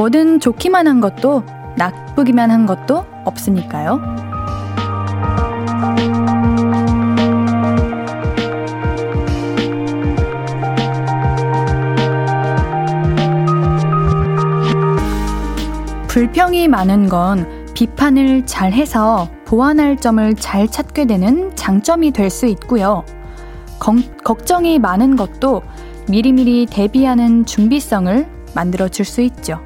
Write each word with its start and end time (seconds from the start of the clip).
뭐든 0.00 0.40
좋기만 0.40 0.88
한 0.88 1.02
것도 1.02 1.42
나쁘기만 1.76 2.50
한 2.50 2.64
것도 2.64 3.04
없으니까요. 3.26 4.00
불평이 16.08 16.68
많은 16.68 17.10
건 17.10 17.66
비판을 17.74 18.46
잘 18.46 18.72
해서 18.72 19.28
보완할 19.44 19.98
점을 19.98 20.34
잘 20.36 20.66
찾게 20.66 21.04
되는 21.04 21.54
장점이 21.56 22.12
될 22.12 22.30
수 22.30 22.46
있고요. 22.46 23.04
건, 23.78 24.02
걱정이 24.24 24.78
많은 24.78 25.16
것도 25.16 25.60
미리미리 26.08 26.68
대비하는 26.70 27.44
준비성을 27.44 28.26
만들어 28.54 28.88
줄 28.88 29.04
수 29.04 29.20
있죠. 29.20 29.60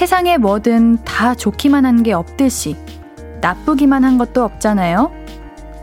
세상에 0.00 0.38
뭐든 0.38 1.04
다 1.04 1.34
좋기만 1.34 1.84
한 1.84 2.02
게 2.02 2.14
없듯이 2.14 2.74
나쁘기만 3.42 4.02
한 4.02 4.16
것도 4.16 4.42
없잖아요. 4.42 5.12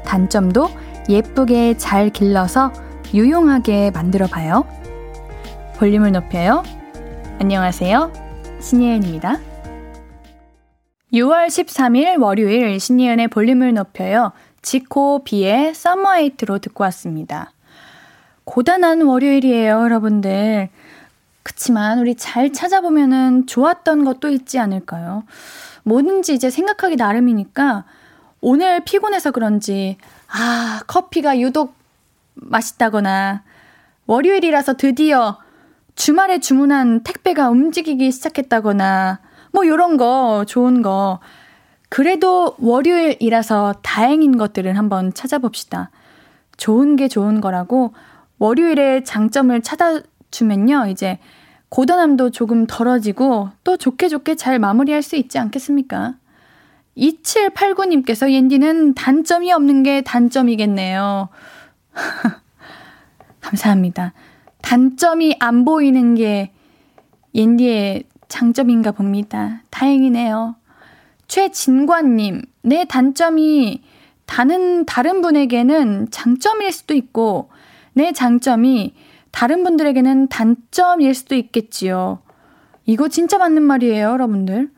단점도 0.05 0.71
예쁘게 1.07 1.77
잘 1.77 2.09
길러서 2.09 2.73
유용하게 3.13 3.91
만들어 3.91 4.25
봐요. 4.25 4.65
볼륨을 5.77 6.13
높여요. 6.13 6.63
안녕하세요. 7.39 8.11
신예은입니다. 8.59 9.37
6월 11.13 11.45
13일 11.45 12.19
월요일 12.19 12.79
신예은의 12.79 13.27
볼륨을 13.27 13.75
높여요. 13.75 14.31
지코 14.63 15.23
비의 15.25 15.75
썸머에이트로 15.75 16.57
듣고 16.57 16.83
왔습니다. 16.85 17.51
고단한 18.45 19.03
월요일이에요, 19.03 19.73
여러분들. 19.83 20.69
그치만 21.47 21.99
우리 21.99 22.15
잘 22.15 22.51
찾아보면은 22.51 23.47
좋았던 23.47 24.03
것도 24.03 24.27
있지 24.27 24.59
않을까요? 24.59 25.23
뭐든지 25.83 26.33
이제 26.33 26.49
생각하기 26.49 26.97
나름이니까 26.97 27.85
오늘 28.41 28.81
피곤해서 28.83 29.31
그런지 29.31 29.97
아, 30.27 30.81
커피가 30.87 31.39
유독 31.39 31.73
맛있다거나 32.33 33.43
월요일이라서 34.07 34.73
드디어 34.73 35.39
주말에 35.95 36.39
주문한 36.39 37.03
택배가 37.03 37.49
움직이기 37.49 38.11
시작했다거나 38.11 39.21
뭐 39.53 39.65
요런 39.65 39.95
거 39.95 40.43
좋은 40.45 40.81
거 40.81 41.21
그래도 41.87 42.57
월요일이라서 42.59 43.75
다행인 43.83 44.37
것들을 44.37 44.77
한번 44.77 45.13
찾아봅시다. 45.13 45.91
좋은 46.57 46.97
게 46.97 47.07
좋은 47.07 47.39
거라고 47.39 47.93
월요일의 48.37 49.05
장점을 49.05 49.61
찾아주면요. 49.61 50.87
이제 50.87 51.19
고단함도 51.69 52.31
조금 52.31 52.65
덜어지고 52.65 53.49
또 53.63 53.77
좋게 53.77 54.07
좋게 54.07 54.35
잘 54.35 54.59
마무리할 54.59 55.01
수 55.01 55.15
있지 55.15 55.37
않겠습니까? 55.37 56.15
2789님께서 56.97 58.31
옌디는 58.31 58.95
단점이 58.95 59.51
없는 59.51 59.83
게 59.83 60.01
단점이겠네요. 60.01 61.29
감사합니다. 63.41 64.13
단점이 64.61 65.37
안 65.39 65.63
보이는 65.63 66.15
게 66.15 66.51
옌디의 67.35 68.03
장점인가 68.27 68.91
봅니다. 68.91 69.61
다행이네요. 69.69 70.55
최진관님, 71.27 72.41
내 72.63 72.85
단점이 72.85 73.81
다른, 74.25 74.85
다른 74.85 75.21
분에게는 75.21 76.07
장점일 76.09 76.71
수도 76.71 76.93
있고, 76.93 77.49
내 77.93 78.11
장점이 78.11 78.93
다른 79.31 79.63
분들에게는 79.63 80.27
단점일 80.27 81.13
수도 81.13 81.35
있겠지요. 81.35 82.19
이거 82.85 83.07
진짜 83.07 83.37
맞는 83.37 83.63
말이에요, 83.63 84.07
여러분들. 84.07 84.69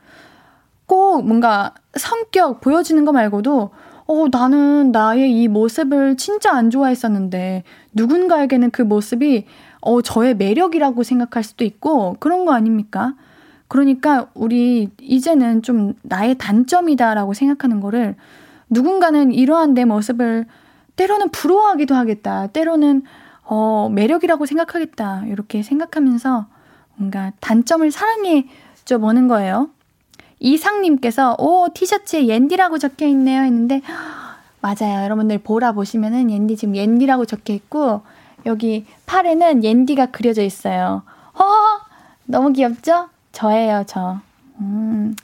꼭 0.86 1.26
뭔가 1.26 1.74
성격 1.96 2.62
보여지는 2.62 3.06
거 3.06 3.12
말고도, 3.12 3.70
어, 4.08 4.26
나는 4.32 4.92
나의 4.92 5.32
이 5.32 5.48
모습을 5.48 6.18
진짜 6.18 6.52
안 6.52 6.70
좋아했었는데, 6.70 7.64
누군가에게는 7.94 8.72
그 8.72 8.82
모습이, 8.82 9.46
어, 9.82 10.02
저의 10.02 10.36
매력이라고 10.36 11.04
생각할 11.04 11.44
수도 11.44 11.64
있고, 11.64 12.16
그런 12.20 12.46
거 12.46 12.54
아닙니까? 12.54 13.14
그러니까 13.70 14.30
우리 14.34 14.90
이제는 15.00 15.62
좀 15.62 15.94
나의 16.02 16.36
단점이다라고 16.40 17.34
생각하는 17.34 17.80
거를 17.80 18.16
누군가는 18.70 19.32
이러한 19.32 19.76
내 19.76 19.86
모습을 19.86 20.46
때로는 20.96 21.30
부러워하기도 21.30 21.96
하겠다. 21.96 22.48
때로는 22.48 23.04
어, 23.52 23.90
매력이라고 23.90 24.46
생각하겠다. 24.46 25.24
이렇게 25.26 25.64
생각하면서 25.64 26.46
뭔가 26.96 27.32
단점을 27.40 27.90
사랑해 27.90 28.48
줘 28.86 29.00
보는 29.00 29.28
거예요. 29.28 29.70
이상님께서 30.40 31.36
오 31.40 31.70
티셔츠에 31.74 32.28
옌디라고 32.28 32.78
적혀 32.78 33.08
있네요 33.08 33.42
했는데 33.42 33.82
맞아요. 34.62 35.04
여러분들 35.04 35.40
보라 35.40 35.72
보시면은 35.72 36.30
옌디 36.30 36.58
지금 36.58 36.76
옌디라고 36.76 37.26
적혀 37.26 37.54
있고 37.54 38.02
여기 38.46 38.86
팔에는 39.08 39.64
옌디가 39.64 40.08
그려져 40.08 40.44
있어요. 40.44 41.02
어 41.34 41.44
너무 42.26 42.54
귀엽죠? 42.54 43.10
저예요 43.32 43.84
저. 43.88 44.20
음, 44.60 45.16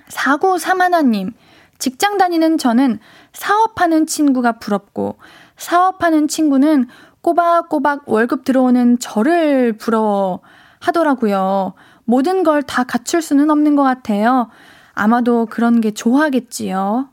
사고 0.10 0.58
사만화님 0.58 1.32
직장 1.80 2.18
다니는 2.18 2.58
저는 2.58 3.00
사업하는 3.34 4.06
친구가 4.06 4.60
부럽고 4.60 5.18
사업하는 5.58 6.28
친구는 6.28 6.88
꼬박꼬박 7.22 8.10
월급 8.10 8.44
들어오는 8.44 9.00
저를 9.00 9.74
부러워 9.78 10.42
하더라고요. 10.80 11.74
모든 12.04 12.44
걸 12.44 12.62
다 12.62 12.84
갖출 12.84 13.22
수는 13.22 13.50
없는 13.50 13.76
것 13.76 13.84
같아요. 13.84 14.50
아마도 14.94 15.46
그런 15.46 15.82
게 15.82 15.92
좋아하겠지요. 15.92 17.10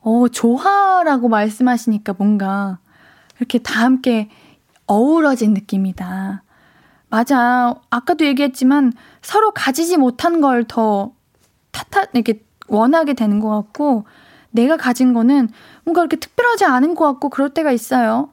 어, 0.00 0.28
조화라고 0.28 1.28
말씀하시니까 1.28 2.14
뭔가 2.18 2.78
이렇게 3.38 3.58
다 3.58 3.82
함께 3.84 4.28
어우러진 4.86 5.54
느낌이다. 5.54 6.42
맞아. 7.08 7.74
아까도 7.90 8.24
얘기했지만 8.26 8.92
서로 9.20 9.50
가지지 9.52 9.96
못한 9.96 10.40
걸 10.40 10.64
더 10.66 11.12
탓하, 11.72 12.06
이렇게 12.14 12.42
원하게 12.68 13.14
되는 13.14 13.40
것 13.40 13.48
같고, 13.48 14.04
내가 14.50 14.76
가진 14.76 15.12
거는 15.14 15.48
뭔가 15.84 16.02
이렇게 16.02 16.16
특별하지 16.16 16.64
않은 16.66 16.94
것 16.94 17.06
같고 17.06 17.30
그럴 17.30 17.50
때가 17.50 17.72
있어요. 17.72 18.30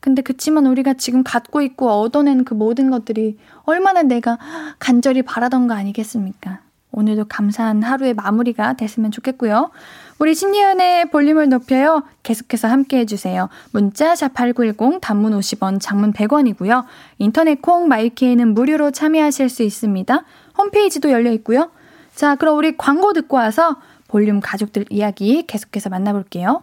근데 0.00 0.20
그치만 0.22 0.66
우리가 0.66 0.94
지금 0.94 1.22
갖고 1.22 1.62
있고 1.62 1.88
얻어낸 1.90 2.44
그 2.44 2.54
모든 2.54 2.90
것들이 2.90 3.38
얼마나 3.64 4.02
내가 4.02 4.38
간절히 4.78 5.22
바라던 5.22 5.68
거 5.68 5.74
아니겠습니까? 5.74 6.60
오늘도 6.92 7.24
감사한 7.24 7.82
하루의 7.82 8.14
마무리가 8.14 8.74
됐으면 8.74 9.10
좋겠고요. 9.10 9.70
우리 10.18 10.34
신예은의 10.34 11.10
볼륨을 11.10 11.48
높여요. 11.48 12.04
계속해서 12.22 12.68
함께 12.68 12.98
해주세요. 12.98 13.48
문자 13.72 14.12
샵8910 14.14 15.00
단문 15.00 15.32
50원 15.38 15.80
장문 15.80 16.12
100원이고요. 16.12 16.84
인터넷 17.18 17.60
콩 17.60 17.88
마이케이는 17.88 18.54
무료로 18.54 18.92
참여하실 18.92 19.48
수 19.48 19.62
있습니다. 19.62 20.24
홈페이지도 20.56 21.10
열려 21.10 21.32
있고요. 21.32 21.70
자 22.14 22.36
그럼 22.36 22.58
우리 22.58 22.76
광고 22.76 23.12
듣고 23.12 23.36
와서 23.36 23.76
볼륨 24.08 24.40
가족들 24.40 24.84
이야기 24.90 25.44
계속해서 25.46 25.88
만나볼게요. 25.88 26.62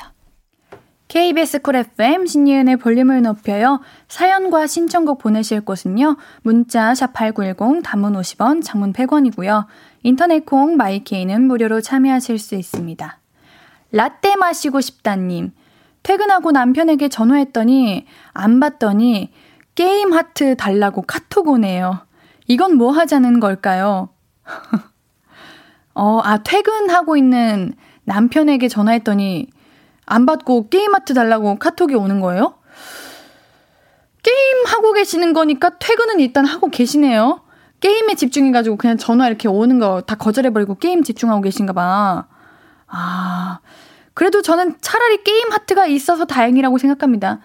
KBS 1.11 1.61
쿨 1.61 1.75
FM 1.75 2.25
신예은의 2.25 2.77
볼륨을 2.77 3.21
높여요. 3.21 3.81
사연과 4.07 4.65
신청곡 4.65 5.17
보내실 5.17 5.59
곳은요. 5.59 6.15
문자 6.41 6.93
샵8910 6.93 7.83
단문 7.83 8.13
50원, 8.13 8.63
장문 8.63 8.93
100원이고요. 8.93 9.65
인터넷 10.03 10.45
콩 10.45 10.77
마이케이는 10.77 11.41
무료로 11.47 11.81
참여하실 11.81 12.39
수 12.39 12.55
있습니다. 12.55 13.19
라떼 13.91 14.37
마시고 14.37 14.79
싶다님. 14.79 15.51
퇴근하고 16.01 16.51
남편에게 16.51 17.09
전화했더니 17.09 18.05
안 18.31 18.61
받더니 18.61 19.33
게임 19.75 20.13
하트 20.13 20.55
달라고 20.55 21.01
카톡 21.01 21.49
오네요. 21.49 22.07
이건 22.47 22.77
뭐 22.77 22.93
하자는 22.93 23.41
걸까요? 23.41 24.07
어, 25.93 26.21
아, 26.23 26.37
퇴근하고 26.37 27.17
있는 27.17 27.73
남편에게 28.05 28.69
전화했더니 28.69 29.49
안 30.11 30.25
받고 30.25 30.69
게임 30.69 30.93
하트 30.93 31.13
달라고 31.13 31.57
카톡이 31.57 31.95
오는 31.95 32.19
거예요? 32.19 32.55
게임 34.23 34.65
하고 34.67 34.93
계시는 34.93 35.33
거니까 35.33 35.71
퇴근은 35.79 36.19
일단 36.19 36.45
하고 36.45 36.69
계시네요. 36.69 37.41
게임에 37.79 38.15
집중해가지고 38.15 38.75
그냥 38.77 38.97
전화 38.97 39.27
이렇게 39.27 39.47
오는 39.47 39.79
거 39.79 40.01
다 40.05 40.15
거절해버리고 40.15 40.75
게임 40.75 41.03
집중하고 41.03 41.41
계신가 41.41 41.73
봐. 41.73 42.27
아, 42.87 43.59
그래도 44.13 44.41
저는 44.41 44.75
차라리 44.81 45.23
게임 45.23 45.51
하트가 45.51 45.87
있어서 45.87 46.25
다행이라고 46.25 46.77
생각합니다. 46.77 47.39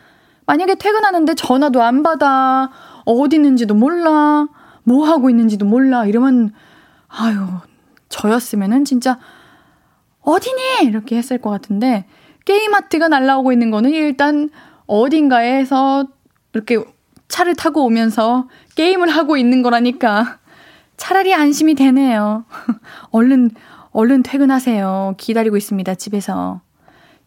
만약에 0.45 0.75
퇴근하는데 0.75 1.35
전화도 1.35 1.83
안 1.83 2.03
받아, 2.03 2.71
어디 3.05 3.37
있는지도 3.37 3.75
몰라, 3.75 4.49
뭐 4.83 5.07
하고 5.07 5.31
있는지도 5.31 5.65
몰라, 5.65 6.05
이러면, 6.05 6.53
아유, 7.09 7.47
저였으면은 8.09 8.85
진짜, 8.85 9.19
어디니? 10.21 10.85
이렇게 10.85 11.17
했을 11.17 11.39
것 11.41 11.51
같은데, 11.51 12.07
게임 12.47 12.73
하트가 12.75 13.09
날라오고 13.09 13.53
있는 13.53 13.71
거는 13.71 13.91
일단 13.91 14.49
어딘가에서 14.87 16.07
이렇게 16.55 16.83
차를 17.29 17.55
타고 17.55 17.85
오면서 17.85 18.49
게임을 18.77 19.09
하고 19.09 19.37
있는 19.37 19.63
거라니까 19.63 20.39
차라리 20.97 21.35
안심이 21.35 21.75
되네요. 21.75 22.47
얼른, 23.11 23.51
얼른 23.91 24.23
퇴근하세요. 24.23 25.17
기다리고 25.19 25.57
있습니다, 25.59 25.95
집에서. 25.97 26.61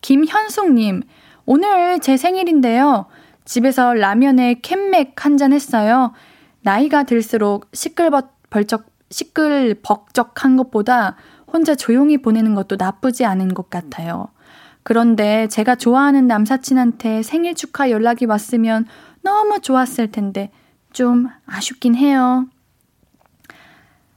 김현숙 0.01 0.71
님, 0.73 1.03
오늘 1.45 1.99
제 1.99 2.15
생일인데요. 2.17 3.05
집에서 3.45 3.93
라면에 3.93 4.55
캔맥 4.61 5.25
한 5.25 5.37
잔 5.37 5.51
했어요. 5.53 6.13
나이가 6.61 7.03
들수록 7.03 7.67
시끌벅적, 7.73 8.85
시끌벅적한 9.09 10.55
것보다 10.57 11.15
혼자 11.51 11.75
조용히 11.75 12.17
보내는 12.21 12.55
것도 12.55 12.77
나쁘지 12.79 13.25
않은 13.25 13.53
것 13.53 13.69
같아요. 13.69 14.29
그런데 14.89 15.47
제가 15.49 15.75
좋아하는 15.75 16.25
남사친한테 16.25 17.21
생일 17.21 17.53
축하 17.53 17.91
연락이 17.91 18.25
왔으면 18.25 18.87
너무 19.21 19.59
좋았을 19.59 20.09
텐데 20.09 20.49
좀 20.93 21.29
아쉽긴 21.45 21.93
해요. 21.93 22.47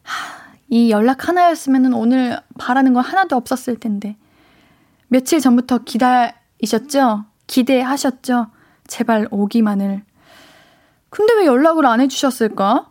하, 0.03 0.55
이 0.71 0.91
연락 0.91 1.29
하나였으면 1.29 1.93
오늘 1.93 2.41
바라는 2.59 2.95
거 2.95 3.01
하나도 3.01 3.37
없었을 3.37 3.77
텐데. 3.77 4.17
며칠 5.09 5.41
전부터 5.41 5.81
기다리셨죠? 5.85 7.27
기대하셨죠? 7.49 8.47
제발 8.87 9.29
오기만을. 9.31 10.03
근데 11.11 11.35
왜 11.35 11.45
연락을 11.45 11.85
안 11.85 12.01
해주셨을까? 12.01 12.91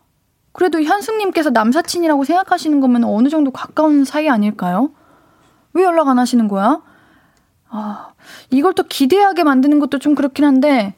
그래도 0.52 0.84
현숙님께서 0.84 1.50
남사친이라고 1.50 2.26
생각하시는 2.26 2.80
거면 2.80 3.06
어느 3.06 3.30
정도 3.30 3.50
가까운 3.50 4.06
사이 4.06 4.30
아닐까요? 4.30 4.92
왜 5.74 5.84
연락 5.84 6.10
안 6.10 6.20
하시는 6.20 6.48
거야? 6.48 6.84
아, 7.72 8.12
이걸 8.50 8.74
또 8.74 8.84
기대하게 8.84 9.44
만드는 9.44 9.80
것도 9.80 10.00
좀 10.00 10.14
그렇긴 10.16 10.46
한데, 10.46 10.94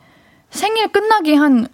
생일 0.49 0.87
끝나기 0.91 1.35
한, 1.35 1.67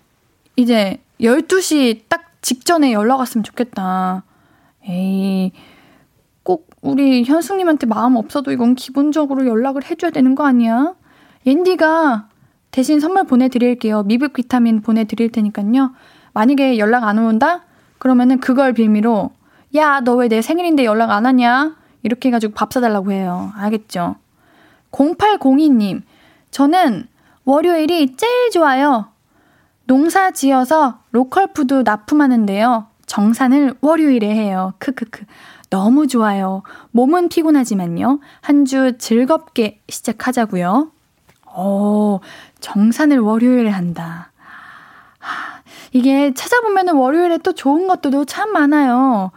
이제, 0.55 0.99
12시 1.21 2.01
딱 2.09 2.23
직전에 2.41 2.91
연락 2.93 3.17
왔으면 3.19 3.43
좋겠다. 3.43 4.23
에이, 4.87 5.51
꼭 6.43 6.69
우리 6.81 7.23
현숙님한테 7.23 7.85
마음 7.87 8.15
없어도 8.15 8.51
이건 8.51 8.75
기본적으로 8.75 9.45
연락을 9.45 9.83
해줘야 9.89 10.11
되는 10.11 10.35
거 10.35 10.45
아니야? 10.45 10.93
옌디가 11.45 12.27
대신 12.71 12.99
선물 12.99 13.25
보내드릴게요. 13.25 14.03
미국 14.03 14.33
비타민 14.33 14.81
보내드릴 14.81 15.31
테니까요. 15.31 15.93
만약에 16.33 16.77
연락 16.77 17.03
안 17.05 17.17
온다? 17.19 17.63
그러면은 17.97 18.39
그걸 18.39 18.73
빌미로, 18.73 19.31
야, 19.75 19.99
너 20.01 20.15
왜 20.17 20.27
내 20.29 20.41
생일인데 20.41 20.85
연락 20.85 21.11
안 21.11 21.25
하냐? 21.25 21.75
이렇게 22.03 22.29
해가지고 22.29 22.53
밥 22.53 22.71
사달라고 22.73 23.11
해요. 23.11 23.51
알겠죠? 23.55 24.15
0802님, 24.91 26.01
저는 26.51 27.07
월요일이 27.45 28.15
제일 28.15 28.51
좋아요. 28.51 29.09
농사 29.85 30.31
지어서 30.31 30.99
로컬 31.11 31.53
푸드 31.53 31.73
납품하는데요. 31.85 32.87
정산을 33.05 33.75
월요일에 33.81 34.29
해요. 34.29 34.73
크크크. 34.77 35.25
너무 35.69 36.07
좋아요. 36.07 36.63
몸은 36.91 37.29
피곤하지만요. 37.29 38.19
한 38.41 38.65
주 38.65 38.97
즐겁게 38.97 39.79
시작하자고요. 39.89 40.91
오, 41.55 42.19
정산을 42.59 43.19
월요일에 43.19 43.69
한다. 43.69 44.31
이게 45.91 46.33
찾아보면은 46.33 46.93
월요일에 46.95 47.39
또 47.39 47.53
좋은 47.53 47.87
것들도 47.87 48.25
참 48.25 48.51
많아요. 48.53 49.31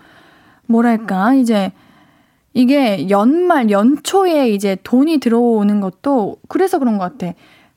뭐랄까, 0.67 1.33
이제 1.35 1.73
이게 2.55 3.09
연말, 3.09 3.71
연초에 3.71 4.51
이제 4.51 4.77
돈이 4.85 5.19
들어오는 5.19 5.81
것도 5.81 6.37
그래서 6.49 6.79
그런 6.79 6.99
것 6.99 7.05
같아. 7.19 7.33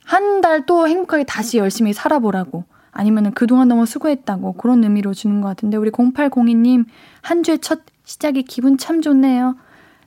한 0.05 0.41
달 0.41 0.65
또 0.65 0.87
행복하게 0.87 1.23
다시 1.23 1.57
열심히 1.57 1.93
살아보라고. 1.93 2.63
아니면 2.91 3.25
은 3.27 3.31
그동안 3.33 3.67
너무 3.67 3.85
수고했다고. 3.85 4.53
그런 4.53 4.83
의미로 4.83 5.13
주는 5.13 5.41
것 5.41 5.47
같은데, 5.49 5.77
우리 5.77 5.91
0802님, 5.91 6.85
한 7.21 7.43
주의 7.43 7.57
첫 7.59 7.81
시작이 8.05 8.43
기분 8.43 8.77
참 8.77 9.01
좋네요. 9.01 9.55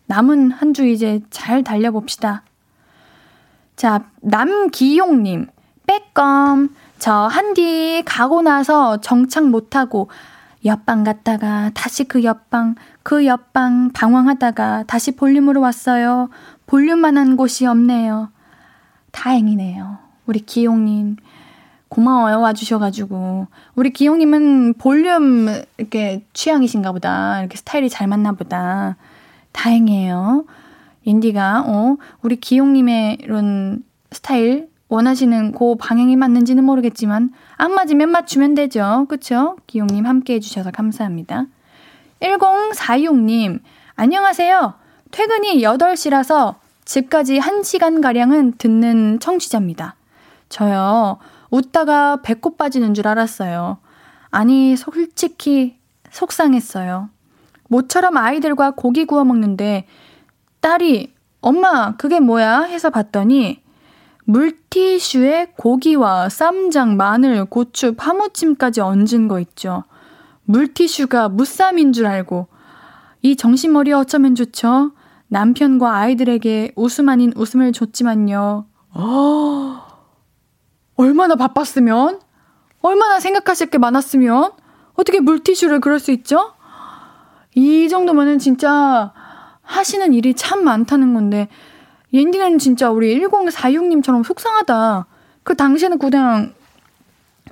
남은 0.06 0.52
한 0.52 0.72
주 0.72 0.86
이제 0.86 1.20
잘 1.30 1.62
달려봅시다. 1.64 2.42
자, 3.76 4.04
남기용님, 4.22 5.48
빼껌. 5.86 6.70
저 6.98 7.12
한디 7.12 8.02
가고 8.06 8.42
나서 8.42 9.00
정착 9.00 9.46
못하고 9.48 10.08
옆방 10.68 11.02
갔다가 11.02 11.70
다시 11.74 12.04
그 12.04 12.22
옆방, 12.22 12.76
그 13.02 13.26
옆방 13.26 13.90
방황하다가 13.92 14.84
다시 14.86 15.16
볼륨으로 15.16 15.60
왔어요. 15.60 16.28
볼륨만한 16.66 17.36
곳이 17.36 17.66
없네요. 17.66 18.30
다행이네요. 19.10 19.98
우리 20.26 20.40
기용님. 20.40 21.16
고마워요. 21.88 22.40
와주셔가지고. 22.40 23.48
우리 23.74 23.90
기용님은 23.90 24.74
볼륨 24.74 25.48
이렇게 25.78 26.24
취향이신가 26.34 26.92
보다. 26.92 27.40
이렇게 27.40 27.56
스타일이 27.56 27.88
잘 27.88 28.06
맞나 28.06 28.32
보다. 28.32 28.96
다행이에요. 29.52 30.44
인디가, 31.04 31.64
어, 31.66 31.96
우리 32.20 32.36
기용님의 32.36 33.18
이런 33.22 33.82
스타일 34.12 34.68
원하시는 34.88 35.52
그 35.52 35.74
방향이 35.78 36.16
맞는지는 36.16 36.64
모르겠지만 36.64 37.30
안 37.56 37.72
맞으면 37.72 38.10
맞추면 38.10 38.54
되죠. 38.54 39.06
그쵸? 39.08 39.56
기용님 39.66 40.06
함께 40.06 40.34
해주셔서 40.34 40.70
감사합니다. 40.70 41.46
1046님, 42.20 43.60
안녕하세요. 43.96 44.74
퇴근이 45.10 45.62
8시라서 45.62 46.56
집까지 46.84 47.38
1시간가량은 47.38 48.58
듣는 48.58 49.20
청취자입니다. 49.20 49.94
저요, 50.48 51.18
웃다가 51.50 52.22
배꼽 52.22 52.56
빠지는 52.56 52.94
줄 52.94 53.06
알았어요. 53.06 53.78
아니, 54.30 54.76
솔직히 54.76 55.76
속상했어요. 56.10 57.10
모처럼 57.68 58.16
아이들과 58.16 58.70
고기 58.70 59.04
구워 59.04 59.24
먹는데 59.24 59.86
딸이 60.60 61.12
엄마, 61.40 61.94
그게 61.96 62.20
뭐야? 62.20 62.62
해서 62.62 62.90
봤더니 62.90 63.62
물티슈에 64.28 65.54
고기와 65.56 66.28
쌈장, 66.28 66.98
마늘, 66.98 67.46
고추, 67.46 67.94
파무침까지 67.94 68.82
얹은 68.82 69.26
거 69.26 69.40
있죠. 69.40 69.84
물티슈가 70.44 71.30
무쌈인 71.30 71.94
줄 71.94 72.04
알고 72.04 72.46
이 73.22 73.36
정신머리 73.36 73.92
어쩌면 73.94 74.34
좋죠? 74.34 74.92
남편과 75.28 75.96
아이들에게 75.96 76.72
웃음 76.76 77.08
아닌 77.08 77.32
웃음을 77.36 77.72
줬지만요. 77.72 78.66
어, 78.90 79.86
얼마나 80.96 81.34
바빴으면? 81.34 82.20
얼마나 82.82 83.20
생각하실 83.20 83.70
게 83.70 83.78
많았으면? 83.78 84.52
어떻게 84.92 85.20
물티슈를 85.20 85.80
그럴 85.80 85.98
수 85.98 86.10
있죠? 86.12 86.52
이 87.54 87.88
정도면은 87.88 88.38
진짜 88.38 89.14
하시는 89.62 90.12
일이 90.12 90.34
참 90.34 90.64
많다는 90.64 91.14
건데, 91.14 91.48
옌디는 92.12 92.58
진짜 92.58 92.90
우리 92.90 93.20
1046님처럼 93.20 94.24
속상하다. 94.24 95.06
그 95.42 95.54
당시에는 95.54 95.98
그냥 95.98 96.54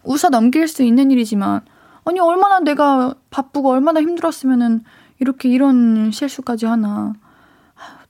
웃어 0.03 0.31
넘길 0.31 0.69
수 0.69 0.83
있는 0.83 1.11
일이지만, 1.11 1.63
아니, 2.05 2.21
얼마나 2.21 2.61
내가 2.61 3.15
바쁘고 3.31 3.71
얼마나 3.71 4.01
힘들었으면은 4.01 4.85
이렇게 5.19 5.49
이런 5.49 6.11
실수까지 6.11 6.67
하나. 6.67 7.15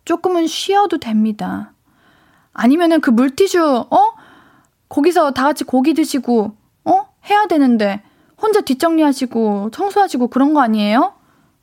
조금은 0.04 0.46
쉬어도 0.46 0.98
됩니다. 0.98 1.72
아니면은 2.52 3.00
그 3.00 3.10
물티슈, 3.10 3.86
어? 3.90 4.12
거기서 4.88 5.32
다 5.32 5.44
같이 5.44 5.64
고기 5.64 5.94
드시고, 5.94 6.54
어? 6.84 7.06
해야 7.28 7.46
되는데, 7.46 8.02
혼자 8.40 8.60
뒷정리하시고, 8.60 9.70
청소하시고 9.72 10.28
그런 10.28 10.54
거 10.54 10.60
아니에요? 10.60 11.14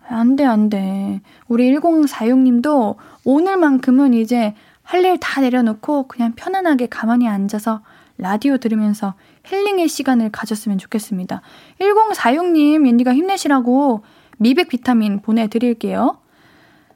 안 0.07 0.35
돼, 0.35 0.43
안 0.43 0.69
돼. 0.69 1.21
우리 1.47 1.73
1046님도 1.73 2.95
오늘만큼은 3.23 4.13
이제 4.13 4.53
할 4.83 5.05
일 5.05 5.17
다 5.19 5.41
내려놓고 5.41 6.07
그냥 6.07 6.33
편안하게 6.35 6.87
가만히 6.87 7.27
앉아서 7.27 7.81
라디오 8.17 8.57
들으면서 8.57 9.13
힐링의 9.45 9.87
시간을 9.87 10.29
가졌으면 10.31 10.77
좋겠습니다. 10.77 11.41
1046님, 11.79 12.87
옌디가 12.87 13.13
힘내시라고 13.13 14.03
미백 14.37 14.69
비타민 14.69 15.21
보내드릴게요. 15.21 16.19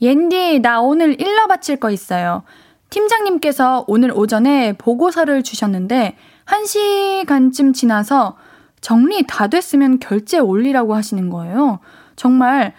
옌디, 0.03 0.59
나 0.59 0.81
오늘 0.81 1.19
일러 1.19 1.47
바칠 1.47 1.77
거 1.77 1.89
있어요. 1.89 2.43
팀장님께서 2.89 3.85
오늘 3.87 4.11
오전에 4.11 4.73
보고서를 4.73 5.43
주셨는데, 5.43 6.17
1시간쯤 6.45 7.73
지나서 7.73 8.35
정리 8.81 9.25
다 9.25 9.47
됐으면 9.47 9.99
결제 9.99 10.39
올리라고 10.39 10.93
하시는 10.93 11.29
거예요. 11.29 11.79
정말 12.17 12.73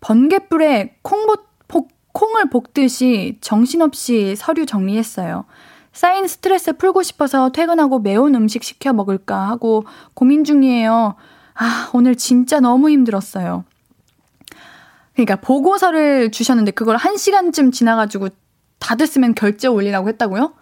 번개불에 0.00 0.96
콩보, 1.02 1.36
콩을 2.12 2.48
볶듯이 2.48 3.36
정신없이 3.42 4.34
서류 4.34 4.64
정리했어요. 4.64 5.44
쌓인 5.92 6.26
스트레스 6.26 6.72
풀고 6.72 7.02
싶어서 7.02 7.50
퇴근하고 7.50 7.98
매운 7.98 8.34
음식 8.34 8.64
시켜 8.64 8.94
먹을까 8.94 9.48
하고 9.48 9.84
고민 10.14 10.44
중이에요. 10.44 11.14
아, 11.54 11.90
오늘 11.92 12.16
진짜 12.16 12.58
너무 12.58 12.88
힘들었어요. 12.88 13.64
그러니까 15.24 15.36
보고서를 15.36 16.30
주셨는데 16.30 16.70
그걸 16.70 16.96
한 16.96 17.16
시간쯤 17.16 17.72
지나가지고 17.72 18.28
다 18.78 18.96
됐으면 18.96 19.34
결제 19.34 19.68
올리라고 19.68 20.08
했다고요? 20.08 20.54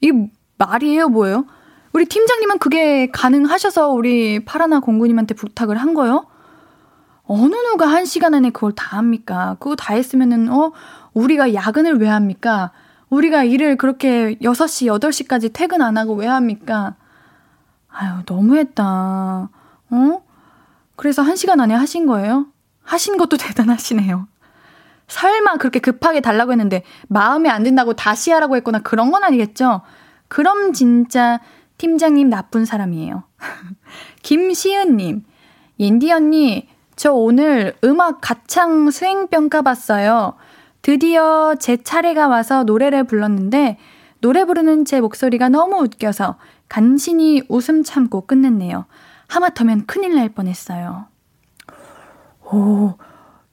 이게 0.00 0.30
말이에요, 0.56 1.08
뭐예요? 1.08 1.44
우리 1.92 2.06
팀장님은 2.06 2.58
그게 2.58 3.10
가능하셔서 3.10 3.90
우리 3.90 4.44
파라나 4.44 4.80
공구님한테 4.80 5.34
부탁을 5.34 5.76
한 5.76 5.92
거요? 5.92 6.26
어느 7.24 7.54
누가 7.54 7.86
한 7.86 8.06
시간 8.06 8.34
안에 8.34 8.50
그걸 8.50 8.72
다 8.72 8.96
합니까? 8.96 9.56
그거 9.60 9.76
다 9.76 9.94
했으면은, 9.94 10.50
어, 10.50 10.72
우리가 11.12 11.52
야근을 11.52 11.98
왜 11.98 12.08
합니까? 12.08 12.72
우리가 13.10 13.44
일을 13.44 13.76
그렇게 13.76 14.36
6시, 14.36 14.86
8시까지 14.98 15.52
퇴근 15.52 15.82
안 15.82 15.98
하고 15.98 16.14
왜 16.14 16.26
합니까? 16.26 16.94
아유, 17.90 18.22
너무했다. 18.26 18.84
어? 19.90 20.22
그래서 20.96 21.20
한 21.20 21.36
시간 21.36 21.60
안에 21.60 21.74
하신 21.74 22.06
거예요? 22.06 22.46
하신 22.82 23.16
것도 23.16 23.36
대단하시네요. 23.36 24.26
설마 25.08 25.56
그렇게 25.56 25.78
급하게 25.78 26.20
달라고 26.20 26.52
했는데 26.52 26.82
마음에 27.08 27.48
안 27.48 27.62
든다고 27.62 27.94
다시 27.94 28.30
하라고 28.30 28.56
했거나 28.56 28.80
그런 28.80 29.10
건 29.10 29.24
아니겠죠? 29.24 29.82
그럼 30.28 30.72
진짜 30.72 31.40
팀장님 31.78 32.30
나쁜 32.30 32.64
사람이에요. 32.64 33.24
김시은님, 34.22 35.24
옌디 35.78 36.12
언니, 36.12 36.68
저 36.96 37.12
오늘 37.12 37.74
음악 37.84 38.20
가창 38.20 38.90
수행평가 38.90 39.62
봤어요. 39.62 40.34
드디어 40.80 41.54
제 41.58 41.76
차례가 41.76 42.28
와서 42.28 42.64
노래를 42.64 43.04
불렀는데 43.04 43.78
노래 44.20 44.44
부르는 44.44 44.84
제 44.84 45.00
목소리가 45.00 45.48
너무 45.48 45.82
웃겨서 45.82 46.36
간신히 46.68 47.42
웃음 47.48 47.82
참고 47.82 48.26
끝냈네요. 48.26 48.86
하마터면 49.28 49.86
큰일 49.86 50.14
날 50.14 50.28
뻔했어요. 50.28 51.06
오, 52.52 52.94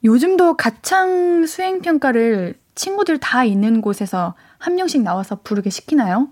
요즘도 0.03 0.57
가창 0.57 1.45
수행 1.45 1.81
평가를 1.81 2.59
친구들 2.75 3.17
다 3.17 3.43
있는 3.45 3.81
곳에서 3.81 4.35
한 4.57 4.75
명씩 4.75 5.03
나와서 5.03 5.39
부르게 5.43 5.69
시키나요? 5.69 6.29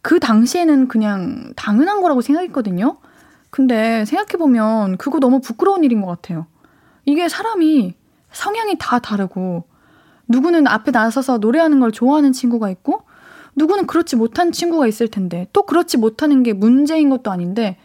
그 0.00 0.18
당시에는 0.18 0.88
그냥 0.88 1.52
당연한 1.54 2.00
거라고 2.00 2.22
생각했거든요. 2.22 2.98
근데 3.50 4.04
생각해보면 4.06 4.96
그거 4.96 5.20
너무 5.20 5.40
부끄러운 5.40 5.84
일인 5.84 6.00
것 6.00 6.08
같아요. 6.08 6.46
이게 7.04 7.28
사람이 7.28 7.94
성향이 8.32 8.76
다 8.78 8.98
다르고 8.98 9.64
누구는 10.28 10.66
앞에 10.66 10.90
나서서 10.90 11.38
노래하는 11.38 11.78
걸 11.78 11.92
좋아하는 11.92 12.32
친구가 12.32 12.70
있고 12.70 13.02
누구는 13.54 13.86
그렇지 13.86 14.16
못한 14.16 14.50
친구가 14.50 14.86
있을 14.86 15.08
텐데 15.08 15.46
또 15.52 15.64
그렇지 15.64 15.98
못하는 15.98 16.42
게 16.42 16.54
문제인 16.54 17.10
것도 17.10 17.30
아닌데 17.30 17.76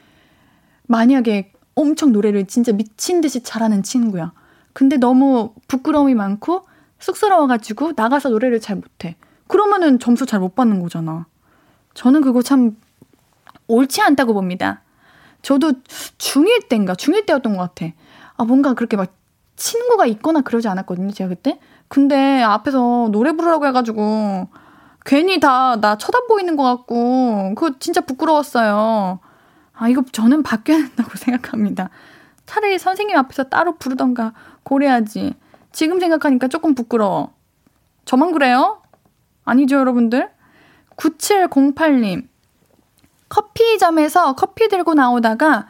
만약에 0.83 1.51
엄청 1.77 2.11
노래를 2.11 2.47
진짜 2.47 2.71
미친 2.71 3.21
듯이 3.21 3.43
잘하는 3.43 3.83
친구야. 3.83 4.33
근데 4.73 4.97
너무 4.97 5.53
부끄러움이 5.67 6.15
많고 6.15 6.63
쑥스러워가지고 6.99 7.93
나가서 7.95 8.29
노래를 8.29 8.59
잘 8.59 8.75
못해. 8.77 9.15
그러면은 9.47 9.99
점수 9.99 10.25
잘 10.25 10.39
못 10.39 10.55
받는 10.55 10.81
거잖아. 10.81 11.27
저는 11.93 12.21
그거 12.21 12.41
참 12.41 12.75
옳지 13.67 14.01
않다고 14.01 14.33
봅니다. 14.33 14.81
저도 15.43 15.73
중1 16.17 16.67
때인가 16.67 16.93
중1 16.95 17.25
때였던 17.27 17.55
것 17.55 17.61
같아. 17.75 17.93
아 18.37 18.43
뭔가 18.43 18.73
그렇게 18.73 18.97
막 18.97 19.13
친구가 19.55 20.07
있거나 20.07 20.41
그러지 20.41 20.67
않았거든요, 20.67 21.11
제가 21.11 21.29
그때. 21.29 21.59
근데 21.87 22.41
앞에서 22.43 23.09
노래 23.11 23.31
부르라고 23.33 23.67
해가지고 23.67 24.47
괜히 25.05 25.39
다 25.39 25.77
나 25.79 25.97
쳐다보이는 25.97 26.55
것 26.55 26.63
같고 26.63 27.53
그거 27.55 27.75
진짜 27.79 28.01
부끄러웠어요. 28.01 29.19
아 29.77 29.87
이거 29.89 30.03
저는 30.11 30.43
바뀌어야 30.43 30.79
된다고 30.79 31.11
생각합니다. 31.17 31.89
차라리 32.45 32.79
선생님 32.79 33.17
앞에서 33.17 33.43
따로 33.43 33.75
부르던가 33.77 34.33
고래야지. 34.63 35.33
지금 35.71 35.99
생각하니까 35.99 36.47
조금 36.47 36.73
부끄러워. 36.75 37.33
저만 38.05 38.31
그래요? 38.31 38.81
아니죠, 39.45 39.77
여러분들? 39.77 40.29
9708님. 40.95 42.27
커피점에서 43.29 44.33
커피 44.33 44.69
들고 44.69 44.93
나오다가 44.93 45.67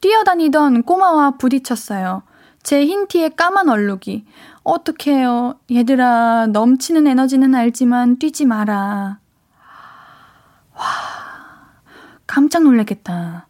뛰어다니던 0.00 0.84
꼬마와 0.84 1.32
부딪혔어요. 1.32 2.22
제 2.62 2.84
흰 2.84 3.08
티에 3.08 3.30
까만 3.30 3.68
얼룩이. 3.68 4.24
어떡해요. 4.62 5.54
얘들아, 5.70 6.46
넘치는 6.48 7.06
에너지는 7.06 7.54
알지만 7.54 8.18
뛰지 8.18 8.46
마라. 8.46 9.18
와, 10.74 10.84
깜짝 12.26 12.62
놀랐겠다. 12.62 13.48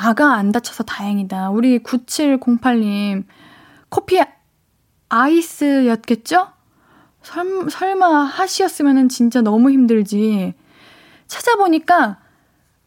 아가 0.00 0.34
안 0.34 0.52
다쳐서 0.52 0.84
다행이다. 0.84 1.50
우리 1.50 1.80
9708님, 1.80 3.24
커피 3.90 4.20
아이스였겠죠? 5.08 6.48
설, 7.22 7.68
설마 7.68 8.06
하시였으면 8.06 9.08
진짜 9.08 9.40
너무 9.40 9.72
힘들지. 9.72 10.54
찾아보니까 11.26 12.20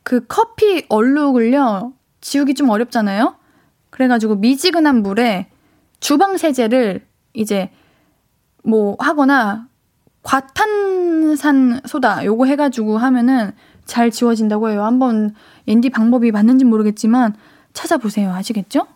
그 0.04 0.26
커피 0.26 0.86
얼룩을요, 0.88 1.94
지우기 2.22 2.54
좀 2.54 2.70
어렵잖아요? 2.70 3.36
그래가지고 3.90 4.36
미지근한 4.36 5.04
물에 5.04 5.52
주방 6.00 6.38
세제를 6.38 7.06
이제 7.34 7.72
뭐 8.64 8.96
하거나 9.00 9.68
과탄산 10.24 11.82
소다 11.86 12.24
요거 12.24 12.46
해가지고 12.46 12.98
하면은 12.98 13.52
잘 13.86 14.12
지워진다고 14.12 14.70
해요. 14.70 14.84
한번 14.84 15.34
앤디 15.68 15.90
방법이 15.90 16.32
맞는지 16.32 16.66
모르겠지만 16.66 17.36
찾아보세요. 17.74 18.32
아시겠죠? 18.34 18.88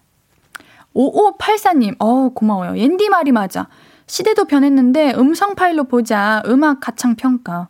5584님, 0.93 1.95
어우, 1.99 2.31
고마워요. 2.33 2.75
앤디 2.75 3.09
말이 3.09 3.31
맞아. 3.31 3.67
시대도 4.07 4.45
변했는데 4.45 5.15
음성 5.15 5.55
파일로 5.55 5.85
보자. 5.85 6.41
음악 6.45 6.79
가창 6.79 7.15
평가. 7.15 7.67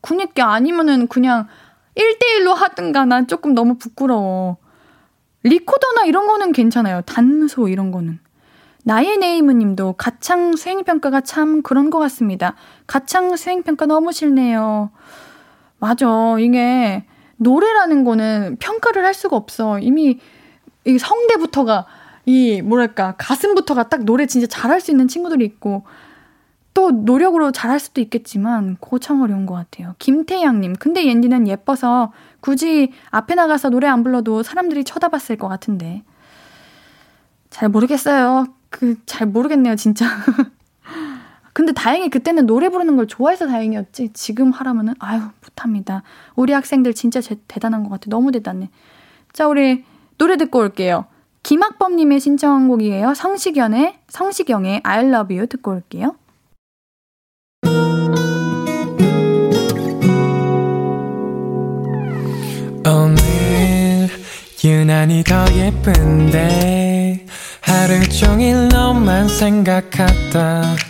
그니까 0.00 0.52
아니면은 0.52 1.06
그냥 1.08 1.46
1대1로 1.96 2.54
하든가 2.54 3.04
난 3.04 3.26
조금 3.26 3.54
너무 3.54 3.76
부끄러워. 3.76 4.56
리코더나 5.42 6.04
이런 6.04 6.26
거는 6.26 6.52
괜찮아요. 6.52 7.02
단소 7.02 7.68
이런 7.68 7.90
거는. 7.90 8.18
나의 8.84 9.18
네이무 9.18 9.52
님도 9.52 9.94
가창 9.94 10.56
수행평가가 10.56 11.20
참 11.22 11.62
그런 11.62 11.90
것 11.90 11.98
같습니다. 11.98 12.54
가창 12.86 13.36
수행평가 13.36 13.86
너무 13.86 14.12
싫네요. 14.12 14.90
맞아. 15.80 16.36
이게 16.38 17.04
노래라는 17.38 18.04
거는 18.04 18.56
평가를 18.60 19.04
할 19.04 19.14
수가 19.14 19.36
없어. 19.36 19.78
이미 19.80 20.18
이 20.84 20.98
성대부터가 20.98 21.86
이 22.26 22.62
뭐랄까 22.62 23.14
가슴부터가 23.18 23.88
딱 23.88 24.04
노래 24.04 24.26
진짜 24.26 24.46
잘할 24.46 24.80
수 24.80 24.90
있는 24.90 25.08
친구들이 25.08 25.44
있고 25.44 25.84
또 26.74 26.90
노력으로 26.90 27.50
잘할 27.50 27.80
수도 27.80 28.00
있겠지만 28.00 28.76
그거 28.80 28.98
참 28.98 29.22
어려운 29.22 29.46
것 29.46 29.54
같아요. 29.54 29.94
김태양님, 29.98 30.74
근데 30.78 31.06
옌디는 31.06 31.48
예뻐서 31.48 32.12
굳이 32.40 32.92
앞에 33.10 33.34
나가서 33.34 33.70
노래 33.70 33.88
안 33.88 34.02
불러도 34.04 34.42
사람들이 34.42 34.84
쳐다봤을 34.84 35.36
것 35.36 35.48
같은데. 35.48 36.04
잘 37.50 37.68
모르겠어요. 37.68 38.46
그, 38.68 38.96
잘 39.04 39.26
모르겠네요, 39.26 39.74
진짜. 39.74 40.06
근데 41.52 41.72
다행히 41.72 42.10
그때는 42.10 42.46
노래 42.46 42.68
부르는 42.68 42.96
걸 42.96 43.06
좋아해서 43.06 43.46
다행이었지. 43.46 44.10
지금 44.12 44.50
하라면은, 44.52 44.94
아유, 44.98 45.20
못합니다. 45.42 46.02
우리 46.36 46.52
학생들 46.52 46.94
진짜 46.94 47.20
제, 47.20 47.36
대단한 47.48 47.82
것 47.82 47.90
같아. 47.90 48.04
너무 48.08 48.30
대단해. 48.32 48.70
자, 49.32 49.46
우리 49.48 49.84
노래 50.18 50.36
듣고 50.36 50.60
올게요. 50.60 51.06
김학범님의 51.42 52.20
신청곡이에요. 52.20 53.14
성시경의, 53.14 53.98
성시경의 54.08 54.80
I 54.84 55.06
love 55.06 55.36
you 55.36 55.46
듣고 55.48 55.72
올게요. 55.72 56.14
오늘 62.86 64.08
유난히 64.62 65.24
더 65.24 65.44
예쁜데 65.54 67.26
하루 67.62 68.08
종일 68.08 68.68
너만 68.68 69.28
생각하다 69.28 70.89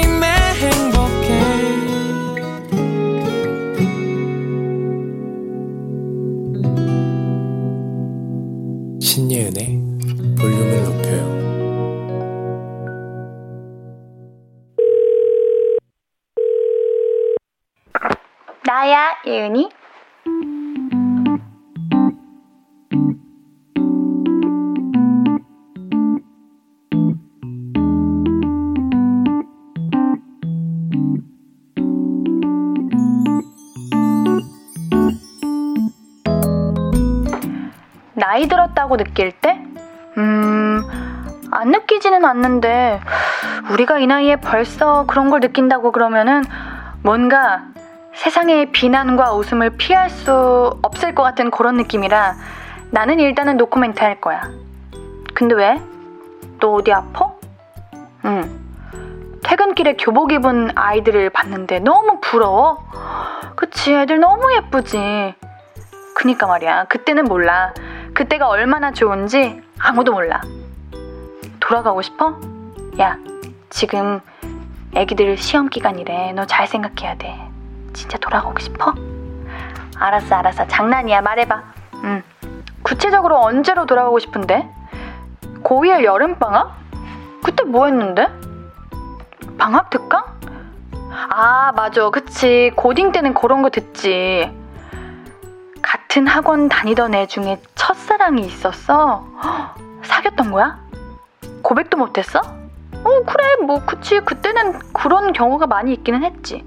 나야, 18.71 19.17
예은이. 19.27 19.69
나이 38.13 38.47
들었다고 38.47 38.95
느낄 38.95 39.33
때? 39.33 39.61
음, 40.17 40.81
안 41.51 41.71
느끼지는 41.71 42.23
않는데, 42.23 43.01
우리가 43.73 43.99
이 43.99 44.07
나이에 44.07 44.37
벌써 44.37 45.05
그런 45.07 45.29
걸 45.29 45.41
느낀다고 45.41 45.91
그러면은 45.91 46.43
뭔가 47.03 47.65
세상의 48.21 48.71
비난과 48.71 49.33
웃음을 49.33 49.71
피할 49.71 50.07
수 50.11 50.77
없을 50.83 51.15
것 51.15 51.23
같은 51.23 51.49
그런 51.49 51.75
느낌이라 51.77 52.35
나는 52.91 53.19
일단은 53.19 53.57
노코멘트 53.57 53.99
할 54.03 54.21
거야. 54.21 54.43
근데 55.33 55.55
왜? 55.55 55.81
또 56.59 56.75
어디 56.75 56.93
아파? 56.93 57.31
응. 58.25 58.59
퇴근길에 59.43 59.95
교복 59.97 60.33
입은 60.33 60.77
아이들을 60.77 61.31
봤는데 61.31 61.79
너무 61.79 62.19
부러워. 62.21 62.85
그치, 63.55 63.91
애들 63.95 64.19
너무 64.19 64.53
예쁘지. 64.53 65.33
그니까 66.13 66.45
말이야. 66.45 66.83
그때는 66.89 67.23
몰라. 67.23 67.73
그때가 68.13 68.47
얼마나 68.47 68.91
좋은지 68.91 69.63
아무도 69.79 70.11
몰라. 70.11 70.41
돌아가고 71.59 72.03
싶어? 72.03 72.39
야, 72.99 73.17
지금 73.71 74.19
애기들 74.93 75.37
시험 75.37 75.69
기간이래. 75.69 76.33
너 76.33 76.45
잘 76.45 76.67
생각해야 76.67 77.17
돼. 77.17 77.50
진짜 77.93 78.17
돌아가고 78.17 78.59
싶어? 78.59 78.93
알았어, 79.97 80.35
알았어. 80.35 80.67
장난이야. 80.67 81.21
말해봐. 81.21 81.63
응. 82.03 82.23
구체적으로 82.83 83.39
언제로 83.39 83.85
돌아가고 83.85 84.19
싶은데? 84.19 84.67
고1 85.63 86.03
여름방학? 86.03 86.75
그때 87.43 87.63
뭐 87.63 87.85
했는데? 87.85 88.27
방학 89.57 89.89
특강? 89.89 90.23
아, 91.11 91.71
맞아. 91.75 92.09
그치. 92.09 92.71
고딩 92.75 93.11
때는 93.11 93.33
그런 93.33 93.61
거 93.61 93.69
듣지. 93.69 94.51
같은 95.81 96.25
학원 96.27 96.69
다니던 96.69 97.13
애 97.13 97.27
중에 97.27 97.61
첫사랑이 97.75 98.41
있었어? 98.41 99.27
헉, 99.43 99.75
사귀었던 100.03 100.51
거야? 100.51 100.79
고백도 101.61 101.97
못했어? 101.97 102.39
어, 102.39 103.23
그래. 103.25 103.55
뭐, 103.65 103.85
그치. 103.85 104.19
그때는 104.21 104.79
그런 104.93 105.33
경우가 105.33 105.67
많이 105.67 105.93
있기는 105.93 106.23
했지. 106.23 106.65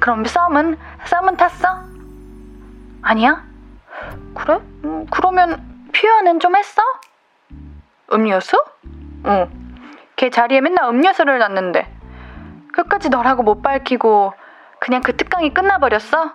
그럼 0.00 0.24
썸은? 0.24 0.78
썸은 1.04 1.36
탔어? 1.36 1.82
아니야? 3.02 3.44
그래? 4.34 4.58
음, 4.84 5.06
그러면 5.10 5.88
표현은 5.94 6.40
좀 6.40 6.56
했어? 6.56 6.82
음료수? 8.12 8.56
응. 9.26 9.48
걔 10.16 10.30
자리에 10.30 10.60
맨날 10.60 10.88
음료수를 10.88 11.38
놨는데 11.38 11.86
끝까지 12.72 13.10
너라고 13.10 13.42
못 13.42 13.62
밝히고 13.62 14.32
그냥 14.80 15.02
그 15.02 15.16
특강이 15.16 15.52
끝나버렸어? 15.52 16.32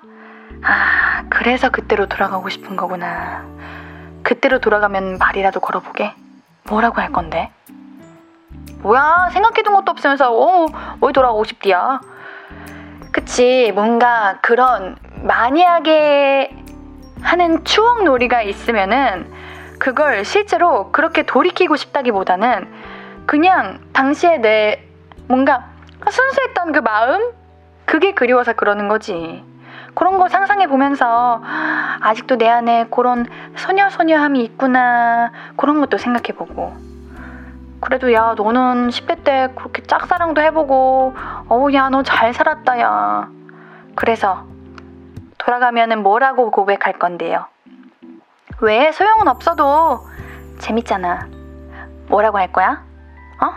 아, 0.64 1.24
그래서 1.30 1.70
그때로 1.70 2.08
돌아가고 2.08 2.50
싶은 2.50 2.76
거구나. 2.76 3.46
그때로 4.24 4.60
돌아가면 4.60 5.18
말이라도 5.18 5.60
걸어보게. 5.60 6.14
뭐라고 6.68 7.02
할 7.02 7.12
건데? 7.12 7.52
뭐야, 8.80 9.30
생각해둔 9.32 9.74
것도 9.74 9.92
없으면서, 9.92 10.32
어, 10.32 10.68
어디 11.02 11.14
돌아가고 11.14 11.44
싶디야. 11.44 12.02
그치, 13.16 13.72
뭔가 13.74 14.40
그런 14.42 14.98
만약에 15.24 16.54
하는 17.22 17.64
추억 17.64 18.04
놀이가 18.04 18.42
있으면은 18.42 19.32
그걸 19.80 20.26
실제로 20.26 20.92
그렇게 20.92 21.24
돌이키고 21.24 21.78
싶다기보다는 21.78 22.68
그냥 23.26 23.80
당시에 23.94 24.40
내 24.40 24.84
뭔가 25.30 25.66
순수했던 26.10 26.74
그 26.74 26.80
마음? 26.80 27.32
그게 27.86 28.14
그리워서 28.14 28.52
그러는 28.52 28.90
거지. 28.90 29.46
그런 29.94 30.18
거 30.18 30.28
상상해 30.28 30.68
보면서 30.68 31.42
아직도 32.02 32.36
내 32.36 32.50
안에 32.50 32.88
그런 32.92 33.28
소녀소녀함이 33.56 34.44
있구나. 34.44 35.32
그런 35.56 35.80
것도 35.80 35.98
생각해 35.98 36.38
보고. 36.38 36.74
그래도 37.86 38.12
야, 38.14 38.34
너는 38.36 38.90
10대 38.90 39.24
때 39.24 39.48
그렇게 39.56 39.84
짝사랑도 39.84 40.42
해보고, 40.42 41.14
어우, 41.48 41.72
야, 41.76 41.88
너 41.90 42.02
잘 42.02 42.34
살았다, 42.34 42.80
야. 42.80 43.30
그래서 43.94 44.48
돌아가면은 45.38 46.02
뭐라고 46.02 46.50
고백할 46.50 46.94
건데요? 46.98 47.46
왜? 48.62 48.92
소용은 48.92 49.28
없어도 49.28 50.00
재밌잖아. 50.58 51.28
뭐라고 52.08 52.40
할 52.40 52.52
거야? 52.52 52.84
어? 53.44 53.52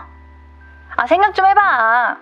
아, 0.95 1.07
생각 1.07 1.33
좀 1.33 1.47
해봐. 1.47 2.17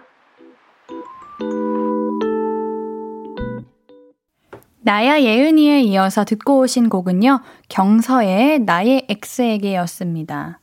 나야 4.79 5.19
예은이에 5.19 5.81
이어서 5.81 6.23
듣고 6.23 6.59
오신 6.59 6.87
곡은요, 6.87 7.41
경서의 7.67 8.59
나의 8.59 9.05
X에게였습니다. 9.09 10.59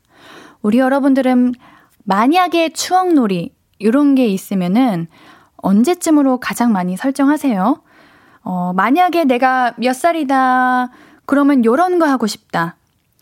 우리 0.65 0.79
여러분들은 0.79 1.53
만약에 2.05 2.71
추억놀이, 2.71 3.55
이런 3.79 4.15
게 4.15 4.27
있으면은 4.27 5.09
언제쯤으로 5.57 6.41
가장 6.41 6.73
많이 6.73 6.97
설정하세요? 6.97 7.83
어, 8.45 8.73
만약에 8.75 9.25
내가 9.25 9.75
몇 9.77 9.95
살이다, 9.95 10.89
그러면 11.27 11.67
요런 11.67 11.99
거 11.99 12.07
하고 12.07 12.27
싶다. 12.27 12.77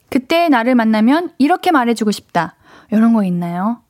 그때 0.09 0.48
나를 0.48 0.76
만나면 0.76 1.33
이렇게 1.38 1.72
말해주고 1.72 2.12
싶다. 2.12 2.55
이런 2.92 3.12
거 3.12 3.24
있나요? 3.24 3.81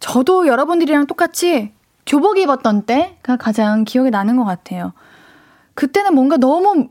저도 0.00 0.46
여러분들이랑 0.46 1.06
똑같이 1.06 1.74
교복 2.06 2.38
입었던 2.38 2.86
때가 2.86 3.36
가장 3.36 3.84
기억에 3.84 4.08
나는 4.08 4.36
것 4.36 4.44
같아요. 4.44 4.94
그때는 5.74 6.14
뭔가 6.14 6.38
너무 6.38 6.88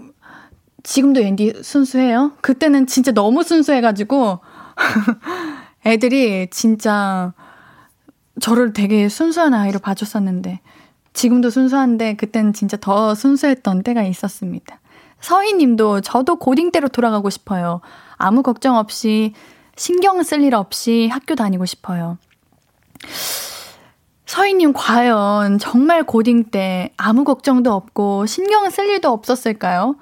지금도 0.84 1.22
앤디 1.22 1.64
순수해요. 1.64 2.34
그때는 2.42 2.86
진짜 2.86 3.12
너무 3.12 3.42
순수해가지고 3.42 4.40
애들이 5.86 6.48
진짜 6.50 7.34
저를 8.40 8.74
되게 8.74 9.10
순수한 9.10 9.54
아이로 9.54 9.80
봐줬었는데 9.80 10.60
지금도 11.14 11.50
순수한데 11.50 12.16
그때는 12.16 12.54
진짜 12.54 12.78
더 12.78 13.14
순수했던 13.16 13.84
때가 13.84 14.04
있었습니다. 14.04 14.80
서희님도 15.22 16.02
저도 16.02 16.38
고딩 16.38 16.72
때로 16.72 16.88
돌아가고 16.88 17.30
싶어요. 17.30 17.82
아무 18.18 18.42
걱정 18.44 18.76
없이 18.76 19.34
신경 19.76 20.22
쓸 20.24 20.42
일 20.42 20.56
없이 20.56 21.10
학교 21.12 21.36
다니고 21.36 21.66
싶어요. 21.66 22.18
서희님 24.26 24.74
과연 24.74 25.60
정말 25.60 26.04
고딩 26.04 26.46
때 26.46 26.92
아무 26.98 27.24
걱정도 27.24 27.72
없고 27.74 28.26
신경 28.26 28.70
쓸 28.70 28.90
일도 28.90 29.12
없었을까요? 29.12 29.96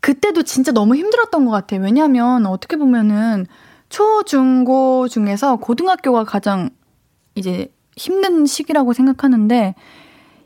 그때도 0.00 0.42
진짜 0.42 0.72
너무 0.72 0.96
힘들었던 0.96 1.44
것 1.44 1.52
같아요. 1.52 1.80
왜냐하면 1.82 2.46
어떻게 2.46 2.76
보면은 2.76 3.46
초, 3.92 4.22
중, 4.22 4.64
고 4.64 5.06
중에서 5.06 5.56
고등학교가 5.56 6.24
가장 6.24 6.70
이제 7.34 7.70
힘든 7.94 8.46
시기라고 8.46 8.94
생각하는데 8.94 9.74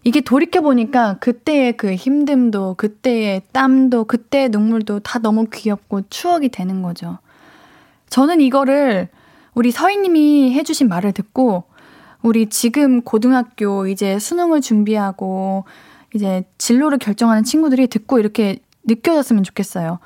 이게 0.02 0.20
돌이켜보니까 0.20 1.18
그때의 1.20 1.76
그 1.76 1.94
힘듦도, 1.94 2.76
그때의 2.76 3.42
땀도, 3.52 4.04
그때의 4.06 4.48
눈물도 4.48 4.98
다 4.98 5.20
너무 5.20 5.46
귀엽고 5.48 6.08
추억이 6.10 6.48
되는 6.48 6.82
거죠. 6.82 7.18
저는 8.08 8.40
이거를 8.40 9.10
우리 9.54 9.70
서희님이 9.70 10.52
해주신 10.54 10.88
말을 10.88 11.12
듣고 11.12 11.64
우리 12.22 12.46
지금 12.46 13.02
고등학교 13.02 13.86
이제 13.86 14.18
수능을 14.18 14.60
준비하고 14.60 15.66
이제 16.16 16.42
진로를 16.58 16.98
결정하는 16.98 17.44
친구들이 17.44 17.86
듣고 17.86 18.18
이렇게 18.18 18.58
느껴졌으면 18.84 19.44
좋겠어요. 19.44 20.00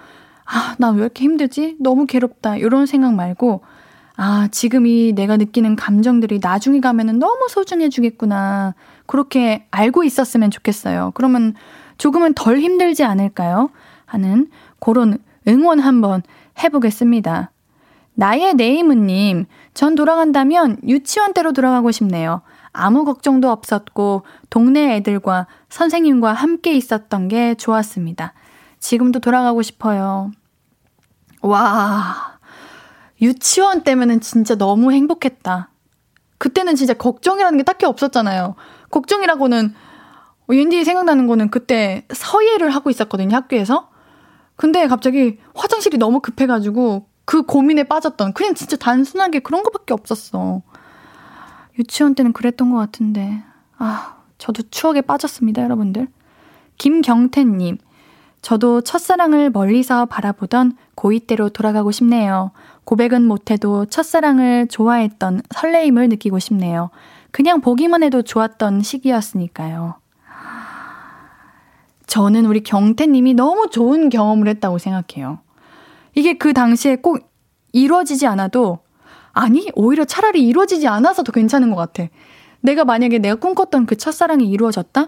아, 0.52 0.74
나 0.78 0.90
왜 0.90 1.02
이렇게 1.02 1.24
힘들지? 1.24 1.76
너무 1.78 2.06
괴롭다. 2.06 2.56
이런 2.56 2.86
생각 2.86 3.14
말고, 3.14 3.60
아, 4.16 4.48
지금 4.50 4.86
이 4.86 5.12
내가 5.12 5.36
느끼는 5.36 5.76
감정들이 5.76 6.40
나중에 6.42 6.80
가면은 6.80 7.18
너무 7.18 7.46
소중해주겠구나. 7.48 8.74
그렇게 9.06 9.66
알고 9.70 10.04
있었으면 10.04 10.50
좋겠어요. 10.50 11.12
그러면 11.14 11.54
조금은 11.98 12.34
덜 12.34 12.58
힘들지 12.58 13.04
않을까요? 13.04 13.70
하는 14.06 14.48
그런 14.80 15.18
응원 15.46 15.78
한번 15.78 16.22
해보겠습니다. 16.62 17.50
나의 18.14 18.54
네이무님, 18.54 19.46
전 19.72 19.94
돌아간다면 19.94 20.78
유치원 20.86 21.32
때로 21.32 21.52
돌아가고 21.52 21.90
싶네요. 21.92 22.42
아무 22.72 23.04
걱정도 23.04 23.50
없었고, 23.50 24.22
동네 24.50 24.96
애들과 24.96 25.46
선생님과 25.70 26.32
함께 26.32 26.74
있었던 26.74 27.28
게 27.28 27.54
좋았습니다. 27.54 28.34
지금도 28.80 29.20
돌아가고 29.20 29.62
싶어요. 29.62 30.32
와, 31.42 32.38
유치원 33.20 33.82
때면은 33.82 34.20
진짜 34.20 34.54
너무 34.54 34.92
행복했다. 34.92 35.70
그때는 36.38 36.74
진짜 36.74 36.94
걱정이라는 36.94 37.58
게 37.58 37.64
딱히 37.64 37.86
없었잖아요. 37.86 38.54
걱정이라고는 38.90 39.74
왠지 40.48 40.84
생각나는 40.84 41.26
거는 41.26 41.50
그때 41.50 42.06
서예를 42.12 42.70
하고 42.70 42.90
있었거든요, 42.90 43.36
학교에서. 43.36 43.90
근데 44.56 44.86
갑자기 44.86 45.38
화장실이 45.54 45.98
너무 45.98 46.20
급해가지고 46.20 47.06
그 47.24 47.42
고민에 47.42 47.84
빠졌던 47.84 48.32
그냥 48.32 48.54
진짜 48.54 48.76
단순하게 48.76 49.40
그런 49.40 49.62
것밖에 49.62 49.94
없었어. 49.94 50.62
유치원 51.78 52.14
때는 52.14 52.32
그랬던 52.32 52.70
것 52.70 52.78
같은데. 52.78 53.42
아, 53.78 54.16
저도 54.38 54.62
추억에 54.70 55.00
빠졌습니다, 55.02 55.62
여러분들. 55.62 56.08
김경태님. 56.78 57.78
저도 58.42 58.80
첫사랑을 58.80 59.50
멀리서 59.50 60.06
바라보던 60.06 60.76
고2 60.96 61.26
때로 61.26 61.50
돌아가고 61.50 61.90
싶네요. 61.90 62.52
고백은 62.84 63.24
못해도 63.24 63.86
첫사랑을 63.86 64.66
좋아했던 64.68 65.42
설레임을 65.54 66.08
느끼고 66.08 66.38
싶네요. 66.38 66.90
그냥 67.30 67.60
보기만 67.60 68.02
해도 68.02 68.22
좋았던 68.22 68.82
시기였으니까요. 68.82 69.96
저는 72.06 72.46
우리 72.46 72.62
경태님이 72.62 73.34
너무 73.34 73.68
좋은 73.70 74.08
경험을 74.08 74.48
했다고 74.48 74.78
생각해요. 74.78 75.38
이게 76.16 76.36
그 76.36 76.52
당시에 76.52 76.96
꼭 76.96 77.30
이루어지지 77.72 78.26
않아도, 78.26 78.80
아니, 79.32 79.68
오히려 79.76 80.04
차라리 80.04 80.44
이루어지지 80.44 80.88
않아서 80.88 81.22
더 81.22 81.30
괜찮은 81.30 81.70
것 81.70 81.76
같아. 81.76 82.08
내가 82.62 82.84
만약에 82.84 83.18
내가 83.18 83.36
꿈꿨던 83.36 83.86
그 83.86 83.96
첫사랑이 83.96 84.48
이루어졌다? 84.50 85.06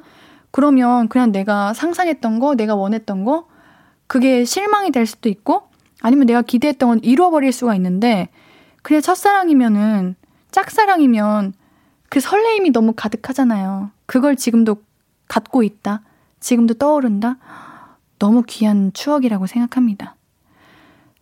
그러면 0.53 1.09
그냥 1.09 1.33
내가 1.33 1.75
상상했던 1.75 2.39
거, 2.39 2.55
내가 2.55 2.77
원했던 2.77 3.25
거, 3.25 3.49
그게 4.07 4.45
실망이 4.45 4.93
될 4.93 5.07
수도 5.07 5.29
있고, 5.29 5.69
아니면 6.01 6.27
내가 6.27 6.43
기대했던 6.43 6.89
건 6.89 7.01
잃어버릴 7.03 7.53
수가 7.53 7.75
있는데, 7.75 8.29
그냥 8.83 9.03
첫사랑이면은, 9.03 10.15
짝사랑이면 10.51 11.55
그 12.11 12.21
설레임이 12.21 12.71
너무 12.71 12.93
가득하잖아요. 12.95 13.91
그걸 14.07 14.37
지금도 14.37 14.83
갖고 15.27 15.63
있다. 15.63 16.03
지금도 16.41 16.75
떠오른다. 16.75 17.39
너무 18.19 18.43
귀한 18.47 18.93
추억이라고 18.93 19.47
생각합니다. 19.47 20.15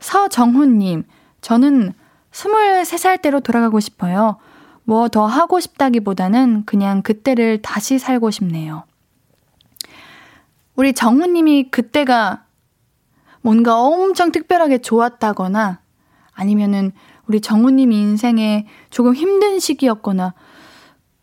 서정훈님, 0.00 1.04
저는 1.40 1.92
23살 2.32 3.22
때로 3.22 3.40
돌아가고 3.40 3.80
싶어요. 3.80 4.38
뭐 4.84 5.08
더 5.08 5.26
하고 5.26 5.60
싶다기보다는 5.60 6.64
그냥 6.66 7.02
그때를 7.02 7.62
다시 7.62 7.98
살고 7.98 8.32
싶네요. 8.32 8.84
우리 10.76 10.92
정우님이 10.92 11.70
그때가 11.70 12.44
뭔가 13.42 13.80
엄청 13.80 14.32
특별하게 14.32 14.78
좋았다거나 14.78 15.80
아니면은 16.32 16.92
우리 17.26 17.40
정우님 17.40 17.92
인생에 17.92 18.66
조금 18.90 19.14
힘든 19.14 19.58
시기였거나 19.58 20.34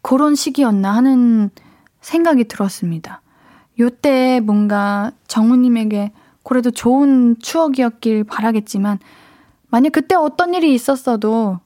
그런 0.01 0.35
시기였나 0.35 0.95
하는 0.95 1.49
생각이 2.01 2.45
들었습니다. 2.45 3.21
요때 3.79 4.39
뭔가 4.39 5.11
정우님에게 5.27 6.11
그래도 6.43 6.71
좋은 6.71 7.35
추억이었길 7.39 8.23
바라겠지만 8.23 8.99
만약 9.67 9.91
그때 9.91 10.15
어떤 10.15 10.53
일이 10.53 10.73
있었어도 10.73 11.59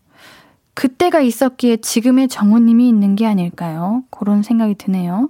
그때가 0.73 1.21
있었기에 1.21 1.77
지금의 1.77 2.27
정우님이 2.27 2.89
있는 2.89 3.15
게 3.15 3.27
아닐까요? 3.27 4.03
그런 4.09 4.41
생각이 4.41 4.75
드네요. 4.75 5.29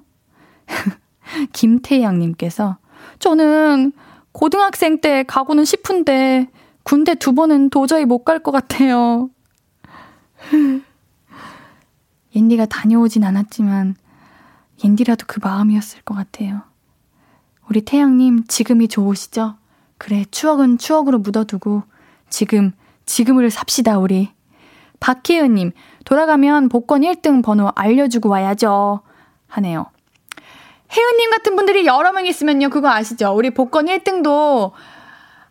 김태양님께서 1.53 2.77
저는 3.19 3.91
고등학생 4.31 5.01
때 5.01 5.23
가고는 5.23 5.65
싶은데 5.65 6.49
군대 6.83 7.15
두 7.15 7.33
번은 7.33 7.69
도저히 7.69 8.05
못 8.05 8.23
갈 8.23 8.39
것 8.43 8.51
같아요. 8.51 9.29
옌디가 12.35 12.65
다녀오진 12.65 13.23
않았지만 13.23 13.95
옌디라도 14.83 15.25
그 15.27 15.39
마음이었을 15.43 16.01
것 16.03 16.15
같아요. 16.15 16.61
우리 17.69 17.81
태양님 17.81 18.45
지금이 18.47 18.87
좋으시죠? 18.87 19.55
그래 19.97 20.25
추억은 20.31 20.77
추억으로 20.77 21.19
묻어두고 21.19 21.83
지금 22.29 22.71
지금을 23.05 23.49
삽시다 23.51 23.99
우리. 23.99 24.29
박희은님 24.99 25.71
돌아가면 26.05 26.69
복권 26.69 27.01
1등 27.01 27.43
번호 27.43 27.71
알려주고 27.75 28.29
와야죠 28.29 29.01
하네요. 29.47 29.87
혜은님 30.95 31.29
같은 31.31 31.55
분들이 31.55 31.85
여러 31.85 32.11
명 32.11 32.25
있으면요, 32.25 32.69
그거 32.69 32.89
아시죠? 32.89 33.33
우리 33.35 33.49
복권 33.51 33.85
1등도 33.85 34.71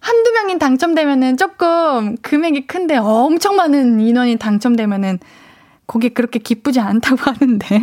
한두 0.00 0.33
명이 0.33 0.59
당첨되면은 0.59 1.37
조금 1.37 2.16
금액이 2.22 2.66
큰데 2.66 2.96
엄청 2.96 3.57
많은 3.57 4.00
인원이 4.00 4.37
당첨되면은 4.37 5.18
그게 5.87 6.09
그렇게 6.11 6.38
기쁘지 6.38 6.81
않다고 6.81 7.18
하는데. 7.31 7.81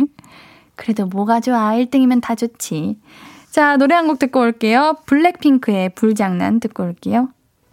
그래도 0.76 1.06
뭐가 1.06 1.40
좋아. 1.40 1.72
1등이면 1.74 2.20
다 2.22 2.34
좋지. 2.34 2.98
자, 3.50 3.76
노래 3.76 3.94
한 3.94 4.06
곡 4.06 4.18
듣고 4.18 4.40
올게요. 4.40 4.96
블랙핑크의 5.06 5.90
불장난 5.90 6.60
듣고 6.60 6.84
올게요. 6.84 7.28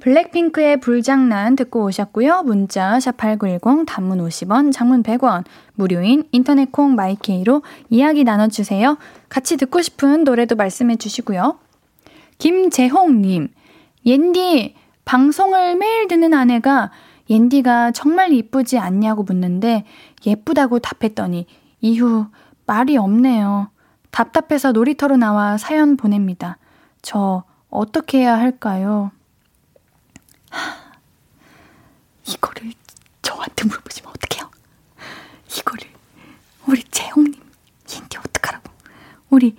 블랙핑크의 0.06 0.80
불장난 0.82 1.56
듣고 1.56 1.84
오셨고요. 1.86 2.44
문자 2.44 2.96
샵8910 3.00 3.88
단문 3.88 4.20
50원, 4.20 4.72
장문 4.72 5.02
100원, 5.02 5.46
무료인 5.74 6.26
인터넷 6.32 6.72
콩 6.72 6.94
마이케이로 6.94 7.64
이야기 7.90 8.24
나눠 8.24 8.48
주세요. 8.48 9.00
같이 9.30 9.58
듣고 9.58 9.82
싶은 9.82 10.24
노래도 10.24 10.56
말씀해 10.56 10.98
주시고요. 10.98 11.58
김재홍 12.38 13.24
님, 13.24 13.48
옌디, 14.06 14.76
방송을 15.06 15.76
매일 15.76 16.08
듣는 16.08 16.36
아내가 16.36 16.92
옌디가 17.28 17.90
정말 17.90 18.32
이쁘지 18.32 18.78
않냐고 18.78 19.24
묻는데 19.24 19.86
예쁘다고 20.24 20.78
답했더니 20.78 21.48
이후 21.82 22.28
말이 22.68 22.96
없네요. 22.96 23.72
답답해서 24.12 24.72
놀이터로 24.72 25.18
나와 25.18 25.58
사연 25.58 25.98
보냅니다. 25.98 26.60
저 27.02 27.44
어떻게 27.72 28.20
해야 28.20 28.38
할까요? 28.38 29.10
이거를 32.28 32.74
저한테 33.22 33.66
물어보시면 33.66 34.10
어떡해요? 34.12 34.52
이거를 35.58 35.88
우리 36.68 36.84
재홍님 36.84 37.34
옌디 37.94 38.18
어떡하라고 38.18 38.72
우리 39.30 39.56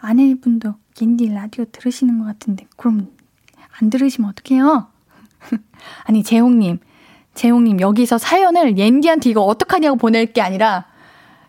아내분도 0.00 0.74
옌디 1.00 1.28
라디오 1.32 1.64
들으시는 1.66 2.18
것 2.18 2.24
같은데 2.24 2.66
그럼 2.76 3.14
안 3.80 3.90
들으시면 3.90 4.30
어떡해요? 4.30 4.88
아니 6.04 6.22
재홍님 6.22 6.78
재홍님 7.34 7.80
여기서 7.80 8.18
사연을 8.18 8.78
옌디한테 8.78 9.30
이거 9.30 9.42
어떡하냐고 9.42 9.96
보낼 9.96 10.32
게 10.32 10.40
아니라 10.40 10.86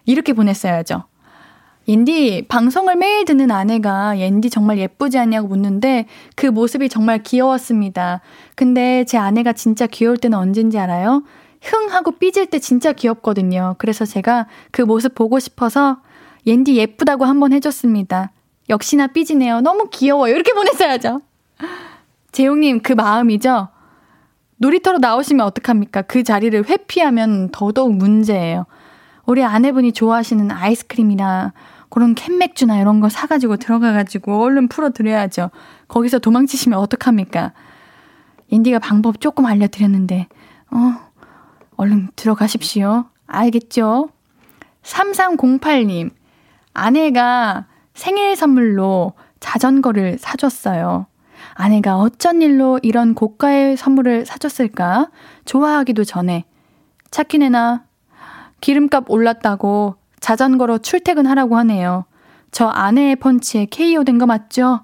이렇게 0.06 0.34
보냈어야죠. 0.34 1.07
옌디, 1.88 2.48
방송을 2.50 2.98
매일 2.98 3.24
듣는 3.24 3.50
아내가 3.50 4.20
옌디 4.20 4.50
정말 4.50 4.78
예쁘지 4.78 5.18
않냐고 5.18 5.48
묻는데 5.48 6.06
그 6.36 6.46
모습이 6.46 6.90
정말 6.90 7.24
귀여웠습니다. 7.24 8.20
근데 8.56 9.06
제 9.06 9.18
아내가 9.18 9.54
진짜 9.54 9.88
귀여울 9.88 10.18
때는 10.18 10.38
언젠지 10.38 10.78
알아요? 10.78 11.24
흥 11.62 11.90
하고 11.92 12.12
삐질 12.12 12.48
때 12.48 12.60
진짜 12.60 12.92
귀엽거든요. 12.92 13.76
그래서 13.78 14.06
제가 14.06 14.48
그 14.72 14.82
모습 14.82 15.16
보고 15.16 15.40
싶어서 15.40 16.02
옌디 16.46 16.76
예쁘다고 16.76 17.24
한번 17.24 17.54
해줬습니다. 17.54 18.32
역시나 18.70 19.08
삐지네요. 19.08 19.62
너무 19.62 19.90
귀여워요. 19.90 20.36
이렇게 20.36 20.52
보냈어야죠. 20.52 21.22
재용님, 22.34 22.82
그 22.82 22.92
마음이죠? 22.92 23.70
놀이터로 24.58 24.98
나오시면 24.98 25.46
어떡합니까? 25.46 26.02
그 26.02 26.24
자리를 26.24 26.68
회피하면 26.68 27.50
더더욱 27.52 27.96
문제예요. 27.96 28.66
우리 29.26 29.44
아내분이 29.44 29.92
좋아하시는 29.92 30.52
아이스크림이나 30.52 31.54
그런 31.90 32.16
캔맥주나 32.16 32.80
이런 32.80 33.00
거 33.00 33.10
사가지고 33.10 33.58
들어가가지고 33.58 34.44
얼른 34.44 34.68
풀어드려야죠. 34.68 35.52
거기서 35.88 36.20
도망치시면 36.20 36.78
어떡합니까? 36.80 37.54
인디가 38.50 38.80
방법 38.80 39.20
조금 39.22 39.46
알려드렸는데, 39.46 40.28
어, 40.72 40.78
얼른 41.78 42.10
들어가십시오. 42.16 43.06
알겠죠? 43.26 44.10
3308님, 44.84 46.12
아내가 46.74 47.66
생일 47.94 48.36
선물로 48.36 49.14
자전거를 49.40 50.18
사줬어요. 50.20 51.08
아내가 51.54 51.98
어쩐 51.98 52.42
일로 52.42 52.80
이런 52.84 53.14
고가의 53.14 53.78
선물을 53.78 54.26
사줬을까? 54.26 55.10
좋아하기도 55.46 56.04
전에. 56.04 56.46
차키네나 57.12 57.86
기름값 58.62 59.10
올랐다고 59.10 59.96
자전거로 60.20 60.80
출퇴근하라고 60.80 61.58
하네요. 61.58 62.06
저 62.52 62.68
아내의 62.68 63.18
펀치에 63.18 63.66
KO 63.66 64.04
된 64.04 64.18
거 64.18 64.26
맞죠? 64.26 64.82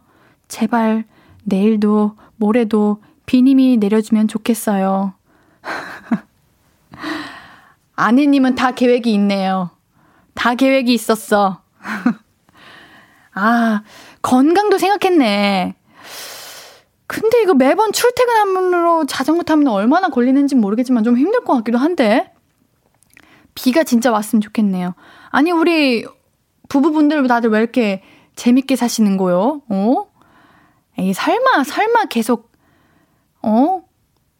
제발 0.47 1.05
내일도 1.43 2.15
모레도 2.37 3.01
비님이 3.25 3.77
내려주면 3.77 4.27
좋겠어요. 4.27 5.13
아내님은 7.95 8.55
다 8.55 8.71
계획이 8.71 9.13
있네요. 9.13 9.69
다 10.33 10.55
계획이 10.55 10.93
있었어. 10.93 11.61
아, 13.33 13.83
건강도 14.21 14.77
생각했네. 14.77 15.75
근데 17.07 17.41
이거 17.43 17.53
매번 17.53 17.91
출퇴근하면으로 17.91 19.05
자전거 19.05 19.43
타면 19.43 19.67
얼마나 19.67 20.09
걸리는지 20.09 20.55
모르겠지만 20.55 21.03
좀 21.03 21.17
힘들 21.17 21.43
것 21.43 21.53
같기도 21.57 21.77
한데. 21.77 22.31
비가 23.55 23.83
진짜 23.83 24.11
왔으면 24.11 24.41
좋겠네요. 24.41 24.95
아니, 25.33 25.49
우리 25.51 26.05
부부분들 26.69 27.27
다들 27.27 27.49
왜 27.49 27.59
이렇게 27.59 28.03
재밌게 28.35 28.75
사시는 28.75 29.17
거요? 29.17 29.63
어? 29.67 30.05
에이, 30.99 31.11
설마, 31.11 31.63
설마 31.63 32.05
계속, 32.05 32.51
어? 33.41 33.81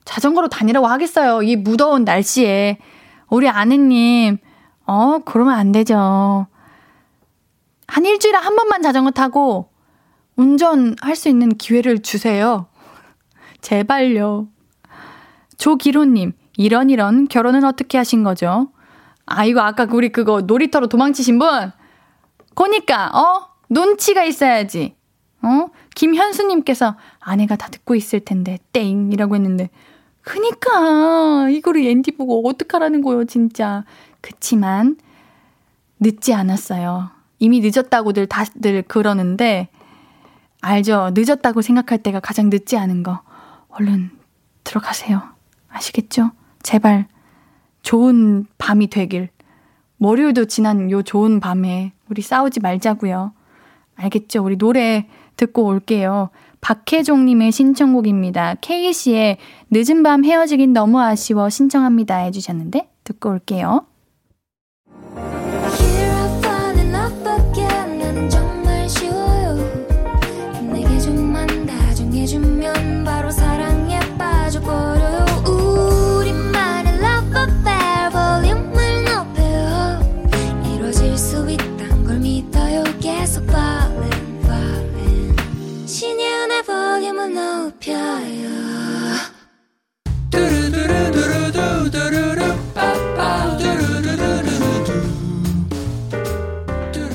자전거로 0.06 0.50
다니라고 0.50 0.86
하겠어요. 0.86 1.42
이 1.42 1.56
무더운 1.56 2.04
날씨에. 2.04 2.78
우리 3.30 3.50
아내님, 3.50 4.38
어, 4.86 5.18
그러면 5.26 5.56
안 5.56 5.72
되죠. 5.72 6.46
한 7.88 8.06
일주일에 8.06 8.38
한 8.38 8.56
번만 8.56 8.84
자전거 8.84 9.10
타고 9.10 9.70
운전할 10.36 11.16
수 11.16 11.28
있는 11.28 11.50
기회를 11.50 12.04
주세요. 12.04 12.68
제발요. 13.62 14.48
조기로님, 15.58 16.34
이런 16.56 16.92
이런 16.92 17.28
결혼은 17.28 17.64
어떻게 17.64 17.98
하신 17.98 18.22
거죠? 18.22 18.73
아, 19.26 19.46
이거 19.46 19.62
아까 19.62 19.88
우리 19.92 20.10
그거 20.10 20.42
놀이터로 20.42 20.88
도망치신 20.88 21.40
분? 21.40 21.72
그니까, 22.56 23.08
어? 23.08 23.48
눈치가 23.70 24.24
있어야지. 24.24 24.96
어? 25.42 25.68
김현수님께서 25.96 26.96
아내가 27.20 27.56
다 27.56 27.70
듣고 27.70 27.96
있을 27.96 28.20
텐데, 28.20 28.60
땡! 28.72 29.12
이라고 29.12 29.36
했는데. 29.36 29.70
그니까, 30.22 31.50
이거를 31.50 31.86
앤디 31.86 32.12
보고 32.18 32.48
어떡하라는 32.48 33.02
거요, 33.02 33.26
진짜. 33.26 33.84
그치만, 34.22 34.98
늦지 36.00 36.34
않았어요. 36.34 37.12
이미 37.40 37.60
늦었다고들 37.62 38.28
다들 38.28 38.84
그러는데, 38.84 39.70
알죠? 40.62 41.12
늦었다고 41.14 41.62
생각할 41.62 42.02
때가 42.02 42.20
가장 42.22 42.50
늦지 42.50 42.78
않은 42.78 43.04
거. 43.04 43.22
얼른 43.70 44.12
들어가세요. 44.64 45.22
아시겠죠? 45.70 46.32
제발 46.62 47.08
좋은 47.84 48.46
밤이 48.58 48.88
되길. 48.88 49.30
월요일도 50.00 50.46
지난 50.46 50.90
요 50.90 51.04
좋은 51.04 51.40
밤에 51.40 51.94
우리 52.10 52.22
싸우지 52.22 52.60
말자고요. 52.60 53.34
알겠죠? 53.96 54.44
우리 54.44 54.58
노래 54.58 55.08
듣고 55.38 55.66
올게요. 55.66 56.30
박혜종님의 56.62 57.52
신청곡입니다. 57.52 58.56
K씨의 58.56 59.38
늦은 59.70 60.02
밤 60.02 60.26
헤어지긴 60.26 60.74
너무 60.74 61.00
아쉬워 61.00 61.50
신청합니다 61.50 62.18
해주셨는데 62.18 62.90
듣고 63.04 63.30
올게요. 63.30 63.86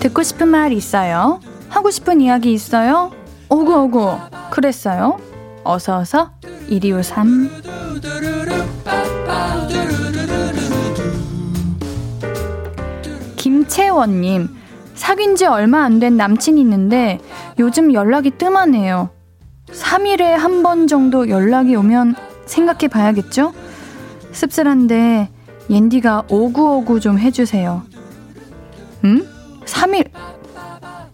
듣고 0.00 0.22
싶은 0.22 0.48
말 0.48 0.72
있어요? 0.72 1.40
하고 1.68 1.90
싶은 1.90 2.20
이야기 2.20 2.52
있어요? 2.52 3.12
오구 3.48 3.74
오구 3.84 4.18
그랬어요? 4.50 5.18
어서 5.64 5.98
어서 5.98 6.30
1253 6.68 7.48
김채원님 13.36 14.48
사귄 14.94 15.36
지 15.36 15.46
얼마 15.46 15.84
안 15.84 15.98
된 16.00 16.16
남친이 16.16 16.60
있는데 16.60 17.18
요즘 17.58 17.92
연락이 17.92 18.30
뜸하네요 18.30 19.10
3일에 19.72 20.22
한 20.22 20.62
번 20.62 20.86
정도 20.86 21.28
연락이 21.28 21.74
오면 21.76 22.14
생각해 22.46 22.88
봐야겠죠? 22.88 23.52
씁쓸한데 24.32 25.28
옌디가 25.70 26.24
오구오구 26.28 27.00
좀 27.00 27.18
해주세요. 27.18 27.82
음? 29.04 29.26
3일. 29.64 30.08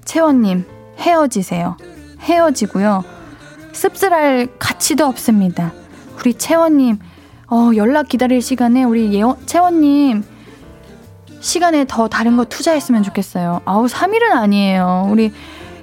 채원님, 0.04 0.64
헤어지세요. 0.98 1.76
헤어지고요. 2.20 3.04
씁쓸할 3.72 4.48
가치도 4.58 5.04
없습니다. 5.06 5.72
우리 6.18 6.34
채원님, 6.34 6.98
어, 7.50 7.70
연락 7.76 8.08
기다릴 8.08 8.40
시간에 8.40 8.84
우리 8.84 9.12
예원, 9.12 9.36
채원님, 9.46 10.24
시간에 11.40 11.84
더 11.88 12.08
다른 12.08 12.36
거 12.36 12.44
투자했으면 12.44 13.02
좋겠어요. 13.02 13.60
아우, 13.64 13.86
3일은 13.86 14.30
아니에요. 14.32 15.08
우리 15.10 15.32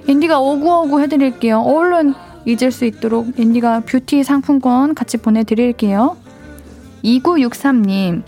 앤디가 0.08 0.40
오구오구 0.40 1.00
해드릴게요. 1.02 1.60
얼른 1.60 2.14
잊을 2.44 2.72
수 2.72 2.84
있도록 2.84 3.38
앤디가 3.38 3.80
뷰티 3.80 4.24
상품권 4.24 4.94
같이 4.94 5.16
보내드릴게요. 5.16 6.16
2963님, 7.04 8.22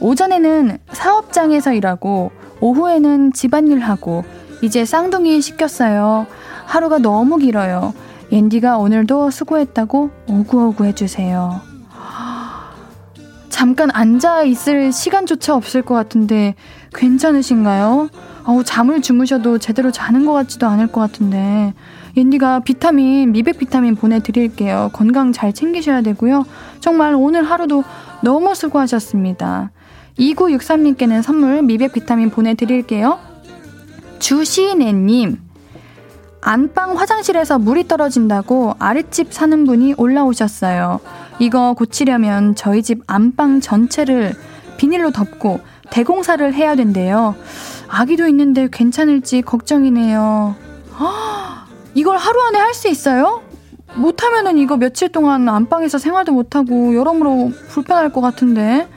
오전에는 0.00 0.78
사업장에서 0.92 1.72
일하고, 1.72 2.30
오후에는 2.60 3.32
집안일 3.32 3.80
하고, 3.80 4.24
이제 4.62 4.84
쌍둥이 4.84 5.40
시켰어요. 5.40 6.26
하루가 6.66 6.98
너무 6.98 7.36
길어요. 7.36 7.92
앤디가 8.30 8.78
오늘도 8.78 9.30
수고했다고 9.30 10.10
오구오구 10.28 10.86
해주세요. 10.86 11.60
잠깐 13.50 13.90
앉아 13.92 14.42
있을 14.44 14.90
시간조차 14.90 15.54
없을 15.54 15.82
것 15.82 15.94
같은데 15.94 16.54
괜찮으신가요? 16.94 18.08
어우, 18.44 18.64
잠을 18.64 19.02
주무셔도 19.02 19.58
제대로 19.58 19.92
자는 19.92 20.24
것 20.24 20.32
같지도 20.32 20.66
않을 20.66 20.88
것 20.88 21.00
같은데 21.00 21.74
옌디가 22.16 22.60
비타민, 22.60 23.32
미백 23.32 23.58
비타민 23.58 23.94
보내드릴게요. 23.94 24.90
건강 24.92 25.32
잘 25.32 25.52
챙기셔야 25.52 26.02
되고요. 26.02 26.44
정말 26.80 27.14
오늘 27.14 27.42
하루도 27.44 27.84
너무 28.22 28.54
수고하셨습니다. 28.54 29.70
2963님께는 30.18 31.22
선물 31.22 31.62
미백 31.62 31.92
비타민 31.92 32.30
보내드릴게요. 32.30 33.18
주시네님, 34.18 35.38
안방 36.42 36.98
화장실에서 36.98 37.58
물이 37.58 37.88
떨어진다고 37.88 38.74
아랫집 38.78 39.32
사는 39.32 39.64
분이 39.64 39.94
올라오셨어요. 39.96 41.00
이거 41.38 41.72
고치려면 41.74 42.54
저희 42.54 42.82
집 42.82 43.02
안방 43.06 43.60
전체를 43.60 44.34
비닐로 44.76 45.12
덮고 45.12 45.60
대공사를 45.90 46.52
해야 46.54 46.74
된대요. 46.74 47.34
아기도 47.88 48.26
있는데 48.26 48.68
괜찮을지 48.70 49.42
걱정이네요. 49.42 50.56
이걸 51.94 52.16
하루 52.16 52.40
안에 52.42 52.58
할 52.58 52.74
수 52.74 52.88
있어요? 52.88 53.42
못하면은 53.94 54.56
이거 54.56 54.76
며칠 54.76 55.10
동안 55.10 55.48
안방에서 55.48 55.98
생활도 55.98 56.32
못하고 56.32 56.94
여러모로 56.94 57.50
불편할 57.68 58.10
것 58.12 58.20
같은데. 58.22 58.88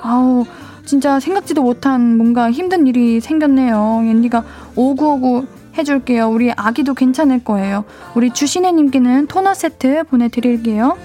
아우, 0.00 0.44
진짜 0.84 1.18
생각지도 1.18 1.62
못한 1.62 2.16
뭔가 2.16 2.50
힘든 2.50 2.86
일이 2.86 3.20
생겼네요. 3.20 4.02
옌디가 4.04 4.44
오구오구 4.76 5.46
해줄게요. 5.76 6.28
우리 6.28 6.52
아기도 6.52 6.94
괜찮을 6.94 7.42
거예요. 7.44 7.84
우리 8.14 8.32
주신혜님께는 8.32 9.26
토너 9.26 9.54
세트 9.54 10.04
보내드릴게요. 10.04 10.96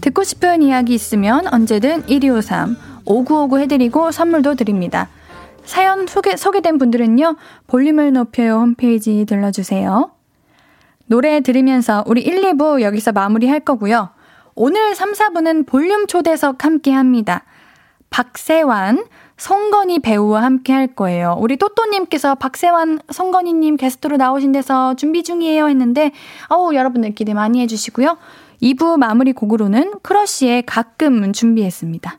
듣고 0.00 0.24
싶은 0.24 0.62
이야기 0.62 0.94
있으면 0.94 1.46
언제든 1.46 2.06
1253 2.08 2.76
5959 3.04 3.58
해드리고 3.60 4.10
선물도 4.10 4.56
드립니다. 4.56 5.08
사연 5.64 6.06
소개, 6.06 6.36
소개된 6.36 6.78
분들은요, 6.78 7.36
볼륨을 7.66 8.12
높여요 8.12 8.54
홈페이지 8.56 9.24
들러주세요. 9.24 10.10
노래 11.06 11.40
들으면서 11.40 12.04
우리 12.06 12.22
1, 12.22 12.42
2부 12.42 12.80
여기서 12.82 13.12
마무리 13.12 13.48
할 13.48 13.60
거고요. 13.60 14.10
오늘 14.54 14.94
3, 14.94 15.12
4부는 15.12 15.66
볼륨 15.66 16.06
초대석 16.06 16.64
함께 16.64 16.92
합니다. 16.92 17.44
박세환, 18.10 19.04
성건이 19.36 20.00
배우와 20.00 20.42
함께 20.42 20.72
할 20.72 20.86
거예요. 20.86 21.36
우리 21.38 21.56
또또님께서 21.56 22.34
박세환, 22.34 23.00
성건이님 23.10 23.76
게스트로 23.76 24.16
나오신 24.18 24.52
데서 24.52 24.94
준비 24.94 25.22
중이에요 25.22 25.68
했는데, 25.68 26.12
어우, 26.48 26.74
여러분들 26.74 27.14
기대 27.14 27.34
많이 27.34 27.60
해주시고요. 27.62 28.18
2부 28.62 28.98
마무리 28.98 29.32
곡으로는 29.32 29.94
크러쉬의 30.02 30.62
가끔 30.64 31.32
준비했습니다. 31.32 32.18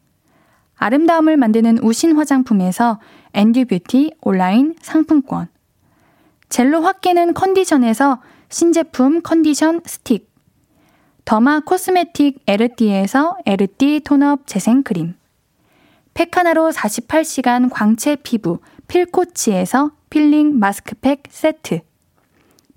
아름다움을 0.81 1.37
만드는 1.37 1.77
우신 1.83 2.15
화장품에서 2.15 2.99
앤듀 3.33 3.65
뷰티 3.65 4.15
온라인 4.19 4.73
상품권. 4.81 5.47
젤로 6.49 6.81
확 6.81 7.01
깨는 7.01 7.35
컨디션에서 7.35 8.19
신제품 8.49 9.21
컨디션 9.21 9.81
스틱. 9.85 10.27
derma 11.23 11.59
cosmetic 11.59 12.41
에르띠에서 12.47 13.37
에르띠 13.45 14.01
tone 14.03 14.32
up 14.32 14.47
재생크림. 14.47 15.13
팩하나로 16.15 16.71
48시간 16.71 17.69
광채 17.71 18.15
피부 18.15 18.57
필코치에서 18.87 19.91
필링 20.09 20.57
마스크팩 20.57 21.23
세트. 21.29 21.81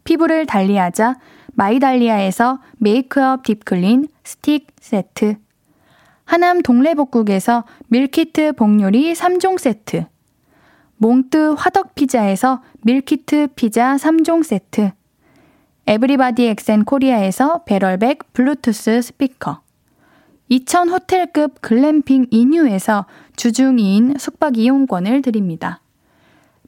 피부를 0.04 0.44
달리하자 0.44 1.16
마이달리아에서 1.54 2.60
메이크업 2.76 3.44
deep 3.44 3.73
clean 3.73 4.08
스틱 4.24 4.66
세트 4.78 5.36
하남 6.24 6.62
동래복국에서 6.62 7.64
밀키트 7.88 8.52
복요리 8.52 9.12
3종 9.12 9.58
세트 9.58 10.06
몽뜨 10.96 11.54
화덕피자에서 11.58 12.62
밀키트 12.82 13.48
피자 13.56 13.96
3종 13.96 14.42
세트 14.42 14.92
에브리바디 15.86 16.46
엑센 16.46 16.84
코리아에서 16.84 17.64
배럴백 17.64 18.32
블루투스 18.32 19.02
스피커 19.02 19.60
2000 20.48 20.88
호텔급 20.88 21.60
글램핑 21.60 22.26
이뉴에서 22.30 23.06
주중 23.36 23.76
2인 23.76 24.18
숙박 24.18 24.56
이용권을 24.58 25.22
드립니다. 25.22 25.80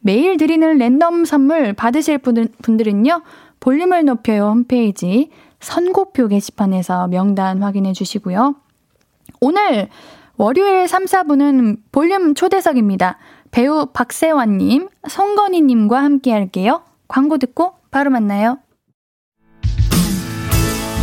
매일 0.00 0.36
드리는 0.36 0.78
랜덤 0.78 1.24
선물 1.24 1.72
받으실 1.72 2.18
분들은요. 2.18 3.22
볼륨을 3.60 4.04
높여요 4.04 4.48
홈페이지 4.48 5.30
선고표 5.60 6.28
게시판에서 6.28 7.08
명단 7.08 7.62
확인해 7.62 7.92
주시고요. 7.92 8.54
오늘 9.40 9.88
월요일 10.36 10.86
3, 10.88 11.04
4분은 11.04 11.78
볼륨 11.92 12.34
초대석입니다. 12.34 13.18
배우 13.50 13.86
박세환님, 13.86 14.88
성건희님과 15.08 16.02
함께 16.02 16.32
할게요. 16.32 16.82
광고 17.08 17.38
듣고 17.38 17.74
바로 17.90 18.10
만나요. 18.10 18.58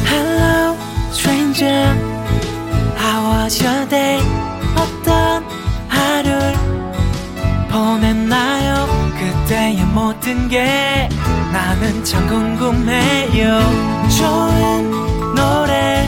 Hello, 0.06 0.76
stranger. 1.12 1.98
How 2.98 3.43
was 3.43 3.63
your 3.63 3.89
day? 3.89 4.22
어떤 4.76 5.43
하루를 5.88 6.54
보냈나요? 7.72 8.86
그때의 9.17 9.84
모든 9.93 10.48
게 10.50 11.10
나는 11.52 12.04
참 12.04 12.28
궁금해요. 12.28 13.60
좋은 14.19 14.91
노래 15.36 16.08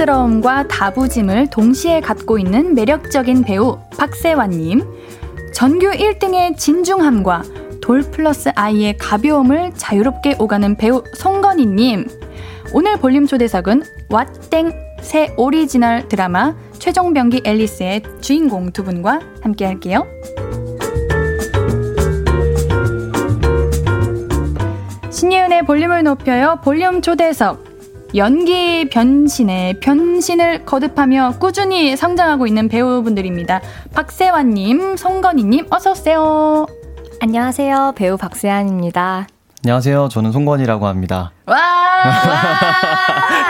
사랑스러움과 0.00 0.66
다부짐을 0.68 1.48
동시에 1.50 2.00
갖고 2.00 2.38
있는 2.38 2.74
매력적인 2.74 3.42
배우 3.42 3.78
박세환님. 3.98 4.82
전교 5.52 5.90
1등의 5.90 6.56
진중함과 6.56 7.42
돌 7.82 8.00
플러스 8.02 8.50
아이의 8.54 8.96
가벼움을 8.96 9.72
자유롭게 9.76 10.36
오가는 10.38 10.76
배우 10.76 11.02
송건희님. 11.14 12.06
오늘 12.72 12.96
볼륨 12.98 13.26
초대석은 13.26 13.82
왓땡 14.08 14.74
새 15.02 15.34
오리지널 15.36 16.08
드라마 16.08 16.54
최종병기 16.78 17.42
앨리스의 17.44 18.02
주인공 18.22 18.72
두 18.72 18.84
분과 18.84 19.20
함께 19.42 19.66
할게요. 19.66 20.06
신예은의 25.10 25.66
볼륨을 25.66 26.04
높여요. 26.04 26.58
볼륨 26.64 27.02
초대석. 27.02 27.69
연기 28.16 28.88
변신에 28.88 29.74
변신을 29.80 30.64
거듭하며 30.64 31.34
꾸준히 31.38 31.96
성장하고 31.96 32.46
있는 32.46 32.68
배우분들입니다. 32.68 33.60
박세환님, 33.94 34.96
성건희님, 34.96 35.66
어서오세요. 35.70 36.66
안녕하세요. 37.22 37.92
배우 37.96 38.16
박세환입니다. 38.16 39.28
안녕하세요. 39.64 40.08
저는 40.08 40.32
송건이라고 40.32 40.86
합니다. 40.86 41.30
와! 41.46 41.56
와! 41.56 42.04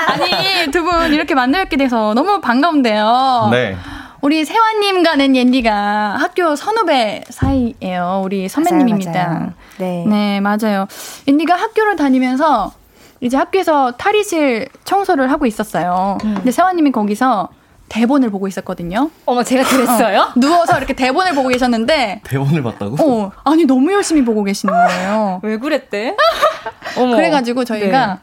아니, 0.09 0.71
두 0.73 0.83
분 0.83 1.15
이렇게 1.15 1.35
만나뵙게 1.35 1.77
돼서 1.77 2.13
너무 2.15 2.41
반가운데요. 2.41 3.49
네. 3.53 3.77
우리 4.21 4.45
세환님과는 4.45 5.37
옌디가 5.37 6.17
학교 6.19 6.55
선후배 6.57 7.25
사이예요. 7.31 8.21
우리 8.25 8.49
선배님입니다. 8.49 9.13
맞아요, 9.13 9.29
맞아요. 9.39 9.53
네. 9.79 10.05
네, 10.07 10.41
맞아요. 10.41 10.87
옌디가 11.27 11.55
학교를 11.55 11.97
다니면서 11.97 12.73
이제 13.21 13.37
학교에서 13.37 13.93
탈의실 13.93 14.69
청소를 14.85 15.31
하고 15.31 15.47
있었어요. 15.47 16.19
음. 16.25 16.35
근데 16.37 16.51
세환님이 16.51 16.91
거기서 16.93 17.49
대본을 17.89 18.31
보고 18.31 18.47
있었거든요. 18.47 19.11
어머, 19.27 19.43
제가 19.43 19.69
그랬어요? 19.69 20.21
어, 20.21 20.33
누워서 20.37 20.79
이렇게 20.79 20.93
대본을 20.95 21.35
보고 21.35 21.49
계셨는데. 21.49 22.23
대본을 22.25 22.63
봤다고? 22.63 22.97
어, 23.03 23.33
아니, 23.45 23.65
너무 23.65 23.93
열심히 23.93 24.25
보고 24.25 24.45
계시는 24.45 24.73
거예요. 24.73 25.41
왜 25.45 25.59
그랬대? 25.59 26.17
어머. 26.97 27.17
그래가지고 27.17 27.65
저희가 27.65 28.07
네. 28.07 28.21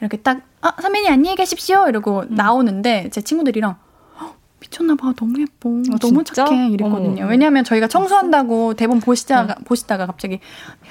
이렇게 0.00 0.16
딱, 0.16 0.38
아, 0.62 0.72
선배님 0.80 1.12
안녕히 1.12 1.36
계십시오. 1.36 1.86
이러고 1.88 2.20
음. 2.30 2.34
나오는데 2.34 3.10
제 3.12 3.20
친구들이랑 3.20 3.76
미쳤나봐 4.60 5.14
너무 5.16 5.40
예뻐 5.40 5.70
어, 5.70 5.98
너무 6.00 6.22
진짜? 6.22 6.44
착해 6.44 6.68
이랬거든요 6.68 7.22
어머. 7.22 7.30
왜냐하면 7.30 7.64
저희가 7.64 7.88
청소한다고 7.88 8.74
대본 8.74 9.00
보시다가 9.00 9.54
응. 9.58 9.64
보시다가 9.64 10.04
갑자기 10.04 10.38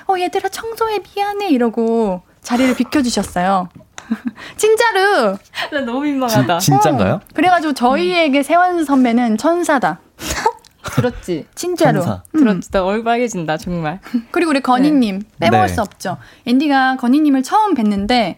어 0.07 0.16
얘들아 0.20 0.49
청소해 0.49 1.01
미안해 1.16 1.49
이러고 1.49 2.24
자리를 2.42 2.76
비켜주셨어요 2.76 3.70
진짜로 4.58 5.38
나 5.72 5.82
너무 5.86 6.02
민망하다 6.02 6.60
진, 6.60 6.76
진짠가요? 6.76 7.14
어, 7.16 7.22
그래가지고 7.34 7.74
저희에게 7.74 8.44
세원 8.44 8.84
선배는 8.86 9.38
천사다 9.38 10.00
들었지? 10.96 11.46
진짜로. 11.56 12.02
천사. 12.02 12.24
음. 12.36 12.40
들었지? 12.40 12.72
나 12.72 12.84
얼굴 12.84 13.04
빨개진다, 13.04 13.58
정말. 13.58 14.00
그리고 14.32 14.52
우리 14.52 14.62
건희님, 14.62 15.20
네. 15.20 15.50
빼먹을 15.50 15.68
네. 15.68 15.74
수 15.74 15.82
없죠. 15.82 16.18
앤디가 16.46 16.98
건희님을 16.98 17.44
처음 17.44 17.74
뵀는데, 17.76 18.38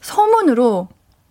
소문으로 0.00 0.88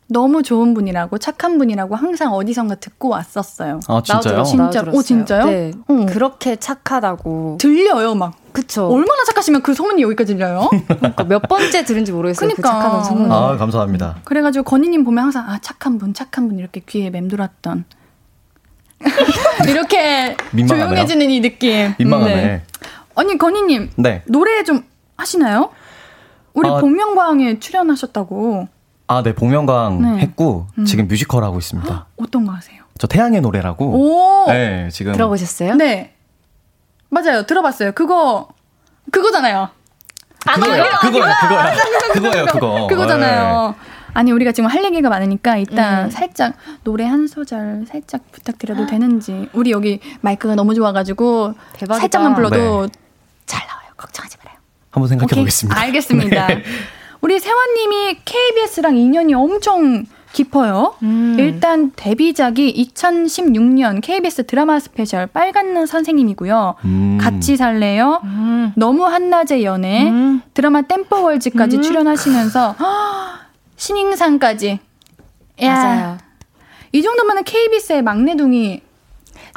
너무 0.07 0.43
좋은 0.43 0.73
분이라고 0.73 1.17
착한 1.17 1.57
분이라고 1.57 1.95
항상 1.95 2.33
어디선가 2.33 2.75
듣고 2.75 3.09
왔었어요. 3.09 3.79
아 3.87 4.01
진짜요? 4.03 4.43
진짜. 4.43 4.83
오 4.91 5.01
진짜요? 5.01 5.45
네. 5.45 5.71
어. 5.87 6.05
그렇게 6.07 6.55
착하다고 6.57 7.57
들려요 7.59 8.13
막. 8.13 8.35
그쵸. 8.51 8.87
얼마나 8.87 9.23
착하시면 9.25 9.63
그 9.63 9.73
소문이 9.73 10.01
여기까지 10.03 10.35
들려요? 10.35 10.69
그러니까 10.87 11.23
몇 11.23 11.41
번째 11.41 11.83
들은지 11.83 12.11
모르겠어요. 12.11 12.49
그 12.49 12.55
그러니까. 12.55 12.77
그 12.77 12.83
착하던 12.83 13.03
소문. 13.03 13.31
아 13.31 13.57
감사합니다. 13.57 14.17
그래가지고 14.23 14.63
건희님 14.63 15.03
보면 15.03 15.25
항상 15.25 15.49
아 15.49 15.59
착한 15.59 15.97
분, 15.97 16.13
착한 16.13 16.47
분 16.47 16.59
이렇게 16.59 16.81
귀에 16.87 17.09
맴돌았던. 17.09 17.85
이렇게 19.67 20.37
조용해지는 20.67 21.29
이 21.31 21.41
느낌. 21.41 21.93
민망하네. 21.97 22.35
네. 22.35 22.63
아니 23.15 23.37
건희님, 23.37 23.91
네. 23.97 24.23
노래 24.27 24.63
좀 24.63 24.83
하시나요? 25.17 25.71
우리 26.53 26.69
아, 26.69 26.79
복면가왕에 26.79 27.59
출연하셨다고. 27.59 28.67
아, 29.07 29.21
네, 29.23 29.33
복면가왕 29.35 30.01
네. 30.01 30.19
했고 30.21 30.67
음. 30.77 30.85
지금 30.85 31.07
뮤지컬 31.07 31.43
하고 31.43 31.57
있습니다. 31.59 31.93
헉, 31.93 32.05
어떤 32.17 32.45
거 32.45 32.53
하세요? 32.53 32.81
저 32.97 33.07
태양의 33.07 33.41
노래라고. 33.41 33.85
오. 33.85 34.45
네, 34.51 34.89
지금 34.91 35.13
들어보셨어요? 35.13 35.75
네. 35.75 36.13
맞아요. 37.09 37.45
들어봤어요. 37.45 37.91
그거 37.91 38.49
그거잖아요. 39.11 39.69
아, 40.47 40.53
그거요. 40.55 40.83
그거요. 41.01 41.23
그거요. 41.41 41.65
그거예요. 42.13 42.45
그거. 42.47 42.87
그거잖아요. 42.89 43.75
네. 43.77 43.95
아니 44.13 44.31
우리가 44.31 44.53
지금 44.53 44.69
할 44.69 44.83
얘기가 44.83 45.09
많으니까 45.09 45.57
이따 45.57 46.05
음. 46.05 46.09
살짝 46.09 46.53
노래 46.83 47.05
한 47.05 47.27
소절 47.27 47.85
살짝 47.87 48.31
부탁드려도 48.31 48.85
되는지 48.85 49.49
우리 49.53 49.71
여기 49.71 49.99
마이크가 50.21 50.55
너무 50.55 50.73
좋아가지고 50.73 51.53
대박이다. 51.73 51.99
살짝만 51.99 52.33
불러도 52.35 52.87
네. 52.87 52.91
잘 53.45 53.67
나와요 53.67 53.89
걱정하지 53.97 54.37
말아요 54.41 54.57
한번 54.91 55.09
생각해 55.09 55.25
오케이? 55.25 55.39
보겠습니다 55.41 55.77
알겠습니다 55.81 56.47
네. 56.47 56.63
우리 57.25 57.39
세완님이 57.39 58.17
KBS랑 58.23 58.97
인연이 58.97 59.33
엄청 59.33 60.05
깊어요. 60.31 60.93
음. 61.01 61.35
일단 61.39 61.91
데뷔작이 61.95 62.71
2016년 62.93 63.99
KBS 64.03 64.45
드라마 64.45 64.79
스페셜 64.79 65.25
빨간 65.25 65.87
선생님이고요. 65.87 66.75
음. 66.85 67.17
같이 67.19 67.57
살래요. 67.57 68.21
음. 68.25 68.73
너무 68.75 69.05
한낮의 69.05 69.63
연애. 69.63 70.07
음. 70.07 70.43
드라마 70.53 70.83
땐뽀걸즈까지 70.83 71.77
음. 71.77 71.81
출연하시면서 71.81 72.75
신인상까지. 73.75 74.79
야. 75.63 75.73
맞아요. 75.73 76.17
이 76.91 77.01
정도면 77.01 77.43
KBS의 77.43 78.03
막내둥이 78.03 78.81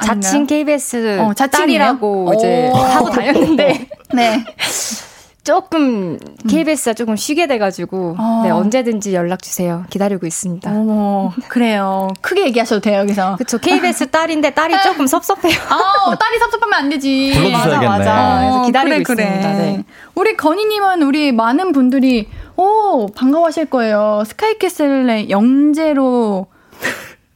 자칭 0.03 0.47
KBS 0.47 1.19
어, 1.19 1.33
딸이라고 1.35 2.33
이제 2.35 2.71
하고 2.73 3.11
다녔는데 3.11 3.89
네. 4.15 4.43
조금 5.43 6.19
KBS가 6.49 6.91
음. 6.91 6.95
조금 6.95 7.15
쉬게 7.15 7.47
돼가지고 7.47 8.15
어. 8.17 8.41
네, 8.43 8.49
언제든지 8.51 9.13
연락 9.15 9.41
주세요. 9.41 9.85
기다리고 9.89 10.27
있습니다. 10.27 10.69
어머 10.69 11.31
그래요. 11.47 12.09
크게 12.21 12.45
얘기하셔도 12.47 12.81
돼요 12.81 12.99
여기서. 12.99 13.35
그렇죠. 13.37 13.57
KBS 13.57 14.07
딸인데 14.11 14.51
딸이 14.51 14.75
조금 14.83 15.07
섭섭해요. 15.07 15.57
아 15.69 16.15
딸이 16.17 16.39
섭섭하면 16.39 16.73
안 16.79 16.89
되지. 16.89 17.33
맞아 17.51 17.81
맞아. 17.81 18.39
그래서 18.41 18.65
기다리고 18.65 19.03
그래, 19.03 19.23
있습니다. 19.23 19.51
그래. 19.53 19.57
네. 19.77 19.83
우리 20.15 20.35
건희님은 20.35 21.01
우리 21.03 21.31
많은 21.31 21.71
분들이 21.71 22.27
오 22.55 23.07
반가워하실 23.15 23.67
거예요. 23.67 24.23
스카이캐슬의 24.27 25.29
영재로 25.29 26.47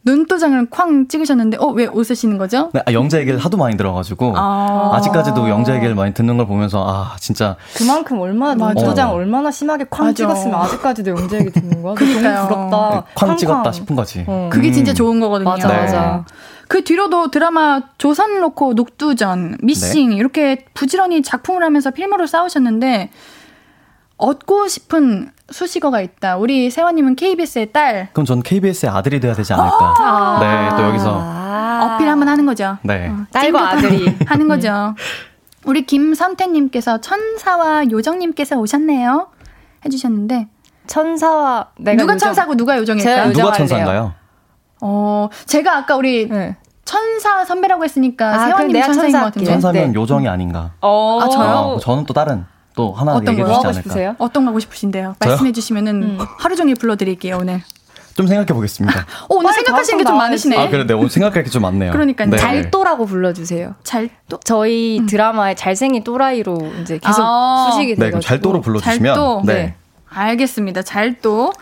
눈도장을 0.05 0.65
쾅 0.69 1.07
찍으셨는데, 1.07 1.57
어, 1.59 1.67
왜 1.67 1.85
웃으시는 1.85 2.37
거죠? 2.37 2.69
네, 2.73 2.81
아, 2.85 2.91
영재 2.91 3.19
얘기를 3.19 3.39
하도 3.39 3.57
많이 3.57 3.77
들어가지고, 3.77 4.33
아. 4.35 4.99
직까지도 5.01 5.49
영재 5.49 5.73
얘기를 5.75 5.95
많이 5.95 6.13
듣는 6.13 6.37
걸 6.37 6.45
보면서, 6.45 6.85
아, 6.85 7.15
진짜. 7.19 7.55
그만큼 7.75 8.19
얼마나 8.19 8.55
맞아. 8.55 8.73
눈도장 8.81 9.09
어. 9.09 9.13
얼마나 9.13 9.49
심하게 9.49 9.85
쾅 9.85 10.07
맞아. 10.07 10.15
찍었으면 10.15 10.55
아직까지도 10.55 11.11
영재 11.11 11.37
얘기 11.39 11.51
듣는 11.51 11.81
거야? 11.81 11.93
그러니까요. 11.95 12.35
너무 12.35 12.47
부럽다. 12.47 12.89
네, 12.89 13.01
쾅, 13.15 13.29
쾅 13.29 13.37
찍었다 13.37 13.71
싶은 13.71 13.95
거지. 13.95 14.25
어. 14.27 14.49
그게 14.51 14.69
음. 14.69 14.73
진짜 14.73 14.93
좋은 14.93 15.19
거거든요. 15.19 15.49
맞아, 15.49 15.67
네. 15.69 15.73
맞아. 15.73 16.25
그 16.67 16.83
뒤로도 16.83 17.31
드라마 17.31 17.81
조선 17.97 18.41
로코 18.41 18.73
녹두전, 18.73 19.57
미싱, 19.61 20.09
네. 20.09 20.15
이렇게 20.17 20.65
부지런히 20.73 21.21
작품을 21.21 21.63
하면서 21.63 21.91
필모로 21.91 22.27
싸우셨는데, 22.27 23.09
얻고 24.23 24.69
싶은 24.69 25.31
수식어가 25.49 25.99
있다. 25.99 26.37
우리 26.37 26.69
세화님은 26.69 27.17
KBS의 27.17 27.73
딸. 27.73 28.09
그럼 28.13 28.25
전 28.25 28.41
KBS의 28.41 28.89
아들이 28.89 29.19
돼야 29.19 29.33
되지 29.33 29.51
않을까. 29.53 29.93
아~ 29.99 30.37
네, 30.39 30.77
또 30.77 30.87
여기서. 30.87 31.19
아~ 31.21 31.95
어필 31.95 32.07
한번 32.07 32.29
하는 32.29 32.45
거죠. 32.45 32.77
네. 32.83 33.09
어, 33.09 33.25
딸과 33.33 33.71
아들이. 33.71 34.15
하는 34.25 34.47
거죠. 34.47 34.95
우리 35.65 35.85
김선태님께서 35.85 37.01
천사와 37.01 37.91
요정님께서 37.91 38.55
오셨네요. 38.57 39.27
해주셨는데. 39.85 40.47
천사와 40.87 41.71
내가 41.77 41.97
누가 42.01 42.13
요정. 42.13 42.27
천사고 42.29 42.55
누가 42.55 42.77
요정일까요? 42.77 43.33
누가 43.33 43.51
천사인가요? 43.51 44.13
어, 44.79 45.29
제가 45.45 45.77
아까 45.77 45.95
우리 45.97 46.29
네. 46.29 46.55
천사 46.85 47.43
선배라고 47.43 47.83
했으니까 47.83 48.33
아, 48.33 48.45
세화님 48.47 48.81
천사인 48.81 49.11
것 49.11 49.19
같은데. 49.19 49.51
천사면 49.51 49.91
네. 49.91 49.93
요정이 49.93 50.27
아닌가. 50.29 50.71
어~ 50.81 51.19
아, 51.21 51.29
저요? 51.29 51.75
아, 51.75 51.79
저는 51.79 52.05
또 52.05 52.13
다른. 52.13 52.45
또 52.75 52.91
하나 52.93 53.13
어떤 53.15 53.33
얘기해 53.33 53.45
주시지 53.47 53.65
않을까? 53.67 53.81
싶으세요? 53.81 54.15
어떤 54.17 54.43
거 54.45 54.49
하고 54.49 54.59
싶으신데요? 54.59 55.15
말씀해 55.19 55.51
주시면은 55.51 56.03
음. 56.03 56.17
하루 56.39 56.55
종일 56.55 56.75
불러드릴게요 56.75 57.37
오늘. 57.41 57.61
좀 58.15 58.27
생각해 58.27 58.45
보겠습니다. 58.47 59.07
오, 59.29 59.37
오늘 59.41 59.53
생각하시는 59.53 59.97
게 59.97 60.03
좀 60.07 60.17
많으시네. 60.17 60.55
아, 60.57 60.69
그래, 60.69 60.85
네, 60.85 60.93
오늘 60.93 61.09
생각할 61.09 61.43
게 61.43 61.49
좀 61.49 61.63
많네요. 61.63 61.91
그러니까 61.91 62.25
네. 62.25 62.37
잘또라고 62.37 63.07
불러주세요. 63.07 63.73
잘또? 63.83 64.39
저희 64.43 64.99
음. 64.99 65.05
드라마의 65.07 65.55
잘생긴 65.55 66.03
또라이로 66.03 66.57
이제 66.81 66.99
계속 66.99 67.23
아~ 67.25 67.69
수식이 67.71 67.95
되고. 67.95 68.17
네, 68.19 68.21
잘또로 68.21 68.61
불러주시면. 68.61 69.15
잘또. 69.15 69.41
네. 69.45 69.53
네. 69.53 69.75
알겠습니다. 70.09 70.83
잘또. 70.83 71.53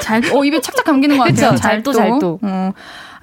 잘, 0.00 0.22
어, 0.32 0.44
입에 0.44 0.60
착착 0.60 0.84
감기는 0.84 1.18
것 1.18 1.24
같아요. 1.24 1.56
잘또, 1.56 1.92
잘또. 1.92 2.38
어. 2.42 2.70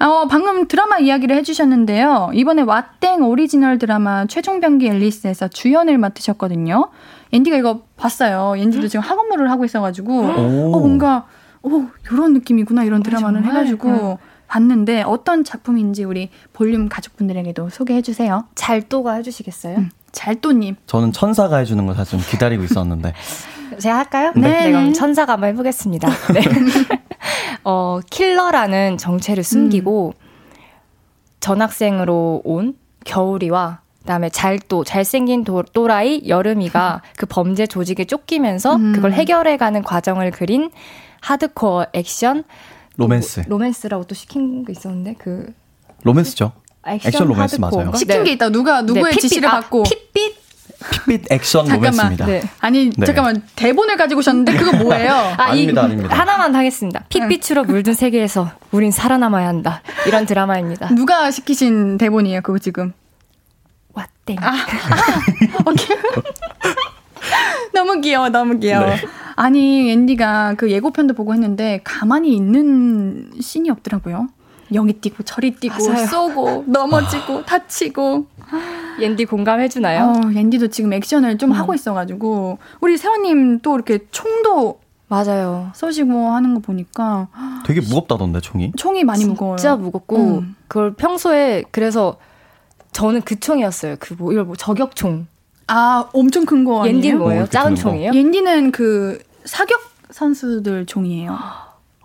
어, 0.00 0.26
방금 0.28 0.66
드라마 0.66 0.98
이야기를 0.98 1.36
해주셨는데요. 1.36 2.30
이번에 2.34 2.64
왓땡 2.64 3.28
오리지널 3.28 3.78
드라마 3.78 4.26
최종병기 4.26 4.86
앨리스에서 4.88 5.48
주연을 5.48 5.98
맡으셨거든요. 5.98 6.90
옌디가 7.32 7.56
이거 7.56 7.82
봤어요. 7.96 8.54
옌디도 8.56 8.88
지금 8.88 9.00
학원물을 9.02 9.50
하고 9.50 9.64
있어가지고, 9.64 10.20
어, 10.24 10.78
뭔가, 10.78 11.26
오, 11.62 11.84
요런 12.12 12.34
느낌이구나, 12.34 12.84
이런 12.84 13.02
드라마는 13.02 13.42
아, 13.44 13.46
해가지고. 13.46 13.90
네. 13.90 14.16
봤는데 14.46 15.02
어떤 15.02 15.42
작품인지 15.42 16.04
우리 16.04 16.28
볼륨 16.52 16.88
가족분들에게도 16.88 17.70
소개해 17.70 18.02
주세요. 18.02 18.44
잘또가 18.54 19.14
해주시겠어요? 19.14 19.78
음, 19.78 19.90
잘또님. 20.12 20.76
저는 20.86 21.12
천사가 21.12 21.56
해주는 21.56 21.84
걸 21.86 21.96
사실 21.96 22.18
좀 22.18 22.30
기다리고 22.30 22.62
있었는데. 22.62 23.14
제가 23.78 23.96
할까요? 23.98 24.32
네. 24.36 24.48
네. 24.48 24.70
그럼 24.70 24.92
천사가 24.92 25.32
한번 25.32 25.48
해보겠습니다. 25.50 26.08
네. 26.34 26.40
어, 27.64 28.00
킬러라는 28.10 28.98
정체를 28.98 29.42
숨기고 29.42 30.14
음. 30.16 30.24
전학생으로 31.40 32.42
온 32.44 32.76
겨울이와 33.04 33.80
그다음에 34.00 34.28
잘또 34.28 34.84
잘생긴 34.84 35.44
도, 35.44 35.62
또라이 35.62 36.22
여름이가 36.28 37.02
그 37.16 37.26
범죄 37.26 37.66
조직에 37.66 38.04
쫓기면서 38.04 38.76
음. 38.76 38.92
그걸 38.92 39.12
해결해가는 39.12 39.82
과정을 39.82 40.30
그린 40.30 40.70
하드코어 41.20 41.86
액션 41.94 42.44
로맨스 42.96 43.40
로, 43.40 43.44
로맨스라고 43.48 44.04
또 44.04 44.14
시킨 44.14 44.64
게 44.64 44.72
있었는데 44.72 45.14
그 45.18 45.52
로맨스죠. 46.02 46.52
액션, 46.86 47.08
액션 47.08 47.28
로맨스 47.28 47.56
맞아요. 47.60 47.92
시킨 47.94 48.18
네. 48.18 48.24
게 48.24 48.32
있다. 48.32 48.50
누가 48.50 48.82
누구의 48.82 49.04
네, 49.04 49.10
핏빛, 49.10 49.22
지시를 49.22 49.48
아, 49.48 49.60
받고 49.60 49.84
핏빛 49.84 50.43
핏빛 50.90 51.32
액션 51.32 51.68
로맨스입니다. 51.68 52.26
네. 52.26 52.42
아니 52.60 52.90
네. 52.90 53.06
잠깐만 53.06 53.42
대본을 53.56 53.96
가지고 53.96 54.20
오셨는데 54.20 54.56
그거 54.56 54.76
뭐예요? 54.76 55.12
아, 55.38 55.50
아닙니다, 55.50 55.82
이, 55.82 55.84
아닙니다. 55.84 56.16
하나만 56.16 56.54
하겠습니다. 56.54 57.04
핏빛으로 57.08 57.64
물든 57.64 57.94
세계에서 57.94 58.50
우린 58.70 58.90
살아남아야 58.90 59.48
한다. 59.48 59.82
이런 60.06 60.26
드라마입니다. 60.26 60.88
누가 60.94 61.30
시키신 61.30 61.98
대본이에요? 61.98 62.42
그거 62.42 62.58
지금? 62.58 62.92
왓땡. 63.94 64.42
아, 64.42 64.50
아, 64.50 65.70
오케이. 65.70 65.96
너무 67.72 68.00
귀여워, 68.00 68.28
너무 68.28 68.58
귀여워. 68.58 68.86
네. 68.86 68.96
아니 69.36 69.90
앤디가 69.90 70.54
그 70.56 70.70
예고편도 70.70 71.14
보고 71.14 71.32
했는데 71.32 71.80
가만히 71.82 72.34
있는 72.34 73.30
씬이 73.40 73.70
없더라고요. 73.70 74.28
여기 74.74 74.92
뛰고 74.94 75.22
저리 75.24 75.52
뛰고 75.54 75.88
맞아요. 75.88 76.06
쏘고 76.06 76.64
넘어지고 76.68 77.38
아. 77.38 77.44
다치고. 77.44 78.26
옌디 79.00 79.24
공감해 79.24 79.68
주나요? 79.68 80.12
어, 80.24 80.32
옌디도 80.32 80.68
지금 80.68 80.92
액션을 80.92 81.38
좀 81.38 81.50
음. 81.50 81.56
하고 81.56 81.74
있어가지고 81.74 82.58
우리 82.80 82.96
세원님 82.96 83.58
또 83.60 83.74
이렇게 83.74 83.98
총도 84.12 84.78
맞아요. 85.08 85.70
쏘시고 85.74 86.28
하는 86.30 86.54
거 86.54 86.60
보니까 86.60 87.28
되게 87.66 87.80
무겁다던데 87.80 88.40
총이? 88.40 88.72
총이 88.76 89.02
많이 89.04 89.24
무거워요. 89.24 89.56
진짜 89.56 89.74
무겁고 89.76 90.38
음. 90.38 90.54
그걸 90.68 90.94
평소에 90.94 91.64
그래서 91.72 92.16
저는 92.92 93.22
그 93.22 93.40
총이었어요. 93.40 93.96
그 93.98 94.14
뭐 94.16 94.30
이걸 94.32 94.44
뭐 94.44 94.54
저격총. 94.54 95.26
아 95.66 96.08
엄청 96.12 96.44
큰 96.44 96.64
거 96.64 96.82
아니에요? 96.82 96.96
옌디는 96.96 97.18
뭐예요? 97.18 97.46
작은 97.46 97.74
총이에요? 97.74 98.12
옌디는 98.14 98.70
그 98.70 99.18
사격 99.44 99.80
선수들 100.10 100.86
종이에요. 100.86 101.36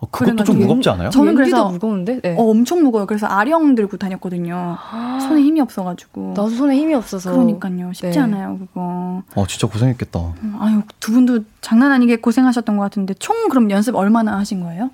어, 0.00 0.06
그것도 0.10 0.44
좀 0.44 0.58
무겁지 0.58 0.88
않아요? 0.88 1.10
저는 1.10 1.34
그래서 1.34 1.68
무거운데 1.68 2.20
네. 2.20 2.34
어, 2.38 2.42
엄청 2.44 2.82
무거워요. 2.82 3.06
그래서 3.06 3.26
아령 3.26 3.74
들고 3.74 3.98
다녔거든요. 3.98 4.78
손에 5.20 5.42
힘이 5.42 5.60
없어가지고. 5.60 6.28
나도 6.28 6.48
손에 6.48 6.76
힘이 6.76 6.94
없어서. 6.94 7.32
그러니까요. 7.32 7.92
쉽지 7.92 8.18
네. 8.18 8.24
않아요, 8.24 8.58
그거. 8.58 9.22
어, 9.34 9.46
진짜 9.46 9.66
고생했겠다. 9.66 10.18
음, 10.42 10.56
아유, 10.58 10.82
두 11.00 11.12
분도 11.12 11.40
장난 11.60 11.92
아니게 11.92 12.16
고생하셨던 12.16 12.78
것 12.78 12.82
같은데 12.82 13.12
총 13.14 13.48
그럼 13.48 13.70
연습 13.70 13.94
얼마나 13.94 14.38
하신 14.38 14.62
거예요? 14.62 14.90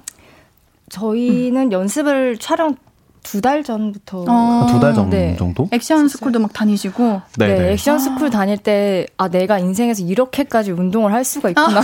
저희는 0.89 1.67
음. 1.67 1.73
연습을 1.73 2.39
촬영 2.39 2.75
두 3.27 3.41
달 3.41 3.64
전부터 3.64 4.24
어. 4.29 4.66
두달 4.70 4.95
전 4.95 5.11
네. 5.11 5.35
정도? 5.37 5.68
액션 5.72 6.09
스쿨도 6.09 6.39
막 6.39 6.53
다니시고 6.53 7.20
네, 7.39 7.47
네. 7.49 7.59
네. 7.59 7.72
액션 7.72 7.99
스쿨 7.99 8.31
다닐 8.31 8.57
때 8.57 9.07
아 9.18 9.29
내가 9.29 9.59
인생에서 9.59 10.03
이렇게까지 10.05 10.70
운동을 10.72 11.12
할 11.12 11.24
수가 11.24 11.49
있구나. 11.51 11.81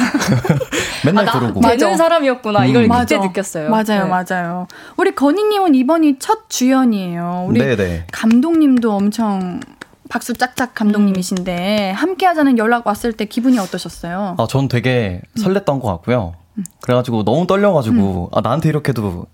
맨날 1.05 1.29
아, 1.29 1.33
그러고 1.33 1.61
되는 1.61 1.97
사람이었구나. 1.97 2.61
음. 2.63 2.67
이걸 2.69 2.87
맞아. 2.87 3.17
그때 3.17 3.27
느꼈어요. 3.27 3.71
맞아요, 3.71 4.05
네. 4.05 4.05
맞아요. 4.05 4.67
우리 4.97 5.15
건희님은 5.15 5.75
이번이 5.75 6.19
첫 6.19 6.49
주연이에요. 6.49 7.47
우리 7.49 7.59
네네. 7.61 7.77
네. 7.77 8.07
감독님도 8.13 8.93
엄청 8.93 9.61
박수 10.09 10.35
짝짝 10.35 10.75
감독님이신데 10.75 11.93
음. 11.93 11.97
함께 11.97 12.27
하자는 12.27 12.59
연락 12.59 12.87
왔을 12.87 13.13
때 13.13 13.25
기분이 13.25 13.59
어떠셨어요? 13.59 14.37
아, 14.39 14.47
전 14.49 14.69
되게 14.69 15.23
설렜던 15.39 15.81
것 15.81 15.89
같고요. 15.89 16.35
음. 16.59 16.65
그래가지고 16.83 17.25
너무 17.25 17.47
떨려가지고 17.47 18.31
음. 18.33 18.37
아 18.37 18.41
나한테 18.43 18.69
이렇게도 18.69 19.27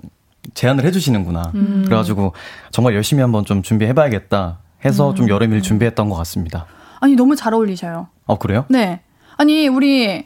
제안을 0.55 0.85
해주시는구나. 0.85 1.53
음. 1.55 1.83
그래가지고 1.85 2.33
정말 2.71 2.95
열심히 2.95 3.23
한번 3.23 3.45
좀 3.45 3.63
준비해봐야겠다 3.63 4.59
해서 4.85 5.11
음. 5.11 5.15
좀 5.15 5.29
여름일 5.29 5.63
준비했던 5.63 6.09
것 6.09 6.17
같습니다. 6.17 6.67
아니 7.01 7.15
너무 7.15 7.37
잘 7.37 7.55
어울리셔요. 7.55 8.09
어 8.27 8.39
그래요? 8.39 8.65
네. 8.69 9.01
아니 9.37 9.69
우리 9.69 10.25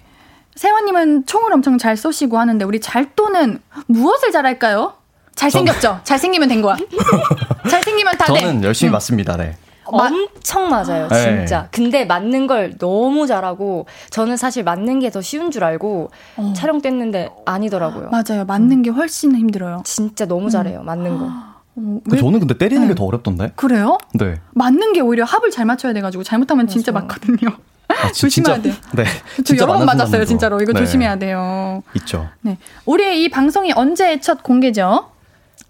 세환님은 0.54 1.26
총을 1.26 1.52
엄청 1.52 1.78
잘 1.78 1.96
쏘시고 1.96 2.38
하는데 2.38 2.64
우리 2.64 2.80
잘또는 2.80 3.60
무엇을 3.86 4.32
잘할까요? 4.32 4.94
잘생겼죠? 5.34 5.80
전... 5.80 6.00
잘생기면 6.04 6.48
된 6.48 6.62
거야. 6.62 6.76
잘생기면 7.68 8.18
다 8.18 8.26
저는 8.26 8.40
돼. 8.40 8.46
저는 8.46 8.64
열심히 8.64 8.90
응. 8.90 8.92
맞습니다. 8.92 9.36
네. 9.36 9.56
엄청 9.84 10.68
맞아요, 10.68 11.08
네. 11.08 11.38
진짜. 11.38 11.62
네. 11.62 11.68
근데 11.70 12.04
맞는 12.04 12.46
걸 12.46 12.76
너무 12.78 13.26
잘하고 13.26 13.86
저는 14.10 14.36
사실 14.36 14.62
맞는 14.64 15.00
게 15.00 15.10
더 15.10 15.20
쉬운 15.20 15.50
줄 15.50 15.62
알고 15.64 16.10
어. 16.36 16.52
촬영 16.56 16.80
뗐는데 16.80 17.32
아니더라고요. 17.44 18.10
맞아요, 18.10 18.44
맞는 18.46 18.78
음. 18.78 18.82
게 18.82 18.90
훨씬 18.90 19.34
힘들어요. 19.36 19.82
진짜 19.84 20.24
너무 20.26 20.48
잘해요, 20.50 20.80
음. 20.80 20.86
맞는 20.86 21.18
거. 21.18 21.28
어, 21.74 21.98
저는 22.18 22.38
근데 22.40 22.56
때리는 22.56 22.82
네. 22.82 22.88
게더 22.88 23.04
어렵던데. 23.04 23.52
그래요? 23.56 23.98
네. 24.14 24.36
맞는 24.52 24.92
게 24.94 25.00
오히려 25.00 25.24
합을 25.24 25.50
잘 25.50 25.64
맞춰야 25.66 25.92
돼가지고 25.92 26.22
잘못하면 26.24 26.66
맞아. 26.66 26.72
진짜 26.72 26.92
맞거든요. 26.92 27.50
아, 27.88 28.10
조심해야 28.12 28.62
돼. 28.62 28.72
네. 28.94 29.04
저 29.44 29.56
여러 29.56 29.74
번 29.76 29.84
맞았어요, 29.86 30.24
진짜로. 30.24 30.60
이거 30.60 30.72
네. 30.72 30.78
조심해야 30.80 31.16
돼요. 31.18 31.82
있죠. 31.96 32.28
네. 32.40 32.56
우리 32.86 33.22
이 33.24 33.28
방송이 33.28 33.72
언제 33.74 34.18
첫 34.20 34.42
공개죠? 34.42 35.11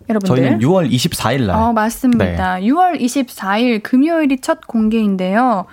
여러분들. 0.08 0.36
저희는 0.36 0.58
6월 0.60 0.90
24일 0.90 1.46
날. 1.46 1.56
어, 1.56 1.72
맞습니다. 1.72 2.58
네. 2.58 2.66
6월 2.66 3.00
24일 3.00 3.82
금요일이 3.82 4.40
첫 4.40 4.66
공개인데요. 4.66 5.66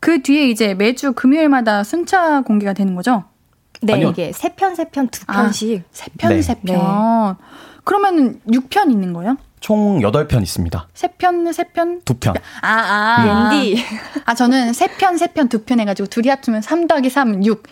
그 0.00 0.22
뒤에 0.22 0.48
이제 0.48 0.74
매주 0.74 1.12
금요일마다 1.12 1.84
순차 1.84 2.42
공개가 2.42 2.72
되는 2.72 2.94
거죠? 2.94 3.24
네, 3.82 3.94
아니요. 3.94 4.10
이게 4.10 4.32
세 4.32 4.50
편, 4.54 4.74
세 4.74 4.88
편, 4.88 5.08
두 5.08 5.24
편씩. 5.26 5.80
아, 5.80 5.88
세 5.90 6.06
편, 6.18 6.30
네. 6.30 6.42
세 6.42 6.54
편. 6.64 6.76
네. 6.76 7.44
그러면은 7.84 8.40
6편 8.48 8.90
있는 8.90 9.12
거예요? 9.12 9.36
총 9.60 10.00
8편 10.00 10.42
있습니다. 10.42 10.88
3편, 10.94 11.50
3편? 11.50 12.04
2편. 12.04 12.36
아, 12.62 12.68
아. 12.68 13.50
랜디. 13.50 13.82
아, 14.24 14.34
저는 14.34 14.72
3편, 14.72 15.18
3편, 15.18 15.48
2편 15.48 15.80
해가지고 15.80 16.08
둘이 16.08 16.28
합치면 16.28 16.62
3 16.62 16.86
더하기 16.86 17.10
3, 17.10 17.44
6. 17.44 17.62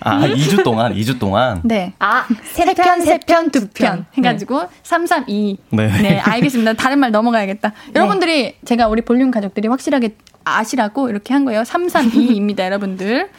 아, 0.00 0.20
2주 0.26 0.62
동안, 0.64 0.94
2주 0.94 1.18
동안? 1.18 1.60
네. 1.64 1.92
아, 1.98 2.24
3편, 2.54 2.74
3편, 2.76 3.50
2편. 3.50 4.04
해가지고, 4.14 4.60
네. 4.62 4.68
3, 4.82 5.06
3, 5.06 5.24
2. 5.26 5.58
네. 5.70 5.88
네, 6.02 6.18
알겠습니다. 6.18 6.74
다른 6.74 6.98
말 6.98 7.10
넘어가야겠다. 7.10 7.68
네. 7.70 7.92
여러분들이, 7.96 8.56
제가 8.64 8.88
우리 8.88 9.02
볼륨 9.02 9.30
가족들이 9.30 9.68
확실하게 9.68 10.16
아시라고 10.44 11.08
이렇게 11.10 11.34
한 11.34 11.44
거예요. 11.44 11.64
3, 11.64 11.88
3, 11.88 12.10
2입니다, 12.10 12.60
여러분들. 12.60 13.30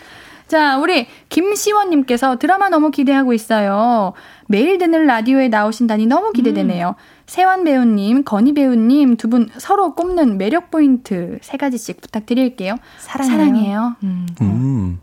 자, 0.48 0.78
우리 0.80 1.06
김시원님께서 1.30 2.38
드라마 2.38 2.70
너무 2.70 2.90
기대하고 2.90 3.34
있어요. 3.34 4.14
매일 4.48 4.80
듣는 4.80 5.06
라디오에 5.06 5.48
나오신다니 5.48 6.08
너무 6.08 6.32
기대되네요. 6.32 6.88
음. 6.90 6.94
세환 7.28 7.64
배우님, 7.64 8.24
건희 8.24 8.54
배우님 8.56 9.16
두 9.18 9.28
분 9.30 9.48
서로 9.60 9.94
꼽는 9.94 10.40
매력 10.40 10.72
포인트 10.72 11.38
세 11.44 11.58
가지씩 11.58 12.02
부탁드릴게요. 12.02 12.78
사랑해요. 12.98 13.38
사랑해요. 13.38 13.96
음. 14.02 14.26
음. 14.42 15.00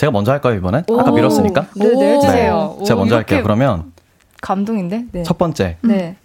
제가 0.00 0.10
먼저 0.12 0.32
할까요, 0.32 0.54
이번엔? 0.54 0.84
아까 0.98 1.10
밀었으니까? 1.10 1.66
네, 1.76 1.86
네, 1.86 2.14
해주세요. 2.16 2.76
네. 2.78 2.84
제가 2.86 2.98
먼저 2.98 3.16
할게요. 3.16 3.42
그러면. 3.42 3.92
감동인데? 4.40 5.04
네. 5.12 5.22
첫 5.24 5.36
번째. 5.36 5.76
네. 5.82 6.16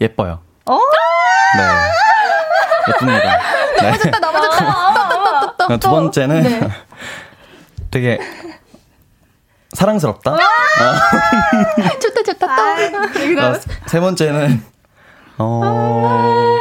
예뻐요. 0.00 0.38
어? 0.64 0.78
네. 1.56 1.64
예쁩니다. 2.92 3.40
넘어졌다, 4.20 4.20
넘어졌다. 4.20 5.66
네. 5.66 5.76
두 5.78 5.90
번째는 5.90 6.42
네. 6.44 6.68
되게 7.90 8.20
사랑스럽다. 9.72 10.30
아~ 10.30 10.38
좋다, 12.00 12.22
좋다, 12.22 12.46
또. 12.92 13.40
아, 13.40 13.58
세 13.88 13.98
번째는, 13.98 14.62
어, 15.38 16.58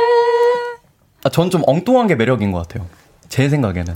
아, 1.24 1.30
전 1.30 1.52
좀 1.52 1.62
엉뚱한 1.68 2.08
게 2.08 2.16
매력인 2.16 2.52
것 2.52 2.68
같아요. 2.68 2.88
제 3.30 3.50
생각에는. 3.50 3.96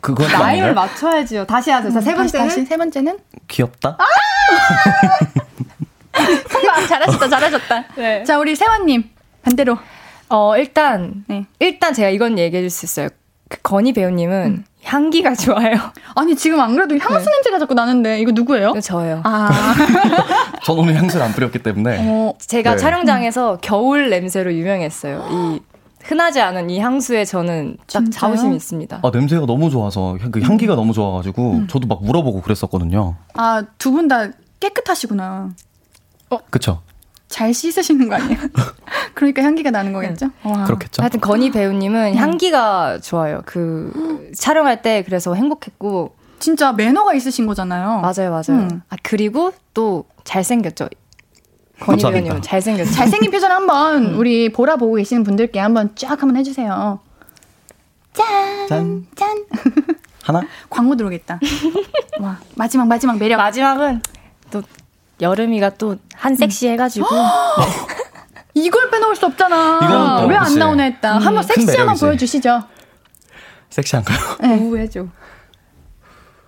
그건 0.00 0.30
라임을 0.30 0.74
맞춰야지요. 0.74 1.46
다시 1.46 1.70
하세요. 1.70 1.92
자, 1.92 2.00
세 2.00 2.14
번째는 2.14 2.48
다시, 2.48 2.64
세 2.64 2.76
번째는 2.76 3.18
귀엽다. 3.48 3.96
아! 3.98 4.04
잘하셨다, 6.88 7.28
잘하셨다. 7.28 7.84
네. 7.96 8.24
자, 8.24 8.38
우리 8.38 8.54
세환님 8.56 9.04
반대로. 9.42 9.78
어 10.30 10.56
일단 10.58 11.24
네. 11.26 11.46
일단 11.58 11.94
제가 11.94 12.10
이건 12.10 12.38
얘기해 12.38 12.62
줄 12.62 12.70
수 12.70 12.84
있어요. 12.84 13.08
그 13.48 13.58
건희 13.62 13.94
배우님은 13.94 14.44
음. 14.46 14.64
향기가 14.84 15.34
좋아요. 15.34 15.76
아니 16.14 16.36
지금 16.36 16.60
안 16.60 16.74
그래도 16.76 16.94
향수 16.98 17.24
네. 17.24 17.30
냄새가 17.36 17.58
자꾸 17.58 17.72
나는데 17.72 18.20
이거 18.20 18.30
누구예요? 18.32 18.72
네, 18.72 18.80
저요. 18.82 19.22
아. 19.24 19.48
전 20.62 20.78
오늘 20.78 20.94
향수를 20.96 21.24
안 21.24 21.32
뿌렸기 21.32 21.60
때문에. 21.60 21.98
어, 22.06 22.34
제가 22.38 22.72
네. 22.72 22.76
촬영장에서 22.76 23.52
음. 23.54 23.58
겨울 23.62 24.10
냄새로 24.10 24.52
유명했어요. 24.52 25.26
이 25.30 25.60
흔하지 26.04 26.40
않은 26.40 26.70
이 26.70 26.78
향수에 26.78 27.24
저는 27.24 27.76
딱 27.80 27.86
진짜요? 28.04 28.10
자부심이 28.10 28.56
있습니다. 28.56 29.00
아 29.02 29.10
냄새가 29.12 29.46
너무 29.46 29.68
좋아서 29.70 30.16
그 30.30 30.40
향기가 30.40 30.74
음. 30.74 30.76
너무 30.76 30.92
좋아가지고 30.92 31.50
음. 31.52 31.66
저도 31.68 31.86
막 31.88 32.02
물어보고 32.04 32.40
그랬었거든요. 32.42 33.16
아 33.34 33.62
두 33.78 33.90
분 33.92 34.08
다 34.08 34.28
깨끗하시구나. 34.60 35.50
어, 36.30 36.38
그쵸. 36.50 36.82
잘 37.28 37.52
씻으시는 37.52 38.08
거 38.08 38.14
아니에요? 38.16 38.38
그러니까 39.14 39.42
향기가 39.42 39.70
나는 39.70 39.92
거겠죠? 39.92 40.30
와. 40.44 40.64
그렇겠죠. 40.64 41.02
하여튼 41.02 41.20
건희 41.20 41.50
배우님은 41.50 42.12
음. 42.12 42.16
향기가 42.16 42.98
좋아요. 43.00 43.42
그 43.44 44.30
촬영할 44.36 44.82
때 44.82 45.02
그래서 45.04 45.34
행복했고 45.34 46.14
진짜 46.38 46.72
매너가 46.72 47.14
있으신 47.14 47.46
거잖아요. 47.46 48.00
맞아요, 48.00 48.30
맞아요. 48.30 48.62
음. 48.62 48.82
아 48.88 48.96
그리고 49.02 49.52
또 49.74 50.04
잘생겼죠. 50.24 50.88
건희 51.80 52.02
배우님은 52.02 52.42
잘생겼죠. 52.42 52.90
잘생긴 52.92 53.30
표정 53.30 53.50
한번 53.52 54.04
음. 54.14 54.18
우리 54.18 54.50
보라 54.52 54.76
보고 54.76 54.94
계시는 54.94 55.22
분들께 55.24 55.58
한번 55.60 55.94
쫙 55.94 56.10
한번 56.10 56.36
해주세요. 56.36 57.00
짠, 58.12 58.66
짠, 58.68 59.06
짠. 59.14 59.44
하나? 60.24 60.42
광고 60.68 60.96
들어오겠다. 60.96 61.38
와 62.20 62.38
마지막 62.56 62.86
마지막 62.88 63.16
매력. 63.18 63.36
마지막은 63.38 64.02
또 64.50 64.62
여름이가 65.20 65.70
또 65.76 65.96
한 66.14 66.34
섹시 66.34 66.68
해가지고. 66.68 67.06
이걸 68.54 68.90
빼놓을 68.90 69.14
수 69.14 69.26
없잖아. 69.26 70.26
왜 70.28 70.34
안 70.36 70.54
나오나 70.58 70.82
했다. 70.82 71.16
음, 71.18 71.22
한번 71.22 71.44
섹시 71.44 71.76
한번 71.76 71.96
보여주시죠. 71.96 72.64
섹시한가요? 73.70 74.18
네. 74.40 74.58
오, 74.58 74.76
해줘. 74.76 75.06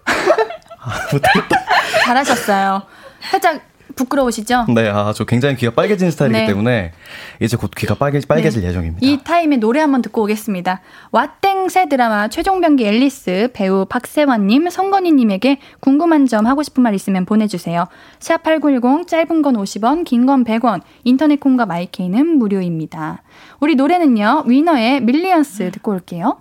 아, 0.07 0.93
못하겠다. 1.13 1.57
잘하셨어요. 2.05 2.83
살짝 3.31 3.61
부끄러우시죠? 4.01 4.67
네, 4.75 4.89
아, 4.89 5.13
저 5.15 5.25
굉장히 5.25 5.57
귀가 5.57 5.73
빨개진 5.73 6.11
스타일이기 6.11 6.41
네. 6.41 6.47
때문에 6.47 6.93
이제 7.41 7.57
곧 7.57 7.71
귀가 7.77 7.95
빨개, 7.95 8.19
빨개질 8.27 8.63
네. 8.63 8.69
예정입니다. 8.69 9.07
이 9.07 9.19
타임에 9.23 9.59
노래 9.59 9.81
한번 9.81 10.01
듣고 10.03 10.23
오겠습니다. 10.23 10.81
왓땡새 11.13 11.89
드라마 11.91 12.29
최종병기 12.29 12.85
앨리스 12.87 13.51
배우 13.53 13.85
박세환님, 13.85 14.71
성건희님에게 14.71 15.59
궁금한 15.81 16.27
점 16.27 16.47
하고 16.47 16.63
싶은 16.63 16.83
말 16.83 16.95
있으면 16.95 17.25
보내주세요. 17.27 17.87
샵8910 18.19 19.07
짧은 19.07 19.43
건 19.43 19.55
50원, 19.57 20.05
긴 20.05 20.27
건 20.27 20.45
100원, 20.45 20.81
인터넷 21.05 21.41
콩과 21.41 21.67
마이 21.67 21.94
K는 21.94 22.39
무료입니다. 22.39 23.23
우리 23.61 23.75
노래는요, 23.75 24.45
위너의 24.47 25.01
Millions 25.03 25.71
듣고 25.73 25.93
올게요. 25.93 26.39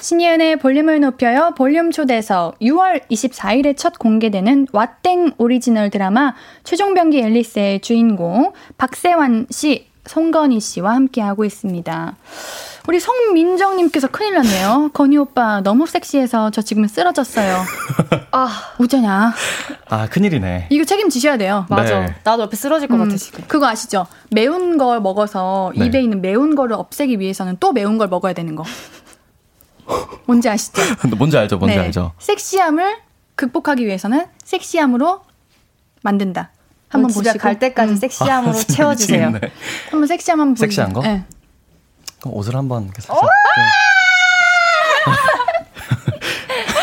신예은의 0.00 0.56
볼륨을 0.56 1.00
높여요. 1.00 1.52
볼륨 1.56 1.90
초대석 1.90 2.58
6월 2.60 3.02
24일에 3.10 3.76
첫 3.76 3.98
공개되는 3.98 4.66
왓땡 4.66 5.34
오리지널 5.38 5.90
드라마 5.90 6.34
최종병기 6.64 7.20
앨리스의 7.20 7.80
주인공 7.80 8.52
박세완 8.78 9.46
씨, 9.50 9.86
송건희 10.06 10.60
씨와 10.60 10.94
함께하고 10.94 11.44
있습니다. 11.44 12.16
우리 12.88 12.98
송민정님께서 12.98 14.08
큰일 14.08 14.34
났네요. 14.34 14.90
건희 14.94 15.18
오빠 15.18 15.60
너무 15.60 15.86
섹시해서 15.86 16.50
저 16.50 16.62
지금 16.62 16.86
쓰러졌어요. 16.86 17.62
아, 18.32 18.48
어쩌냐. 18.78 19.34
아, 19.90 20.08
큰일이네. 20.08 20.68
이거 20.70 20.84
책임지셔야 20.84 21.36
돼요. 21.36 21.66
맞아. 21.68 22.00
네. 22.00 22.14
나도 22.24 22.44
옆에 22.44 22.56
쓰러질 22.56 22.88
것 22.88 22.94
음, 22.96 23.04
같아, 23.04 23.16
지금. 23.16 23.44
그거 23.46 23.68
아시죠? 23.68 24.06
매운 24.30 24.78
걸 24.78 25.00
먹어서 25.00 25.72
네. 25.76 25.86
입에 25.86 26.00
있는 26.00 26.22
매운 26.22 26.54
거를 26.54 26.74
없애기 26.74 27.20
위해서는 27.20 27.58
또 27.60 27.72
매운 27.72 27.98
걸 27.98 28.08
먹어야 28.08 28.32
되는 28.32 28.56
거. 28.56 28.64
뭔지 30.26 30.48
아시죠? 30.48 30.82
뭔지 31.16 31.36
알죠, 31.38 31.58
뭔지 31.58 31.76
네. 31.76 31.84
알죠. 31.84 32.12
섹시함을 32.18 32.98
극복하기 33.34 33.84
위해서는 33.86 34.26
섹시함으로 34.44 35.22
만든다. 36.02 36.50
한번 36.88 37.12
보시고 37.12 37.38
갈 37.38 37.58
때까지 37.58 37.92
음. 37.92 37.96
섹시함으로 37.96 38.56
아, 38.56 38.60
채워주세요. 38.60 39.32
한번 39.90 40.06
섹시함 40.06 40.40
한번 40.40 40.56
섹시한 40.56 40.92
거? 40.92 41.02
네. 41.02 41.24
그럼 42.20 42.34
옷을 42.34 42.54
한번 42.56 42.90
살짝. 42.98 43.16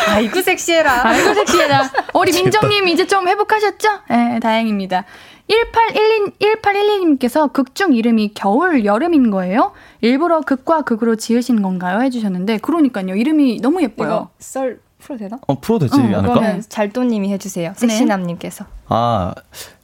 아이고 0.08 0.42
섹시해라. 0.42 1.06
아이고 1.06 1.34
섹시해라. 1.34 1.90
우리 2.14 2.32
민정님 2.32 2.88
이제 2.88 3.06
좀 3.06 3.28
회복하셨죠? 3.28 4.00
네, 4.08 4.40
다행입니다. 4.40 5.04
1812, 5.48 6.32
1812님께서 6.38 7.52
극중 7.52 7.94
이름이 7.94 8.32
겨울, 8.34 8.84
여름인 8.84 9.30
거예요? 9.30 9.72
일부러 10.02 10.40
극과 10.40 10.82
극으로 10.82 11.16
지으신 11.16 11.62
건가요? 11.62 12.02
해주셨는데, 12.02 12.58
그러니까요. 12.58 13.16
이름이 13.16 13.60
너무 13.60 13.82
예뻐요. 13.82 14.28
썰 14.38 14.80
풀어도 14.98 15.24
되나? 15.24 15.38
어, 15.46 15.58
풀어도 15.58 15.86
되지 15.86 15.98
어, 15.98 16.04
않을까? 16.04 16.34
그거는 16.34 16.60
잘도님이 16.68 17.32
해주세요. 17.32 17.72
네. 17.72 17.78
섹시남님께서. 17.78 18.66
아, 18.88 19.34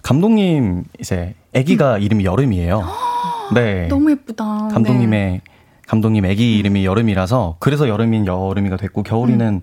감독님, 0.02 0.84
이제, 1.00 1.34
아기가 1.56 1.96
음. 1.96 2.02
이름이 2.02 2.24
여름이에요. 2.24 2.82
네. 3.54 3.88
너무 3.88 4.10
예쁘다. 4.10 4.68
감독님의, 4.72 5.32
네. 5.32 5.40
감독님 5.86 6.24
아기 6.26 6.58
이름이 6.58 6.84
여름이라서, 6.84 7.56
그래서 7.58 7.88
여름인 7.88 8.26
여름이가 8.26 8.76
됐고, 8.76 9.02
겨울이는. 9.02 9.46
음. 9.46 9.62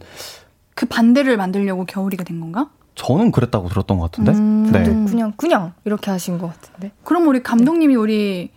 그 0.74 0.88
반대를 0.88 1.38
만들려고 1.38 1.86
겨울이가 1.86 2.24
된 2.24 2.40
건가? 2.40 2.70
저는 2.96 3.32
그랬다고 3.32 3.70
들었던 3.70 3.98
것 3.98 4.12
같은데. 4.12 4.32
음, 4.34 4.72
네. 4.72 4.84
그냥 4.84 5.34
그냥 5.38 5.74
이렇게 5.86 6.12
하신 6.12 6.38
것 6.38 6.48
같은데. 6.48 6.92
그럼 7.04 7.28
우리 7.28 7.42
감독님이 7.42 7.96
우리 7.96 8.52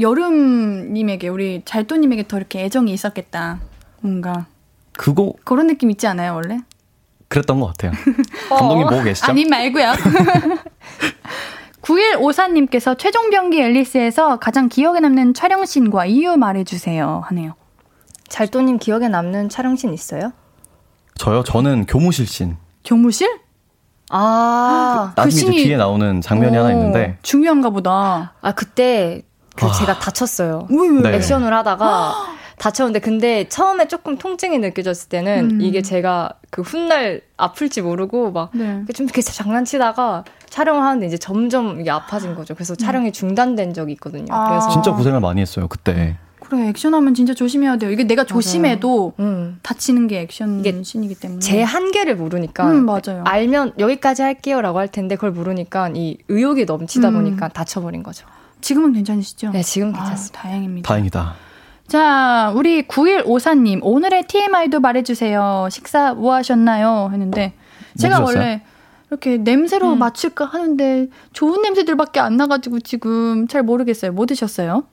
여름님에게 0.00 1.28
우리 1.28 1.62
잘도님에게 1.64 2.26
더 2.28 2.36
이렇게 2.36 2.64
애정이 2.64 2.92
있었겠다. 2.92 3.60
뭔가. 4.00 4.46
그거 4.92 5.34
그런 5.44 5.66
느낌 5.66 5.90
있지 5.90 6.06
않아요 6.06 6.34
원래? 6.34 6.60
그랬던 7.28 7.60
것 7.60 7.66
같아요. 7.66 7.92
감독님 8.48 8.88
보고 8.88 9.02
계시죠? 9.02 9.30
아니 9.30 9.44
말고요. 9.44 9.92
9154님께서 11.82 12.98
최종 12.98 13.30
병기 13.30 13.60
앨리스에서 13.60 14.38
가장 14.38 14.68
기억에 14.68 15.00
남는 15.00 15.34
촬영신과 15.34 16.06
이유 16.06 16.36
말해주세요 16.36 17.22
하네요. 17.26 17.54
잘도님 18.28 18.78
기억에 18.78 19.08
남는 19.08 19.48
촬영신 19.48 19.94
있어요? 19.94 20.32
저요? 21.16 21.44
저는 21.44 21.86
교무실 21.86 22.26
씬. 22.26 22.56
교무실? 22.84 23.38
아, 24.10 25.12
나중에 25.16 25.30
그 25.30 25.52
신이... 25.52 25.64
뒤에 25.64 25.76
나오는 25.76 26.20
장면이 26.20 26.56
오, 26.56 26.60
하나 26.60 26.72
있는데 26.72 27.18
중요한가 27.22 27.70
보다. 27.70 28.34
아 28.40 28.52
그때 28.52 29.22
그 29.56 29.66
아. 29.66 29.72
제가 29.72 29.98
다쳤어요. 29.98 30.68
왜, 30.70 30.88
왜? 30.88 31.00
네. 31.02 31.16
액션을 31.16 31.52
하다가 31.52 32.14
다쳤는데 32.58 33.00
근데 33.00 33.48
처음에 33.48 33.88
조금 33.88 34.16
통증이 34.16 34.58
느껴졌을 34.58 35.08
때는 35.08 35.50
음. 35.50 35.60
이게 35.60 35.82
제가 35.82 36.34
그 36.50 36.62
훗날 36.62 37.20
아플지 37.36 37.82
모르고 37.82 38.32
막좀 38.32 38.60
네. 38.60 38.84
이렇게 38.88 39.20
장난치다가 39.22 40.24
촬영을 40.48 40.82
하는데 40.82 41.06
이제 41.06 41.18
점점 41.18 41.80
이게 41.80 41.90
아파진 41.90 42.34
거죠. 42.34 42.54
그래서 42.54 42.74
음. 42.74 42.76
촬영이 42.76 43.12
중단된 43.12 43.74
적이 43.74 43.92
있거든요. 43.94 44.32
아. 44.32 44.48
그래서 44.48 44.70
진짜 44.70 44.92
고생을 44.92 45.20
많이 45.20 45.40
했어요 45.40 45.68
그때. 45.68 46.16
그래 46.48 46.68
액션하면 46.68 47.14
진짜 47.14 47.34
조심해야 47.34 47.76
돼요. 47.76 47.90
이게 47.90 48.04
내가 48.04 48.22
조심해도 48.24 49.14
음. 49.18 49.58
다치는 49.62 50.06
게 50.06 50.20
액션 50.20 50.60
이게 50.60 50.82
신이기 50.82 51.16
때문에 51.16 51.40
제 51.40 51.62
한계를 51.62 52.14
모르니까 52.16 52.70
음, 52.70 52.86
맞아요. 52.86 53.24
알면 53.24 53.74
여기까지 53.78 54.22
할게요라고 54.22 54.78
할 54.78 54.88
텐데 54.88 55.16
그걸 55.16 55.32
모르니까 55.32 55.90
이 55.94 56.18
의욕이 56.28 56.64
넘치다 56.64 57.08
음. 57.08 57.14
보니까 57.14 57.48
다쳐버린 57.48 58.04
거죠. 58.04 58.26
지금은 58.60 58.92
괜찮으시죠? 58.92 59.50
네, 59.50 59.62
지금 59.62 59.88
아, 59.94 59.98
괜찮습니다. 59.98 60.38
아, 60.38 60.42
다행입니다. 60.42 60.88
다행이다. 60.88 61.34
자, 61.88 62.52
우리 62.56 62.82
9154님, 62.86 63.80
오늘의 63.82 64.26
TMI도 64.26 64.80
말해주세요. 64.80 65.68
식사 65.70 66.14
뭐 66.14 66.34
하셨나요? 66.34 67.10
했는데, 67.12 67.54
제가 67.96 68.20
뭐 68.20 68.30
원래 68.30 68.62
이렇게 69.08 69.36
냄새로 69.36 69.92
음. 69.92 69.98
맞출까 69.98 70.46
하는데, 70.46 71.08
좋은 71.32 71.62
냄새들밖에 71.62 72.18
안 72.18 72.36
나가지고 72.36 72.80
지금 72.80 73.46
잘 73.46 73.62
모르겠어요. 73.62 74.12
뭐 74.12 74.26
드셨어요? 74.26 74.84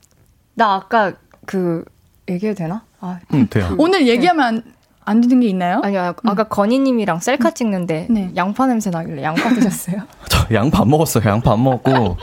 나 0.55 0.75
아까 0.75 1.13
그 1.45 1.83
얘기해도 2.29 2.57
되나? 2.57 2.83
아, 2.99 3.19
응, 3.33 3.47
돼요. 3.49 3.67
그, 3.69 3.75
오늘 3.77 4.07
얘기하면 4.07 4.45
안, 4.45 4.63
안 5.05 5.21
되는 5.21 5.39
게 5.41 5.47
있나요? 5.47 5.81
아니요, 5.83 5.99
아, 6.01 6.09
음. 6.09 6.29
아까 6.29 6.45
건희님이랑 6.45 7.19
셀카 7.19 7.49
음. 7.49 7.53
찍는데 7.53 8.07
네. 8.09 8.31
양파 8.35 8.65
냄새 8.67 8.89
나길래 8.89 9.23
양파 9.23 9.49
드셨어요? 9.49 10.03
저 10.29 10.53
양파 10.53 10.81
안 10.81 10.89
먹었어요. 10.89 11.27
양파 11.29 11.53
안 11.53 11.63
먹었고 11.63 12.17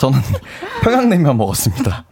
저는 0.00 0.18
평양냉면 0.82 1.36
먹었습니다. 1.36 2.04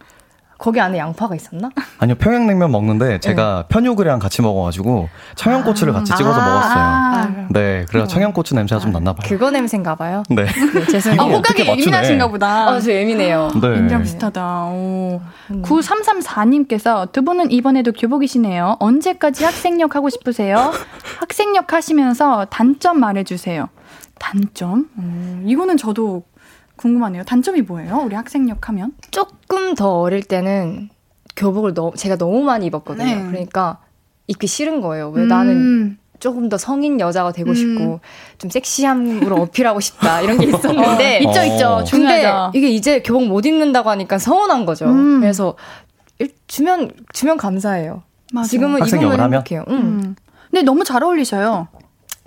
거기 0.62 0.80
안에 0.80 0.96
양파가 0.96 1.34
있었나? 1.34 1.70
아니요, 1.98 2.14
평양냉면 2.14 2.70
먹는데 2.70 3.18
제가 3.18 3.64
네. 3.66 3.74
편육이랑 3.74 4.20
같이 4.20 4.42
먹어가지고 4.42 5.08
청양고추를 5.34 5.92
같이 5.92 6.14
찍어서 6.14 6.40
아~ 6.40 6.46
먹었어요. 6.46 6.84
아~ 6.84 7.46
네, 7.50 7.84
그래서 7.88 8.06
청양고추 8.06 8.54
냄새가 8.54 8.80
좀 8.80 8.92
났나 8.92 9.12
봐요. 9.12 9.28
그거 9.28 9.50
냄새인가 9.50 9.96
봐요? 9.96 10.22
네. 10.30 10.44
네 10.44 10.86
죄송해요. 10.86 11.20
아, 11.20 11.24
호각이 11.24 11.66
예민하신가 11.66 12.28
보다. 12.28 12.68
어, 12.68 12.78
저 12.78 12.92
예민해요. 12.92 13.50
네. 13.60 13.74
굉장히 13.74 14.04
비슷하다. 14.04 14.64
오. 14.66 15.20
음. 15.50 15.62
9334님께서 15.62 17.10
두 17.10 17.24
분은 17.24 17.50
이번에도 17.50 17.90
교복이시네요. 17.90 18.76
언제까지 18.78 19.44
학생역 19.44 19.96
하고 19.96 20.10
싶으세요? 20.10 20.70
학생역 21.18 21.72
하시면서 21.72 22.44
단점 22.50 23.00
말해주세요. 23.00 23.68
단점? 24.20 24.88
음, 24.96 25.42
이거는 25.44 25.76
저도 25.76 26.22
궁금하네요. 26.76 27.24
단점이 27.24 27.62
뭐예요? 27.62 28.02
우리 28.04 28.14
학생역 28.14 28.68
하면? 28.68 28.92
조금 29.10 29.74
더 29.74 30.00
어릴 30.00 30.22
때는 30.22 30.88
교복을 31.36 31.74
너무 31.74 31.92
제가 31.96 32.16
너무 32.16 32.42
많이 32.42 32.66
입었거든요. 32.66 33.04
네. 33.04 33.26
그러니까 33.26 33.78
입기 34.26 34.46
싫은 34.46 34.80
거예요. 34.80 35.10
왜 35.10 35.22
음. 35.22 35.28
나는 35.28 35.98
조금 36.18 36.48
더 36.48 36.56
성인 36.56 37.00
여자가 37.00 37.32
되고 37.32 37.50
음. 37.50 37.54
싶고 37.54 38.00
좀 38.38 38.50
섹시함으로 38.50 39.36
어필하고 39.42 39.80
싶다 39.80 40.20
이런 40.20 40.38
게 40.38 40.46
있었는데 40.54 41.18
어, 41.18 41.20
있죠 41.28 41.44
있죠 41.44 41.84
중요하죠. 41.84 42.52
근데 42.52 42.58
이게 42.58 42.68
이제 42.70 43.02
교복 43.02 43.26
못 43.26 43.44
입는다고 43.44 43.90
하니까 43.90 44.18
서운한 44.18 44.64
거죠. 44.64 44.86
음. 44.86 45.20
그래서 45.20 45.56
주면 46.46 46.92
주면 47.12 47.36
감사해요. 47.36 48.02
맞아. 48.32 48.48
지금은 48.48 48.86
입으면 48.86 49.20
행복해요. 49.20 49.64
음. 49.68 49.74
음. 49.74 50.16
근데 50.50 50.62
너무 50.62 50.84
잘 50.84 51.02
어울리셔요. 51.02 51.68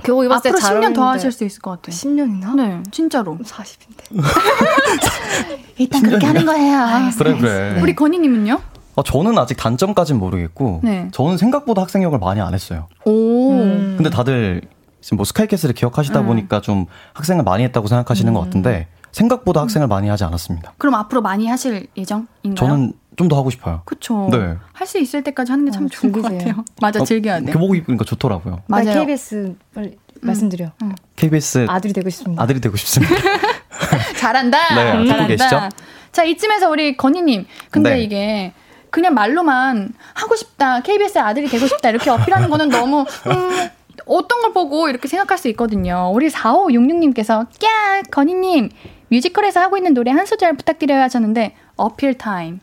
교복 0.03 0.25
입었을 0.25 0.51
앞으로 0.51 0.59
10년 0.59 0.93
더 0.93 1.09
하실 1.09 1.31
수 1.31 1.43
있을 1.45 1.61
것 1.61 1.71
같아요. 1.71 1.95
10년이나? 1.95 2.55
네, 2.55 2.83
진짜로. 2.91 3.37
40인데. 3.37 4.11
일단 5.77 6.01
그렇게 6.01 6.25
하는 6.25 6.45
거예요. 6.45 6.77
아, 6.77 7.11
그래, 7.17 7.37
그래. 7.37 7.79
우리 7.81 7.95
건희님은요? 7.95 8.59
어, 8.95 9.03
저는 9.03 9.37
아직 9.37 9.55
단점까지는 9.57 10.19
모르겠고, 10.19 10.81
네. 10.83 11.09
저는 11.11 11.37
생각보다 11.37 11.81
학생역을 11.81 12.19
많이 12.19 12.41
안 12.41 12.53
했어요. 12.53 12.87
오. 13.05 13.51
음. 13.51 13.93
근데 13.97 14.09
다들 14.09 14.61
지금 15.01 15.17
뭐 15.17 15.25
스카이캐슬을 15.25 15.75
기억하시다 15.75 16.21
음. 16.21 16.25
보니까 16.27 16.61
좀 16.61 16.85
학생을 17.13 17.43
많이 17.43 17.63
했다고 17.63 17.87
생각하시는 17.87 18.31
음. 18.31 18.33
것 18.33 18.41
같은데, 18.41 18.87
생각보다 19.11 19.61
학생을 19.61 19.87
많이 19.87 20.09
하지 20.09 20.23
않았습니다. 20.25 20.73
그럼 20.77 20.95
앞으로 20.95 21.21
많이 21.21 21.47
하실 21.47 21.87
예정인가요? 21.95 22.55
저는 22.55 22.93
좀 23.17 23.27
더 23.29 23.37
하고 23.37 23.49
싶어요. 23.49 23.81
그쵸. 23.85 24.29
네. 24.31 24.55
할 24.73 24.87
수 24.87 24.97
있을 24.99 25.23
때까지 25.23 25.51
하는 25.51 25.65
게참 25.65 25.85
어, 25.85 25.87
좋은 25.89 26.11
것 26.11 26.21
같아요. 26.21 26.63
맞아, 26.81 27.01
어, 27.01 27.05
즐겨야 27.05 27.39
돼. 27.41 27.51
교복 27.51 27.75
입으니까 27.75 28.03
좋더라고요. 28.05 28.61
맞아요. 28.67 28.93
KBS 29.01 29.55
음. 29.77 29.91
말씀드려. 30.21 30.71
응. 30.83 30.93
KBS 31.15 31.65
아들이 31.69 31.93
되고 31.93 32.09
싶습니다. 32.09 32.41
아들이 32.43 32.59
되고 32.61 32.75
싶습니다. 32.77 33.15
잘한다. 34.17 34.75
네, 34.75 34.93
음, 34.97 35.05
듣고 35.07 35.27
계시죠? 35.27 35.69
자, 36.11 36.23
이쯤에서 36.23 36.69
우리 36.69 36.95
건희님. 36.97 37.45
근데 37.71 37.91
네. 37.95 38.01
이게 38.01 38.53
그냥 38.89 39.13
말로만 39.13 39.93
하고 40.13 40.35
싶다, 40.35 40.81
KBS 40.81 41.17
아들이 41.19 41.47
되고 41.47 41.67
싶다 41.67 41.89
이렇게 41.89 42.09
어필하는 42.09 42.49
거는 42.49 42.69
너무 42.69 43.01
음, 43.27 43.69
어떤 44.05 44.41
걸 44.41 44.53
보고 44.53 44.87
이렇게 44.89 45.07
생각할 45.07 45.37
수 45.37 45.47
있거든요. 45.49 46.11
우리 46.13 46.29
4566님께서, 46.29 47.47
꺄! 47.59 48.03
건희님, 48.11 48.69
뮤지컬에서 49.09 49.59
하고 49.59 49.77
있는 49.77 49.93
노래 49.93 50.11
한 50.11 50.25
소절 50.25 50.55
부탁드려요 50.57 51.01
하셨는데, 51.01 51.55
어필 51.75 52.13
타임. 52.17 52.59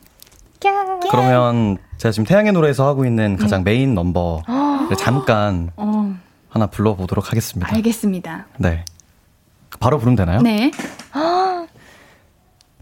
꺄! 0.62 1.10
그러면 1.10 1.78
제가 1.98 2.12
지금 2.12 2.24
태양의 2.24 2.52
노래에서 2.52 2.86
하고 2.86 3.04
있는 3.04 3.36
가장 3.36 3.64
네. 3.64 3.72
메인 3.72 3.94
넘버 3.94 4.42
잠깐 4.98 5.70
어. 5.76 6.14
하나 6.48 6.66
불러보도록 6.66 7.30
하겠습니다. 7.30 7.74
알겠습니다. 7.74 8.46
네. 8.58 8.84
바로 9.80 9.98
부르면 9.98 10.16
되나요? 10.16 10.40
네. 10.42 10.70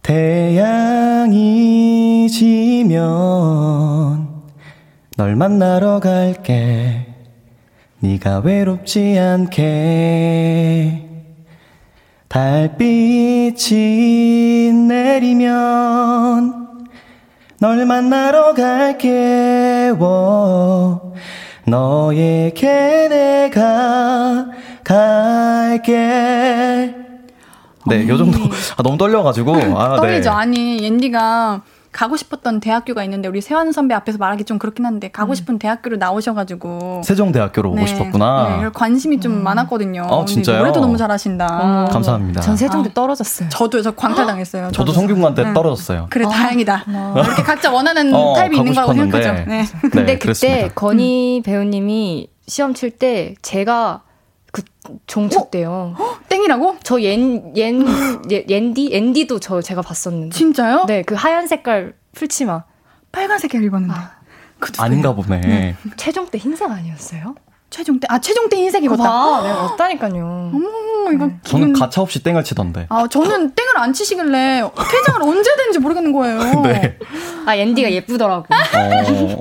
태양이 0.03 2.28
지면 2.28 4.28
널 5.16 5.37
만나러 5.37 6.01
갈게. 6.01 7.07
네가 8.01 8.41
외롭지 8.41 9.16
않게. 9.18 11.07
달빛이 12.28 13.72
내리면 14.72 16.60
널 17.61 17.85
만나러 17.85 18.55
갈게. 18.55 19.93
워. 19.99 21.13
너에게 21.67 23.09
내가 23.09 24.47
갈게. 24.83 25.93
네, 27.87 28.09
요 28.09 28.17
정도. 28.17 28.39
아, 28.77 28.83
너무 28.83 28.97
떨려가지고. 28.97 29.55
아, 29.79 29.97
떨리죠. 29.97 30.31
네. 30.31 30.37
아니, 30.37 30.83
옌디가 30.83 31.61
가고 31.93 32.16
싶었던 32.16 32.61
대학교가 32.61 33.03
있는데 33.05 33.28
우리 33.28 33.41
세환 33.41 33.72
선배 33.72 33.95
앞에서 33.95 34.18
말하기 34.18 34.45
좀 34.45 34.59
그렇긴 34.59 34.86
한데 34.86 35.11
가고 35.11 35.32
음. 35.32 35.34
싶은 35.34 35.59
대학교로 35.59 35.97
나오셔가지고 35.97 37.03
세종대학교로 37.05 37.74
네. 37.74 37.82
오고 37.82 37.86
싶었구나. 37.88 38.61
네, 38.62 38.68
관심이 38.72 39.20
좀 39.20 39.32
음. 39.32 39.43
많았거든요. 39.43 40.07
아, 40.09 40.24
진짜요? 40.24 40.59
노래도 40.59 40.80
너무 40.80 40.97
잘하신다. 40.97 41.47
어. 41.47 41.88
감사합니다. 41.91 42.41
전 42.43 42.57
세종대 42.57 42.91
아. 42.91 42.95
떨어졌어요. 42.95 43.49
저도 43.49 43.82
저 43.82 43.91
광탈당했어요. 43.91 44.70
저도 44.72 44.93
성균관 44.93 45.34
때 45.34 45.45
네. 45.45 45.53
떨어졌어요. 45.53 46.07
그래 46.11 46.24
어. 46.26 46.28
다행이다. 46.28 46.84
어. 46.88 47.14
이렇게 47.24 47.43
각자 47.43 47.72
원하는 47.72 48.14
어, 48.14 48.34
타입이 48.34 48.57
있는 48.57 48.72
거라고 48.72 48.95
생각하죠. 48.95 49.32
네. 49.32 49.45
네. 49.47 49.88
근데 49.91 50.18
그때 50.18 50.70
건희 50.74 51.38
음. 51.41 51.43
배우님이 51.43 52.28
시험 52.47 52.74
칠 52.74 52.91
때 52.91 53.34
제가 53.43 54.03
그 54.53 54.62
종착돼요. 55.07 55.94
어? 55.98 56.16
땡이라고? 56.28 56.78
저 56.82 57.01
옌, 57.01 57.53
옌, 57.57 57.84
옌디? 58.30 58.90
옌디도 58.92 59.40
저 59.40 59.61
제가 59.61 59.82
봤었는데. 59.82 60.36
진짜요? 60.36 60.86
네, 60.86 61.03
그 61.03 61.14
하얀 61.14 61.46
색깔 61.46 61.94
풀치마. 62.14 62.64
빨간 63.12 63.38
색깔 63.38 63.62
입었는데. 63.64 63.94
아, 63.94 64.18
아닌가 64.78 65.14
보네. 65.14 65.40
네. 65.40 65.76
최종 65.96 66.26
때 66.28 66.38
흰색 66.38 66.70
아니었어요? 66.70 67.34
최종 67.71 68.01
때, 68.01 68.07
아, 68.11 68.18
최종 68.21 68.49
때 68.49 68.57
흰색 68.57 68.83
입었다. 68.85 69.05
아, 69.05 69.43
네, 69.43 69.53
맞다니까요. 69.53 70.51
어머, 70.53 71.12
이거. 71.12 71.27
네. 71.27 71.37
저는 71.45 71.73
가차 71.73 72.03
없이 72.03 72.23
땡을 72.23 72.43
치던데. 72.45 72.87
아, 72.89 73.07
저는 73.09 73.55
땡을 73.55 73.79
안 73.79 73.93
치시길래 73.93 74.62
퇴장을 74.91 75.23
언제 75.23 75.55
되는지 75.57 75.79
모르겠는 75.79 76.12
거예요. 76.12 76.39
네. 76.62 76.99
아, 77.47 77.55
앤디가 77.55 77.93
예쁘더라고. 77.93 78.47
어. 78.53 79.41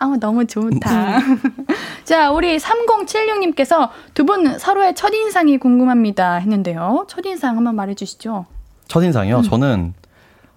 아, 0.00 0.16
너무 0.20 0.46
좋다. 0.46 1.18
자, 2.04 2.30
우리 2.30 2.56
3076님께서 2.56 3.90
두 4.14 4.24
분 4.24 4.58
서로의 4.58 4.94
첫인상이 4.94 5.58
궁금합니다 5.58 6.36
했는데요. 6.36 7.06
첫인상 7.08 7.56
한번 7.56 7.74
말해 7.76 7.94
주시죠. 7.94 8.46
첫인상이요? 8.88 9.38
음. 9.38 9.42
저는 9.42 9.94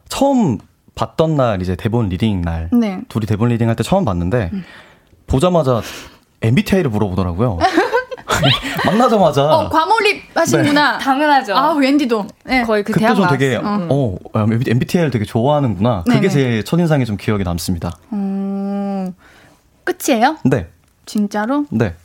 처음 0.07 0.57
봤던 0.95 1.35
날 1.35 1.61
이제 1.61 1.75
대본 1.75 2.09
리딩 2.09 2.41
날 2.41 2.69
네. 2.71 3.01
둘이 3.09 3.25
대본 3.25 3.49
리딩 3.49 3.67
할 3.67 3.75
때 3.75 3.83
처음 3.83 4.05
봤는데 4.05 4.49
음. 4.53 4.63
보자마자 5.27 5.81
MBTI를 6.41 6.89
물어보더라고요. 6.89 7.59
만나자마자 8.85 9.43
어, 9.43 9.69
과몰입 9.69 10.35
하시는구나. 10.35 10.97
네. 10.97 11.03
당연하죠. 11.03 11.55
아, 11.55 11.73
옌디도. 11.73 12.27
네. 12.45 12.63
거의 12.63 12.83
그 12.83 12.93
그때 12.93 13.13
좀 13.13 13.27
되게 13.27 13.55
어, 13.55 13.87
어 13.89 14.17
MBTI를 14.35 15.11
되게 15.11 15.25
좋아하는구나. 15.25 16.03
그게 16.05 16.27
네네. 16.27 16.29
제 16.29 16.63
첫인상이 16.63 17.05
좀 17.05 17.17
기억에 17.17 17.43
남습니다. 17.43 17.97
음, 18.13 19.13
끝이에요? 19.83 20.37
네. 20.43 20.67
진짜로? 21.05 21.65
네. 21.69 21.95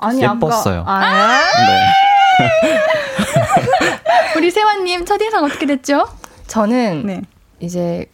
아니, 0.00 0.22
예뻤어요. 0.22 0.82
아, 0.86 1.40
네. 1.56 1.86
우리 4.36 4.50
세완님 4.50 5.04
첫인상 5.04 5.44
어떻게 5.44 5.66
됐죠? 5.66 6.08
저는 6.48 7.06
네. 7.06 7.22
이제 7.60 8.06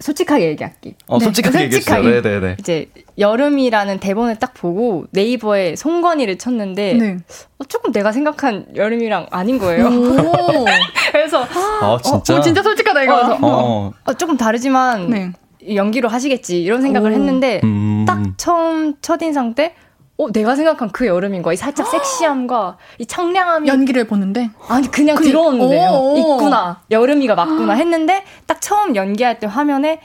솔직하게 0.00 0.48
얘기할게. 0.50 0.94
어, 1.08 1.18
솔직하게, 1.18 1.58
네, 1.58 1.70
솔직하게 1.70 2.20
네네네. 2.20 2.56
이제 2.60 2.90
여름이라는 3.18 3.98
대본을 3.98 4.36
딱 4.36 4.54
보고 4.54 5.06
네이버에 5.10 5.74
송건이를 5.74 6.38
쳤는데 6.38 6.94
네. 6.94 7.16
어, 7.58 7.64
조금 7.64 7.90
내가 7.90 8.12
생각한 8.12 8.66
여름이랑 8.76 9.26
아닌 9.30 9.58
거예요. 9.58 9.88
그래서 11.10 11.42
아 11.80 11.98
진짜 12.02 12.36
어, 12.36 12.40
진짜 12.40 12.62
솔직하다 12.62 13.02
이거. 13.02 13.14
어, 13.14 13.38
어. 13.42 13.92
어, 14.04 14.14
조금 14.14 14.36
다르지만 14.36 15.10
네. 15.10 15.32
연기로 15.74 16.08
하시겠지 16.08 16.62
이런 16.62 16.80
생각을 16.80 17.10
오. 17.10 17.14
했는데 17.14 17.60
음. 17.64 18.04
딱 18.06 18.22
처음 18.36 18.94
첫 19.02 19.20
인상 19.22 19.54
때 19.54 19.74
어, 20.18 20.32
내가 20.32 20.56
생각한 20.56 20.90
그 20.90 21.06
여름인 21.06 21.42
거야. 21.42 21.52
이 21.54 21.56
살짝 21.56 21.86
섹시함과 21.86 22.76
이 22.98 23.06
청량함이. 23.06 23.68
연기를 23.68 24.04
보는데? 24.08 24.50
아니, 24.68 24.90
그냥 24.90 25.14
그, 25.16 25.22
들어오는데요. 25.22 26.14
있구나. 26.16 26.82
여름이가 26.90 27.36
맞구나 27.36 27.74
했는데, 27.74 28.24
딱 28.46 28.60
처음 28.60 28.96
연기할 28.96 29.38
때 29.38 29.46
화면에, 29.46 30.00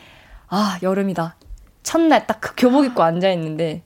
아, 0.49 0.77
여름이다. 0.83 1.35
첫날 1.81 2.27
딱 2.27 2.39
그 2.41 2.53
교복 2.55 2.85
입고 2.85 3.01
앉아 3.01 3.29
있는데, 3.31 3.81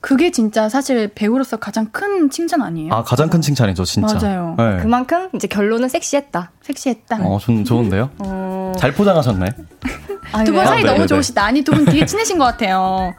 그게 0.00 0.30
진짜 0.30 0.68
사실 0.70 1.08
배우로서 1.14 1.58
가장 1.58 1.86
큰 1.92 2.30
칭찬 2.30 2.62
아니에요? 2.62 2.92
아, 2.92 3.02
가장 3.02 3.28
큰 3.28 3.40
칭찬이죠, 3.42 3.84
진짜. 3.84 4.14
맞아요. 4.18 4.54
네. 4.56 4.78
그만큼 4.80 5.28
이제 5.34 5.46
결론은 5.46 5.88
섹시했다. 5.90 6.52
섹시했다. 6.62 7.18
어, 7.22 7.38
좀 7.38 7.64
좋은데요? 7.64 8.10
어... 8.18 8.72
잘 8.78 8.94
포장하셨네. 8.94 9.46
두 10.46 10.52
분 10.52 10.64
사이 10.64 10.82
아, 10.82 10.92
너무 10.92 11.06
좋으시다. 11.06 11.44
아니, 11.44 11.62
두 11.62 11.72
분 11.72 11.84
되게 11.84 12.06
친해진 12.06 12.38
것 12.38 12.44
같아요. 12.44 13.12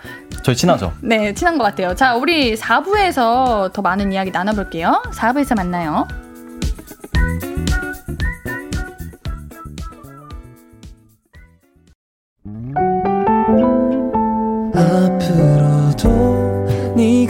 저희 0.43 0.55
친하죠? 0.55 0.91
네, 1.01 1.33
친한 1.35 1.57
것 1.59 1.63
같아요. 1.65 1.93
자, 1.93 2.15
우리 2.15 2.55
4부에서 2.55 3.71
더 3.73 3.81
많은 3.83 4.11
이야기 4.11 4.31
나눠볼게요. 4.31 5.03
4부에서 5.13 5.55
만나요. 5.55 6.07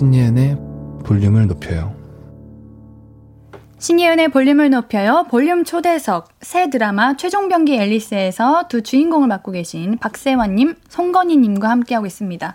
신예은의 0.00 0.56
볼륨을 1.04 1.46
높여요 1.46 1.94
신예은의 3.78 4.30
볼륨을 4.30 4.70
높여요. 4.70 5.26
볼륨 5.28 5.62
초대석 5.62 6.28
새 6.40 6.70
드라마 6.70 7.18
최종병기 7.18 7.76
앨리스에서 7.76 8.66
두 8.68 8.82
주인공을 8.82 9.28
맡고 9.28 9.52
계신 9.52 9.98
박세환님, 9.98 10.76
송건희님과 10.88 11.68
함께하고 11.68 12.06
있습니다. 12.06 12.54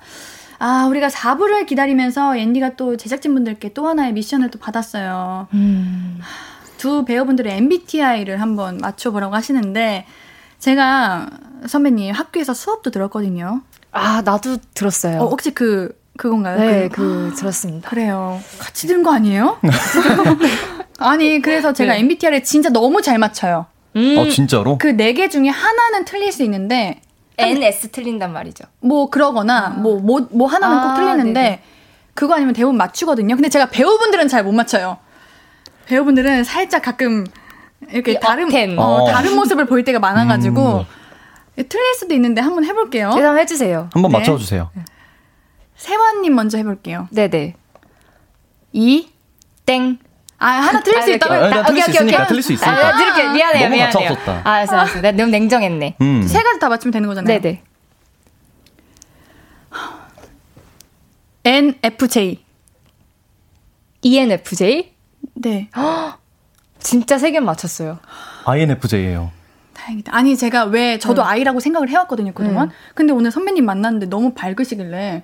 아, 0.57 0.87
우리가 0.87 1.09
4부를 1.09 1.67
기다리면서 1.67 2.35
앤디가 2.35 2.77
또 2.77 2.97
제작진분들께 2.97 3.73
또 3.73 3.87
하나의 3.87 4.13
미션을 4.13 4.49
또 4.49 4.57
받았어요. 4.57 5.47
음. 5.53 6.19
두 6.77 7.05
배우분들의 7.05 7.57
MBTI를 7.57 8.41
한번 8.41 8.77
맞춰보라고 8.77 9.35
하시는데, 9.35 10.05
제가 10.57 11.29
선배님 11.67 12.13
학교에서 12.13 12.55
수업도 12.55 12.89
들었거든요. 12.89 13.61
아, 13.91 14.21
나도 14.23 14.57
들었어요. 14.73 15.21
어, 15.21 15.27
혹시 15.27 15.51
그, 15.51 15.95
그건가요? 16.17 16.57
네, 16.59 16.89
그, 16.89 17.29
그 17.31 17.35
들었습니다. 17.35 17.89
그래요. 17.89 18.39
같이 18.59 18.87
들은 18.87 19.03
거 19.03 19.13
아니에요? 19.13 19.57
아니, 20.97 21.41
그래서 21.41 21.73
제가 21.73 21.93
네. 21.93 21.99
MBTI를 21.99 22.43
진짜 22.43 22.69
너무 22.69 23.01
잘 23.01 23.17
맞춰요. 23.17 23.65
음. 23.95 24.15
아, 24.19 24.29
진짜로? 24.29 24.77
그 24.77 24.87
네 24.95 25.13
개 25.13 25.27
중에 25.29 25.49
하나는 25.49 26.05
틀릴 26.05 26.31
수 26.31 26.43
있는데, 26.43 27.01
NS 27.37 27.89
틀린단 27.91 28.31
말이죠. 28.31 28.63
뭐, 28.79 29.09
그러거나, 29.09 29.65
아. 29.67 29.69
뭐, 29.69 29.99
뭐, 29.99 30.25
뭐 30.31 30.47
하나는 30.47 30.77
아, 30.77 30.87
꼭 30.93 30.95
틀리는데, 31.01 31.33
네네. 31.41 31.61
그거 32.13 32.35
아니면 32.35 32.53
대부분 32.53 32.77
맞추거든요. 32.77 33.35
근데 33.35 33.49
제가 33.49 33.65
배우분들은 33.67 34.29
잘 34.29 34.43
못 34.43 34.53
맞춰요. 34.53 34.97
배우분들은 35.87 36.45
살짝 36.45 36.81
가끔, 36.81 37.25
이렇게 37.91 38.19
다른, 38.19 38.47
어, 38.79 39.03
어. 39.03 39.11
다른 39.11 39.35
모습을 39.35 39.65
보일 39.65 39.83
때가 39.83 39.99
많아가지고, 39.99 40.85
음. 41.57 41.63
틀릴 41.69 41.93
수도 41.95 42.13
있는데 42.13 42.41
한번 42.41 42.65
해볼게요. 42.65 43.09
한번 43.11 43.37
해주세요. 43.37 43.89
한번 43.93 44.11
네. 44.11 44.17
맞춰주세요. 44.17 44.71
세환님 45.75 46.33
먼저 46.35 46.57
해볼게요. 46.57 47.07
네네. 47.11 47.55
이, 48.73 49.09
땡. 49.65 49.99
아, 50.37 50.47
하나 50.47 50.81
틀릴 50.81 51.01
수 51.01 51.11
있다고? 51.13 51.33
아, 51.33 51.63
틀릴 51.65 51.83
수 51.83 51.91
있으니까, 51.91 52.27
틀릴 52.27 52.41
수 52.43 52.53
있으니까. 52.53 52.87
아, 52.89 52.97
들을게 52.97 53.29
미안해요, 53.29 53.63
너무 53.65 53.75
미안해요. 53.75 54.09
맞췄었다. 54.09 54.41
아, 54.43 54.51
알았어, 54.53 54.75
알았어. 54.75 55.01
내가 55.01 55.11
너무 55.17 55.31
냉정했네. 55.31 55.95
음. 56.01 56.27
세 56.27 56.41
가지 56.43 56.59
다 56.59 56.69
맞추면 56.69 56.91
되는 56.91 57.07
거잖아요. 57.07 57.39
네네. 57.41 57.61
NFJ. 61.43 62.43
ENFJ? 64.01 64.93
네. 65.35 65.69
진짜 66.79 67.17
세 67.17 67.31
개 67.31 67.39
맞췄어요. 67.39 67.99
INFJ예요. 68.45 69.31
다행이다. 69.73 70.15
아니 70.15 70.37
제가 70.37 70.65
왜 70.65 70.97
저도 70.99 71.21
응. 71.21 71.27
I라고 71.27 71.59
생각을 71.59 71.89
해왔거든요 71.89 72.33
그동안. 72.33 72.69
응. 72.69 72.73
근데 72.95 73.13
오늘 73.13 73.29
선배님 73.31 73.65
만났는데 73.65 74.07
너무 74.07 74.33
밝으시길래 74.33 75.23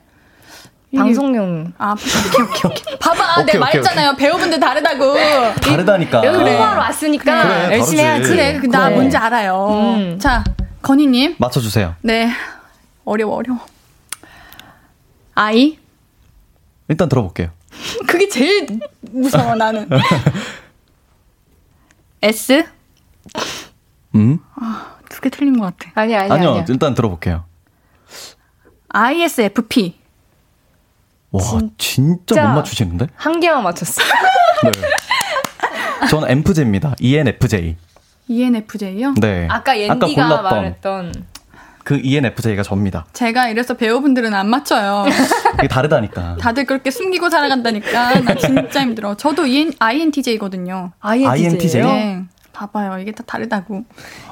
방송용. 0.95 1.73
아, 1.77 1.93
오케이, 1.93 2.41
오케이, 2.45 2.71
오케이. 2.71 2.97
봐봐, 2.99 3.43
내가 3.43 3.59
말했잖아요. 3.59 4.15
배우분들 4.17 4.59
다르다고. 4.59 5.15
다르다니까. 5.61 6.25
여기 6.25 6.37
그래. 6.37 6.49
홍보하러 6.51 6.81
왔으니까 6.81 7.43
그래, 7.43 7.77
열심히 7.79 8.01
해야지. 8.03 8.29
그래, 8.29 8.57
그래, 8.59 8.67
나 8.69 8.89
뭔지 8.89 9.15
알아요. 9.17 9.67
음. 9.95 10.19
자, 10.19 10.43
건희님. 10.81 11.35
맞춰주세요. 11.39 11.95
네. 12.01 12.29
어려워, 13.05 13.37
어려워. 13.37 13.59
아이? 15.35 15.77
일단 16.89 17.07
들어볼게요. 17.07 17.49
그게 18.07 18.27
제일 18.27 18.67
무서워, 19.01 19.55
나는. 19.55 19.87
S? 22.21 22.65
음? 24.15 24.39
아, 24.55 24.95
두 25.09 25.21
개 25.21 25.29
틀린 25.29 25.57
것 25.57 25.65
같아. 25.77 25.91
아니, 25.95 26.15
아니, 26.15 26.31
아니요. 26.31 26.49
아니요. 26.51 26.65
일단 26.67 26.93
들어볼게요. 26.93 27.45
ISFP. 28.89 30.00
와, 31.32 31.41
진짜, 31.43 31.73
진짜 31.77 32.47
못 32.47 32.55
맞추시는데? 32.55 33.07
한 33.15 33.39
개만 33.39 33.63
맞췄어. 33.63 34.01
네. 34.63 34.71
저는 36.09 36.29
MFJ입니다. 36.29 36.95
ENFJ. 36.99 37.77
ENFJ요? 38.27 39.15
네. 39.19 39.47
아까 39.49 39.77
옌디가 39.79 40.25
아까 40.25 40.41
말했던 40.41 41.13
그 41.84 41.99
ENFJ가 42.03 42.63
접니다. 42.63 43.05
제가 43.13 43.49
이래서 43.49 43.73
배우분들은 43.75 44.34
안 44.34 44.49
맞춰요. 44.49 45.05
이게 45.59 45.67
다르다니까. 45.67 46.38
다들 46.39 46.65
그렇게 46.65 46.91
숨기고 46.91 47.29
살아간다니까. 47.29 48.19
나 48.21 48.36
진짜 48.36 48.82
힘들어. 48.82 49.15
저도 49.15 49.45
EN, 49.45 49.73
INTJ거든요. 49.79 50.91
INTJ? 50.99 51.82
네. 51.82 52.23
봐봐요. 52.53 52.99
이게 52.99 53.11
다 53.11 53.23
다르다고. 53.25 53.84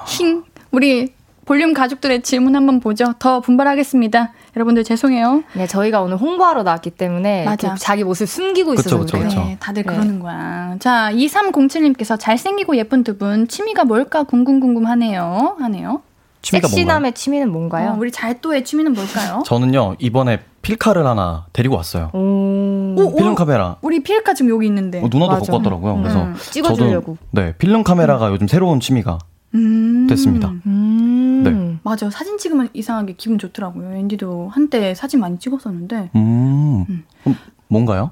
힝. 0.05 0.43
우리 0.71 1.13
볼륨 1.49 1.73
가족들의 1.73 2.21
질문 2.21 2.55
한번 2.55 2.79
보죠. 2.79 3.15
더 3.17 3.39
분발하겠습니다. 3.41 4.33
여러분들 4.55 4.83
죄송해요. 4.83 5.43
네, 5.53 5.65
저희가 5.65 5.99
오늘 6.03 6.17
홍보하러 6.17 6.61
나왔기 6.61 6.91
때문에 6.91 7.43
맞아. 7.43 7.73
자기 7.73 8.03
모습 8.03 8.29
숨기고 8.29 8.75
있어서 8.75 8.99
그쵸, 8.99 9.17
그쵸. 9.17 9.39
네, 9.39 9.57
다들 9.59 9.81
네. 9.81 9.89
그러는 9.91 10.19
거야. 10.19 10.75
자, 10.77 11.09
2307님께서 11.11 12.19
잘생기고 12.19 12.77
예쁜 12.77 13.03
두 13.03 13.17
분 13.17 13.47
취미가 13.47 13.85
뭘까 13.85 14.21
궁금궁금하네요. 14.25 15.55
하네요. 15.59 16.03
취미가 16.43 16.67
섹시남의 16.67 17.13
취미는 17.13 17.51
뭔가요? 17.51 17.93
어, 17.93 17.95
우리 17.97 18.11
잘또의 18.11 18.63
취미는 18.63 18.93
뭘까요? 18.93 19.41
저는요 19.47 19.95
이번에 19.97 20.39
필카를 20.61 21.05
하나 21.07 21.47
데리고 21.51 21.75
왔어요. 21.77 22.11
오, 22.13 23.15
필름 23.17 23.33
카메라. 23.33 23.77
우리 23.81 24.03
필카 24.03 24.35
지금 24.35 24.51
여기 24.51 24.67
있는데. 24.67 24.99
어, 25.01 25.07
누나도 25.11 25.31
갖고 25.31 25.53
왔더라고요. 25.55 25.93
음. 25.95 26.01
그래서 26.03 26.27
찍어주려고. 26.51 27.17
저도, 27.17 27.17
네, 27.31 27.53
필름 27.57 27.83
카메라가 27.83 28.27
음. 28.27 28.33
요즘 28.33 28.47
새로운 28.47 28.79
취미가 28.79 29.17
음. 29.55 30.07
됐습니다. 30.07 30.49
음. 30.65 31.41
네. 31.43 31.79
맞아. 31.83 32.09
사진 32.09 32.37
찍으면 32.37 32.69
이상하게 32.73 33.13
기분 33.17 33.37
좋더라고요. 33.37 33.95
앤디도 33.95 34.49
한때 34.49 34.93
사진 34.95 35.19
많이 35.19 35.39
찍었었는데. 35.39 36.11
음. 36.15 36.85
음. 36.89 37.35
뭔가요? 37.67 38.11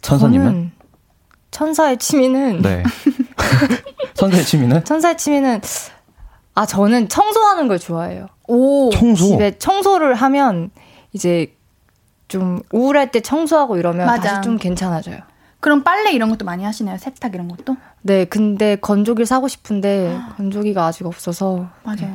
천사님은? 0.00 0.72
천사의 1.50 1.98
취미는. 1.98 2.62
네. 2.62 2.82
천사의 4.14 4.44
취미는? 4.44 4.84
천사의 4.84 5.16
취미는. 5.16 5.60
아, 6.54 6.66
저는 6.66 7.08
청소하는 7.08 7.68
걸 7.68 7.78
좋아해요. 7.78 8.26
오. 8.48 8.90
청소? 8.90 9.26
집에 9.28 9.58
청소를 9.58 10.14
하면 10.14 10.70
이제 11.12 11.54
좀 12.28 12.60
우울할 12.72 13.10
때 13.10 13.20
청소하고 13.20 13.78
이러면 13.78 14.06
맞아. 14.06 14.34
다시 14.36 14.42
좀 14.42 14.58
괜찮아져요. 14.58 15.18
그럼 15.60 15.82
빨래 15.82 16.12
이런 16.12 16.30
것도 16.30 16.44
많이 16.44 16.64
하시나요? 16.64 16.98
세탁 16.98 17.34
이런 17.34 17.48
것도? 17.48 17.76
네, 18.02 18.24
근데 18.24 18.76
건조기를 18.76 19.26
사고 19.26 19.48
싶은데 19.48 20.16
건조기가 20.36 20.86
아직 20.86 21.04
없어서. 21.04 21.68
맞아. 21.82 22.06
네. 22.06 22.12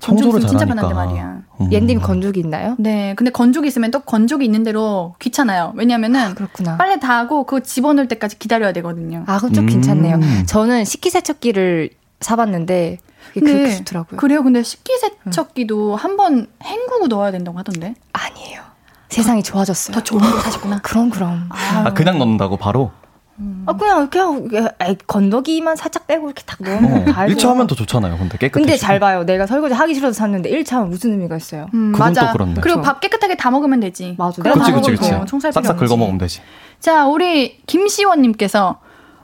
청소를 0.00 0.40
진짜 0.46 0.64
편한데 0.66 0.94
말이야. 0.94 1.42
음. 1.62 1.72
옌님 1.72 2.00
건조기 2.00 2.40
있나요? 2.40 2.76
네, 2.78 3.14
근데 3.16 3.30
건조기 3.30 3.66
있으면 3.68 3.90
또 3.90 4.00
건조기 4.00 4.44
있는 4.44 4.62
대로 4.62 5.14
귀찮아요. 5.20 5.72
왜냐면은 5.74 6.20
아, 6.20 6.34
그렇구나. 6.34 6.76
빨래 6.76 7.00
다 7.00 7.18
하고 7.18 7.44
그거 7.44 7.60
집어넣을 7.60 8.06
때까지 8.08 8.38
기다려야 8.38 8.72
되거든요. 8.74 9.24
아, 9.26 9.38
그럼 9.38 9.52
좀 9.52 9.64
음. 9.64 9.68
괜찮네요. 9.68 10.20
저는 10.46 10.84
식기세척기를 10.84 11.90
사봤는데 12.20 12.98
그게 13.34 13.40
그렇게 13.52 13.76
좋더라고요. 13.78 14.16
그래요? 14.18 14.42
근데 14.42 14.62
식기세척기도 14.62 15.94
음. 15.94 15.96
한번 15.96 16.46
헹구고 16.62 17.08
넣어야 17.08 17.30
된다고 17.32 17.58
하던데? 17.58 17.94
아니에요. 18.12 18.62
세상이 19.08 19.42
좋아졌어요. 19.42 19.94
더 19.94 20.02
좋은 20.02 20.20
걸 20.20 20.40
사셨구나. 20.40 20.80
그럼 20.82 21.10
그럼. 21.10 21.48
아, 21.50 21.92
그냥 21.94 22.18
넣는다고 22.18 22.56
바로? 22.56 22.90
음. 23.38 23.64
아 23.66 23.74
그냥 23.76 24.08
그냥 24.08 24.78
건더기만 25.06 25.76
살짝 25.76 26.06
빼고 26.06 26.26
이렇게 26.28 26.42
딱 26.46 26.58
넣으면 26.62 27.08
어, 27.08 27.12
다 27.12 27.26
1차 27.26 27.48
하면 27.48 27.66
더 27.66 27.74
좋잖아요. 27.74 28.16
근데 28.16 28.38
깨끗해. 28.38 28.50
근데 28.64 28.76
잘 28.76 28.98
봐요. 28.98 29.24
내가 29.24 29.46
설거지 29.46 29.74
하기 29.74 29.94
싫어서 29.94 30.14
샀는데 30.14 30.50
1차 30.50 30.72
하면 30.76 30.88
무슨 30.90 31.12
의미가 31.12 31.36
있어요? 31.36 31.66
음, 31.74 31.92
맞아. 31.92 32.32
그리고 32.32 32.60
그렇죠. 32.60 32.80
밥 32.82 33.00
깨끗하게 33.00 33.36
다 33.36 33.50
먹으면 33.50 33.80
되지. 33.80 34.14
맞아. 34.16 34.42
내가 34.42 34.58
그치, 34.58 34.72
그치, 34.72 34.90
그치. 34.92 35.10
청살 35.26 35.52
싹싹 35.52 35.76
긁어 35.76 35.96
먹으면 35.96 36.18
되지. 36.18 36.40
자, 36.80 37.06
우리 37.06 37.58
김시원 37.66 38.22
님께서 38.22 38.78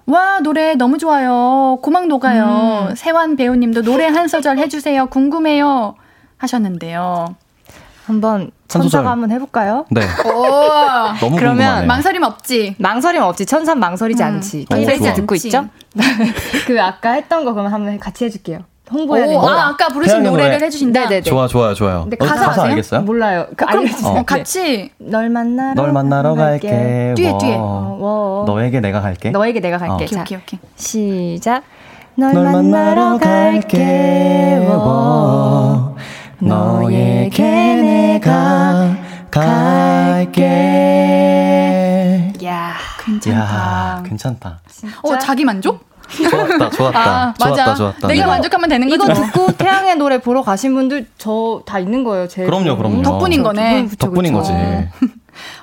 와, 0.07 0.41
노래 0.41 0.75
너무 0.75 0.99
좋아요. 0.99 1.79
고막 1.83 2.09
녹아요. 2.09 2.89
음. 2.91 2.95
세환 2.95 3.37
배우님도 3.37 3.83
노래 3.83 4.07
한 4.07 4.29
소절 4.29 4.59
해주세요. 4.59 5.07
궁금해요. 5.07 5.95
하셨는데요. 6.39 7.37
한번 8.13 8.51
천사가 8.69 9.11
한번 9.11 9.31
해볼까요? 9.31 9.87
네. 9.91 10.03
너무 11.21 11.37
그러면 11.37 11.57
궁금하네요. 11.57 11.87
망설임 11.87 12.23
없지. 12.23 12.77
망설임 12.79 13.23
없지. 13.23 13.47
천사 13.47 13.75
망설이지 13.75 14.23
음. 14.23 14.27
않지. 14.29 14.67
KBS 14.71 15.15
듣고 15.15 15.35
있죠? 15.37 15.65
그 16.67 16.83
아까 16.83 17.13
했던 17.13 17.45
거 17.45 17.53
그러면 17.53 17.73
한번 17.73 17.99
같이 17.99 18.25
해줄게요. 18.25 18.61
홍보해야 18.91 19.27
되니까. 19.27 19.47
아, 19.47 19.69
아까 19.69 19.89
부르신 19.89 20.23
노래를 20.23 20.53
노래. 20.53 20.67
해주신다. 20.67 21.01
네네네. 21.01 21.23
좋아, 21.23 21.47
좋아요, 21.47 21.73
좋아요. 21.73 22.03
근데 22.03 22.17
가사, 22.17 22.45
어, 22.45 22.49
가사 22.49 22.63
알겠어요? 22.65 23.01
몰라요. 23.03 23.47
그 23.57 23.65
어, 23.65 23.69
알려주세요. 23.69 24.13
어. 24.19 24.23
같이 24.25 24.91
널 24.99 25.31
만나러 25.31 25.75
널 25.75 25.93
만나러 25.93 26.35
갈게. 26.35 26.69
갈게. 26.69 27.15
뒤에 27.17 27.39
뒤에. 27.39 27.57
어, 27.59 28.45
너에게 28.47 28.81
내가 28.81 29.01
갈게. 29.01 29.31
너에게 29.31 29.61
내가 29.61 29.79
갈게. 29.79 30.05
어. 30.05 30.07
자, 30.09 30.21
오케이, 30.23 30.39
오케이. 30.39 30.61
시작. 30.77 31.63
널, 32.17 32.35
널 32.35 32.53
만나러 32.53 33.17
갈게. 33.19 34.59
워. 34.69 35.97
너에게 36.43 37.43
내가 37.43 38.97
갈게. 39.31 40.43
야, 42.45 42.73
괜찮다. 43.05 43.41
야, 43.41 44.03
괜찮다. 44.05 44.61
진짜? 44.69 44.97
어, 45.03 45.19
자기 45.19 45.45
만족? 45.45 45.85
좋았다, 46.11 46.71
좋았다. 46.71 47.01
아, 47.01 47.35
좋았다, 47.39 47.57
맞아. 47.63 47.75
좋았다. 47.75 48.09
내가 48.09 48.27
만족하면 48.27 48.69
되는 48.69 48.89
거죠. 48.89 49.05
이거 49.05 49.15
듣고 49.15 49.53
태양의 49.53 49.97
노래 49.97 50.19
보러 50.19 50.43
가신 50.43 50.75
분들 50.75 51.07
저 51.17 51.63
다 51.65 51.79
있는 51.79 52.05
거예요. 52.05 52.29
제 52.29 52.45
그럼요, 52.45 52.77
그럼요. 52.77 53.03
덕분인 53.03 53.43
거네. 53.43 53.85
그쵸, 53.85 53.97
덕분인 54.07 54.35
그쵸. 54.35 54.53
거지. 54.53 54.53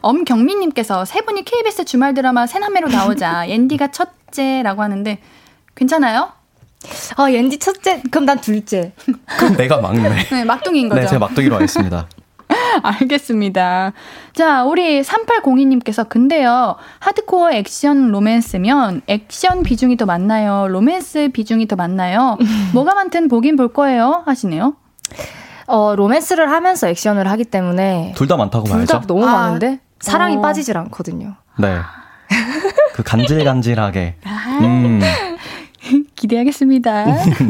엄경민님께서 0.01 1.05
세 1.05 1.21
분이 1.21 1.43
KBS 1.45 1.85
주말 1.85 2.15
드라마 2.15 2.47
새남매로 2.47 2.87
나오자 2.87 3.47
옌디가 3.49 3.89
첫째라고 3.91 4.81
하는데 4.81 5.19
괜찮아요? 5.75 6.29
아, 7.17 7.31
옌디 7.31 7.59
첫째, 7.59 8.01
그럼 8.09 8.25
난 8.25 8.39
둘째. 8.39 8.93
그럼 9.37 9.55
내가 9.57 9.79
막내. 9.81 10.09
네, 10.31 10.43
막둥이인 10.45 10.89
거죠. 10.89 11.01
네, 11.01 11.07
제가 11.07 11.19
막둥이로 11.19 11.55
하겠습니다. 11.55 12.07
알겠습니다. 12.81 13.91
자, 14.33 14.63
우리 14.63 15.01
3802님께서 15.01 16.07
근데요, 16.07 16.77
하드코어 16.99 17.51
액션 17.51 18.09
로맨스면 18.11 19.01
액션 19.07 19.61
비중이 19.63 19.97
더 19.97 20.05
많나요? 20.05 20.67
로맨스 20.69 21.29
비중이 21.33 21.67
더 21.67 21.75
많나요? 21.75 22.37
뭐가 22.73 22.95
많든 22.95 23.27
보긴 23.27 23.55
볼 23.55 23.71
거예요? 23.73 24.23
하시네요. 24.25 24.75
어, 25.67 25.95
로맨스를 25.95 26.49
하면서 26.49 26.87
액션을 26.87 27.29
하기 27.29 27.43
때문에 27.45 28.13
둘 28.15 28.27
다 28.27 28.37
많다고 28.37 28.65
둘 28.65 28.75
말이죠. 28.77 28.93
둘다 29.01 29.07
너무 29.07 29.27
아, 29.27 29.33
많은데 29.33 29.79
사랑이 29.99 30.37
어. 30.37 30.41
빠지질 30.41 30.77
않거든요. 30.77 31.35
네. 31.59 31.77
그 32.93 33.03
간질간질하게. 33.03 34.15
아. 34.25 34.57
음. 34.61 34.99
기대하겠습니다. 36.19 37.05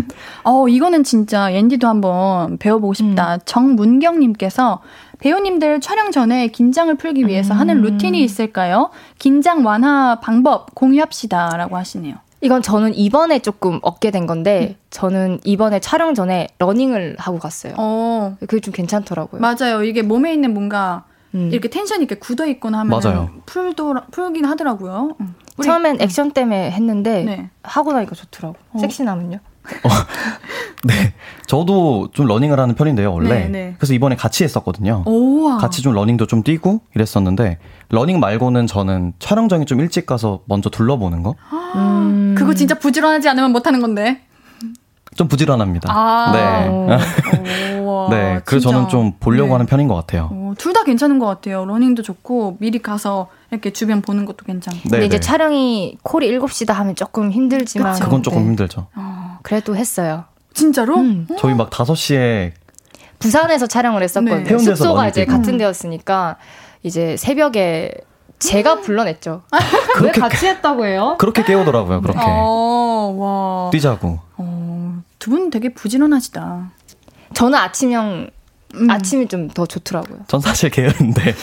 어, 0.45 0.67
이거는 0.67 1.03
진짜 1.03 1.53
옌디도 1.53 1.87
한번 1.87 2.57
배워보고 2.57 2.93
싶다. 2.93 3.35
음. 3.35 3.39
정문경님께서 3.45 4.81
배우님들 5.17 5.81
촬영 5.81 6.11
전에 6.11 6.47
긴장을 6.47 6.93
풀기 6.95 7.27
위해서 7.27 7.53
음. 7.53 7.59
하는 7.59 7.81
루틴이 7.81 8.23
있을까요? 8.23 8.91
긴장 9.17 9.65
완화 9.65 10.19
방법 10.21 10.73
공유합시다. 10.75 11.57
라고 11.57 11.75
하시네요. 11.77 12.15
이건 12.41 12.61
저는 12.61 12.95
이번에 12.95 13.39
조금 13.39 13.79
얻게 13.81 14.11
된 14.11 14.25
건데, 14.25 14.75
음. 14.77 14.81
저는 14.91 15.39
이번에 15.43 15.81
촬영 15.81 16.13
전에 16.13 16.47
러닝을 16.59 17.17
하고 17.19 17.37
갔어요. 17.37 17.73
어. 17.77 18.37
그게 18.39 18.61
좀 18.61 18.73
괜찮더라고요. 18.73 19.41
맞아요. 19.41 19.83
이게 19.83 20.03
몸에 20.03 20.31
있는 20.33 20.53
뭔가 20.53 21.03
음. 21.35 21.49
이렇게 21.51 21.69
텐션이 21.69 22.05
이렇게 22.05 22.17
굳어 22.17 22.47
있거나 22.47 22.79
하면. 22.79 22.91
풀도 23.45 23.95
풀긴 24.11 24.45
하더라고요. 24.45 25.17
음. 25.59 25.65
처음엔 25.65 25.97
액션 26.01 26.31
때문에 26.31 26.71
했는데 26.71 27.23
네. 27.23 27.49
하고 27.63 27.93
나니까 27.93 28.15
좋더라고. 28.15 28.57
어. 28.73 28.79
섹시남은요? 28.79 29.37
어, 29.83 29.89
네. 30.85 31.13
저도 31.45 32.09
좀 32.13 32.27
러닝을 32.27 32.59
하는 32.59 32.75
편인데요, 32.75 33.13
원래. 33.13 33.29
네, 33.29 33.47
네. 33.49 33.75
그래서 33.77 33.93
이번에 33.93 34.15
같이 34.15 34.43
했었거든요. 34.43 35.03
오와. 35.05 35.57
같이 35.57 35.81
좀 35.81 35.93
러닝도 35.93 36.27
좀 36.27 36.43
뛰고 36.43 36.81
이랬었는데, 36.95 37.59
러닝 37.89 38.19
말고는 38.19 38.67
저는 38.67 39.13
촬영장에 39.19 39.65
좀 39.65 39.79
일찍 39.79 40.05
가서 40.05 40.41
먼저 40.45 40.69
둘러보는 40.69 41.23
거? 41.23 41.35
음. 41.75 42.35
그거 42.37 42.53
진짜 42.53 42.75
부지런하지 42.75 43.29
않으면 43.29 43.51
못하는 43.51 43.81
건데. 43.81 44.21
좀 45.15 45.27
부지런합니다. 45.27 45.91
아~ 45.91 46.31
네. 46.31 46.97
네. 48.09 48.41
그래서 48.45 48.69
저는 48.69 48.87
좀 48.89 49.13
보려고 49.19 49.47
네. 49.47 49.51
하는 49.53 49.65
편인 49.65 49.87
것 49.87 49.95
같아요. 49.95 50.29
어, 50.31 50.53
둘다 50.57 50.83
괜찮은 50.83 51.19
것 51.19 51.25
같아요. 51.25 51.65
러닝도 51.65 52.03
좋고, 52.03 52.57
미리 52.59 52.79
가서 52.79 53.27
이렇게 53.51 53.71
주변 53.71 54.01
보는 54.01 54.25
것도 54.25 54.45
괜찮고. 54.45 54.79
네, 54.83 54.89
근데 54.89 55.05
이제 55.05 55.17
네. 55.17 55.19
촬영이 55.21 55.97
콜이 56.03 56.29
7시다 56.39 56.73
하면 56.73 56.95
조금 56.95 57.31
힘들지만. 57.31 57.93
그쵸? 57.93 58.05
그건 58.05 58.23
조금 58.23 58.39
네. 58.39 58.45
힘들죠. 58.49 58.87
어, 58.95 59.39
그래도 59.43 59.75
했어요. 59.75 60.25
진짜로? 60.53 60.97
음. 60.97 61.27
저희 61.37 61.53
막 61.53 61.69
5시에 61.69 62.51
부산에서 63.19 63.67
촬영을 63.67 64.03
했었거든요. 64.03 64.43
네. 64.43 64.57
숙소가 64.57 65.07
이제 65.07 65.25
같은 65.25 65.57
데였으니까 65.57 66.37
이제 66.83 67.17
새벽에 67.17 67.91
제가 68.39 68.75
음. 68.75 68.81
불러냈죠. 68.81 69.41
왜 70.01 70.11
같이 70.11 70.47
했다고 70.47 70.85
해요? 70.85 71.15
그렇게 71.19 71.43
깨우더라고요. 71.43 72.01
그렇게. 72.01 72.19
어, 72.23 73.15
와. 73.17 73.69
뛰자고. 73.71 74.19
어, 74.37 75.01
두분 75.19 75.49
되게 75.49 75.73
부지런하시다. 75.73 76.71
저는 77.33 77.57
아침형 77.59 78.29
음. 78.75 78.89
아침이 78.89 79.27
좀 79.27 79.49
더 79.49 79.65
좋더라고요. 79.65 80.19
전 80.27 80.39
사실 80.39 80.69
게으른데 80.69 81.35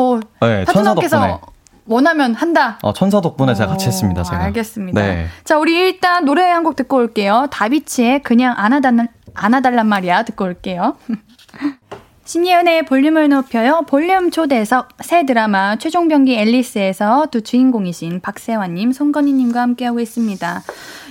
어, 0.00 0.20
네, 0.46 0.64
천사 0.66 0.94
덕분에. 0.94 1.38
원하면 1.86 2.34
한다. 2.34 2.78
어, 2.82 2.92
천사 2.92 3.20
덕분에 3.20 3.54
제가 3.54 3.70
같이 3.70 3.86
했습니다. 3.86 4.22
제가. 4.22 4.44
알겠습니다. 4.44 5.00
네. 5.00 5.26
자, 5.44 5.58
우리 5.58 5.74
일단 5.74 6.24
노래 6.24 6.42
한 6.50 6.62
곡 6.62 6.76
듣고 6.76 6.96
올게요. 6.98 7.46
다비치의 7.50 8.22
그냥 8.22 8.54
안아달란, 8.58 9.08
안아달란 9.34 9.86
말이야 9.86 10.24
듣고 10.24 10.44
올게요. 10.44 10.96
신예은의 12.24 12.84
볼륨을 12.84 13.30
높여요. 13.30 13.84
볼륨 13.88 14.30
초대석 14.30 14.88
새 15.00 15.24
드라마 15.24 15.76
최종병기 15.76 16.36
앨리스에서 16.38 17.26
두 17.30 17.40
주인공이신 17.40 18.20
박세환님, 18.20 18.92
송건희님과 18.92 19.60
함께하고 19.62 19.98
있습니다. 20.00 20.62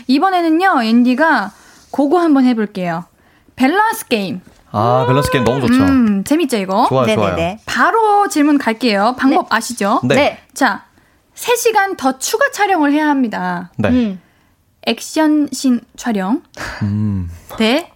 이번에는요, 0.05 0.83
옌디가 0.83 1.51
그거 1.91 2.19
한번 2.19 2.45
해볼게요. 2.45 3.05
밸런스 3.55 4.07
게임. 4.07 4.41
아, 4.71 5.05
밸런스 5.07 5.31
게임 5.31 5.43
너무 5.43 5.61
좋죠. 5.61 5.83
음, 5.83 6.23
재밌죠, 6.23 6.57
이거? 6.57 6.85
좋아요, 6.89 7.05
네네네. 7.07 7.35
좋아요. 7.35 7.57
바로 7.65 8.27
질문 8.27 8.57
갈게요. 8.57 9.15
방법 9.17 9.49
네. 9.49 9.55
아시죠? 9.55 10.01
네. 10.03 10.15
네. 10.15 10.39
자, 10.53 10.85
3시간 11.35 11.97
더 11.97 12.17
추가 12.19 12.51
촬영을 12.51 12.91
해야 12.91 13.07
합니다. 13.09 13.71
네. 13.77 13.89
음. 13.89 14.21
액션 14.85 15.47
신 15.51 15.81
촬영. 15.95 16.41
음. 16.83 17.29
대 17.57 17.91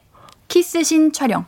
키스 0.47 0.83
신 0.83 1.11
촬영. 1.13 1.45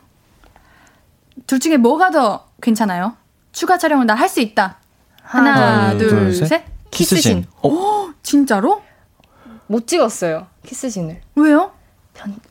둘 1.48 1.60
중에 1.60 1.78
뭐가 1.78 2.12
더 2.12 2.48
괜찮아요? 2.62 3.16
추가 3.52 3.78
촬영을 3.78 4.06
나 4.06 4.16
할 4.16 4.30
수 4.30 4.40
있다. 4.40 4.78
하나, 5.22 5.52
하나 5.54 5.98
둘, 5.98 6.10
둘, 6.10 6.34
셋. 6.34 6.48
셋. 6.48 6.66
키스신. 6.92 7.16
키스신. 7.42 7.46
어? 7.64 8.10
진짜로? 8.24 8.84
못 9.68 9.88
찍었어요. 9.88 10.48
키스 10.66 10.90
신을. 10.90 11.22
왜요? 11.36 11.72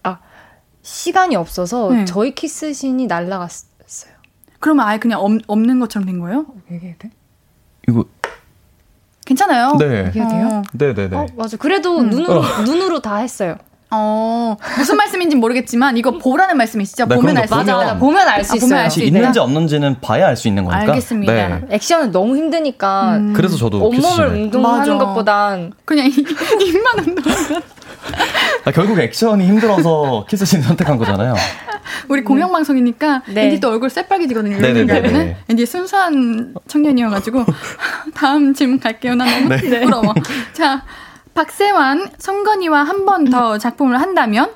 아, 0.03 0.19
시간이 0.83 1.37
없어서 1.37 1.91
네. 1.91 2.05
저희 2.05 2.35
키스신이 2.35 3.07
날라갔어요. 3.07 4.13
그러면 4.61 4.87
아예 4.87 4.99
그냥 4.99 5.21
없, 5.21 5.33
없는 5.47 5.81
것처럼 5.81 6.07
된 6.07 6.21
거예요? 6.21 6.47
얘기해도 6.71 6.99
돼? 7.01 7.11
이거 7.89 8.05
괜찮아요. 9.25 9.77
네. 9.79 10.07
얘기해도 10.07 10.31
돼요? 10.31 10.49
어. 10.53 10.63
네, 10.73 10.95
네, 10.95 11.09
네. 11.09 11.17
어, 11.17 11.27
맞아. 11.37 11.57
그래도 11.57 11.99
음. 11.99 12.11
눈으로 12.11 12.41
어. 12.41 12.45
눈으로 12.65 13.01
다 13.01 13.17
했어요. 13.17 13.57
어, 13.95 14.57
무슨 14.79 14.97
말씀인지 14.97 15.37
모르겠지만 15.37 15.99
이거 15.99 16.17
보라는 16.17 16.57
말씀이시죠? 16.57 17.07
네, 17.09 17.15
보면 17.15 17.37
알수 17.37 17.55
있어요. 17.61 17.77
맞아, 17.77 17.99
보면 17.99 18.27
알수 18.27 18.57
있어요. 18.57 18.71
사실 18.85 19.05
있는지 19.05 19.39
없는지는 19.39 20.01
봐야 20.01 20.29
알 20.29 20.37
수 20.37 20.49
있는 20.49 20.65
거니까. 20.65 20.93
알겠습니다. 20.93 21.33
네. 21.33 21.61
액션은 21.71 22.11
너무 22.11 22.37
힘드니까. 22.37 23.17
음. 23.19 23.33
그래서 23.35 23.57
저도 23.57 23.85
온몸을 23.87 24.29
운동하는 24.29 24.97
것보단 24.99 25.73
그냥 25.85 26.07
입만 26.09 26.99
운동하는 27.01 27.63
아, 28.65 28.71
결국 28.71 28.99
액션이 28.99 29.47
힘들어서 29.47 30.27
키스씬 30.29 30.63
선택한 30.63 30.97
거잖아요. 30.99 31.35
우리 32.09 32.23
공영방송이니까 32.23 33.23
네. 33.29 33.45
앤디 33.47 33.61
또 33.61 33.71
얼굴 33.71 33.91
새빨개지거든요. 33.91 34.59
네네네. 34.59 35.37
앤디 35.49 35.67
순수한 35.67 36.55
청년이어가지고 36.69 37.45
다음 38.15 38.55
질문 38.55 38.79
갈게요. 38.81 39.15
나 39.15 39.25
너무 39.25 39.49
네. 39.49 39.81
부러워. 39.81 40.15
자, 40.53 40.85
박세환, 41.35 42.11
성건이와 42.19 42.83
한 42.85 43.05
번 43.07 43.25
더 43.31 43.59
작품을 43.59 44.01
한다면 44.01 44.51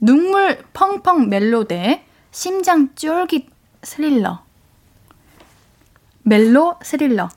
눈물 0.00 0.58
펑펑 0.72 1.28
멜로대 1.28 2.04
심장 2.30 2.88
쫄깃 2.94 3.48
스릴러. 3.82 4.42
멜로 6.22 6.76
스릴러. 6.82 7.28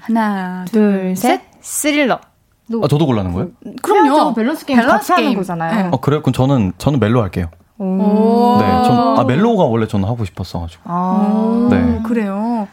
하나, 0.00 0.64
둘, 0.70 1.14
셋. 1.16 1.40
스릴러. 1.60 2.20
아, 2.82 2.88
저도 2.88 3.06
고르는 3.06 3.32
거예요? 3.32 3.48
그럼요. 3.82 4.34
밸런스 4.34 4.64
게임 4.66 4.78
밸런스 4.78 5.08
같이 5.08 5.14
게임. 5.14 5.26
하는 5.28 5.38
거잖아요. 5.38 5.74
네. 5.76 5.90
아, 5.92 5.96
그래요? 6.00 6.22
그럼 6.22 6.32
저는, 6.32 6.72
저는 6.78 7.00
멜로 7.00 7.22
할게요. 7.22 7.46
오. 7.78 8.58
네, 8.60 8.66
전, 8.84 9.18
아, 9.18 9.24
멜로가 9.24 9.64
원래 9.64 9.86
저는 9.86 10.06
하고 10.08 10.24
싶었어가지고. 10.24 10.82
아, 10.86 11.68
네. 11.70 12.00
그래요. 12.06 12.68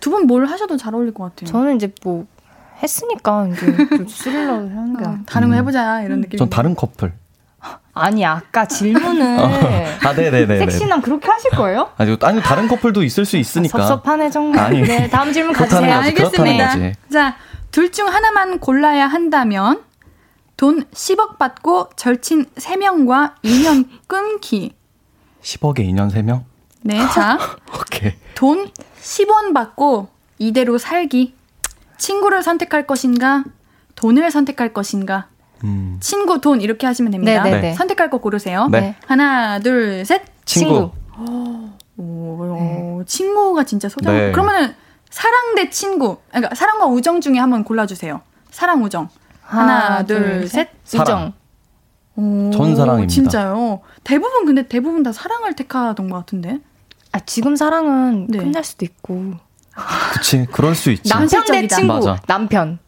두 0.00 0.10
분 0.10 0.26
뭘 0.26 0.44
하셔도 0.46 0.76
잘 0.76 0.94
어울릴 0.94 1.14
것 1.14 1.24
같아요. 1.24 1.50
저는 1.50 1.76
이제 1.76 1.90
뭐, 2.04 2.26
했으니까 2.82 3.46
이제 3.48 3.76
좀 3.88 4.06
스릴러 4.06 4.52
하는 4.54 4.96
게 4.96 5.04
어, 5.04 5.16
다른 5.26 5.48
거 5.48 5.54
음. 5.54 5.58
해보자 5.58 6.02
이런 6.02 6.20
느낌. 6.20 6.38
전 6.38 6.48
다른 6.50 6.74
커플. 6.74 7.12
아니 7.92 8.24
아까 8.24 8.66
질문을 8.66 9.38
어. 9.38 9.50
아 10.06 10.12
네네네 10.14 10.58
섹시남 10.60 11.02
그렇게 11.02 11.28
하실 11.28 11.50
거예요? 11.50 11.90
아니 11.98 12.16
아니 12.22 12.40
다른 12.40 12.68
커플도 12.68 13.02
있을 13.02 13.26
수 13.26 13.36
있으니까 13.36 13.78
섭섭하네 13.82 14.30
정말. 14.30 14.64
아니, 14.64 14.80
네 14.82 15.08
다음 15.10 15.30
질문 15.32 15.52
가주세요. 15.52 15.92
알겠습니다. 15.92 16.70
자 17.12 17.34
둘 17.70 17.92
중 17.92 18.08
하나만 18.08 18.58
골라야 18.58 19.06
한다면 19.06 19.82
돈 20.56 20.84
10억 20.92 21.38
받고 21.38 21.90
절친 21.96 22.46
3명과 22.56 23.34
2년 23.42 23.86
끊기. 24.06 24.74
10억에 25.42 25.78
2년 25.78 26.10
3명? 26.12 26.44
네, 26.82 26.98
자. 27.08 27.38
오케이. 27.78 28.12
돈 28.34 28.70
10원 29.00 29.54
받고 29.54 30.08
이대로 30.38 30.78
살기. 30.78 31.34
친구를 31.96 32.42
선택할 32.42 32.86
것인가? 32.86 33.44
돈을 33.94 34.30
선택할 34.30 34.72
것인가? 34.72 35.28
음. 35.64 35.98
친구, 36.00 36.40
돈 36.40 36.60
이렇게 36.62 36.86
하시면 36.86 37.12
됩니다. 37.12 37.42
네네네. 37.42 37.56
네, 37.62 37.68
네. 37.70 37.74
선택할 37.74 38.08
거 38.10 38.18
고르세요. 38.18 38.68
네. 38.70 38.96
하나, 39.06 39.58
둘, 39.60 40.04
셋. 40.06 40.22
친구. 40.46 40.90
친구. 41.14 41.70
오, 41.98 42.56
네. 42.58 43.04
친구가 43.06 43.64
진짜 43.64 43.88
소중. 43.90 44.10
네. 44.12 44.32
그러면은 44.32 44.74
사랑 45.10 45.54
대 45.56 45.68
친구. 45.70 46.18
그러니까 46.30 46.54
사랑과 46.54 46.86
우정 46.86 47.20
중에 47.20 47.38
한번 47.38 47.64
골라주세요. 47.64 48.20
사랑, 48.50 48.82
우정. 48.82 49.08
하나, 49.42 49.78
하나 49.86 50.06
둘, 50.06 50.22
둘, 50.22 50.48
셋. 50.48 50.70
우정. 50.94 51.32
오, 52.16 52.50
전 52.52 52.76
사랑입니다. 52.76 53.12
진짜요. 53.12 53.80
대부분 54.04 54.44
근데 54.44 54.66
대부분 54.66 55.02
다 55.02 55.12
사랑을 55.12 55.54
택하던 55.54 56.08
것 56.08 56.16
같은데. 56.18 56.58
아 57.12 57.18
지금 57.20 57.56
사랑은 57.56 58.28
네. 58.28 58.38
끝날 58.38 58.62
수도 58.62 58.84
있고. 58.84 59.34
그치, 60.12 60.46
그럴 60.52 60.74
수 60.74 60.90
있지. 60.90 61.08
남편 61.08 61.44
대 61.46 61.66
친구. 61.66 61.94
맞아. 61.94 62.20
남편. 62.26 62.78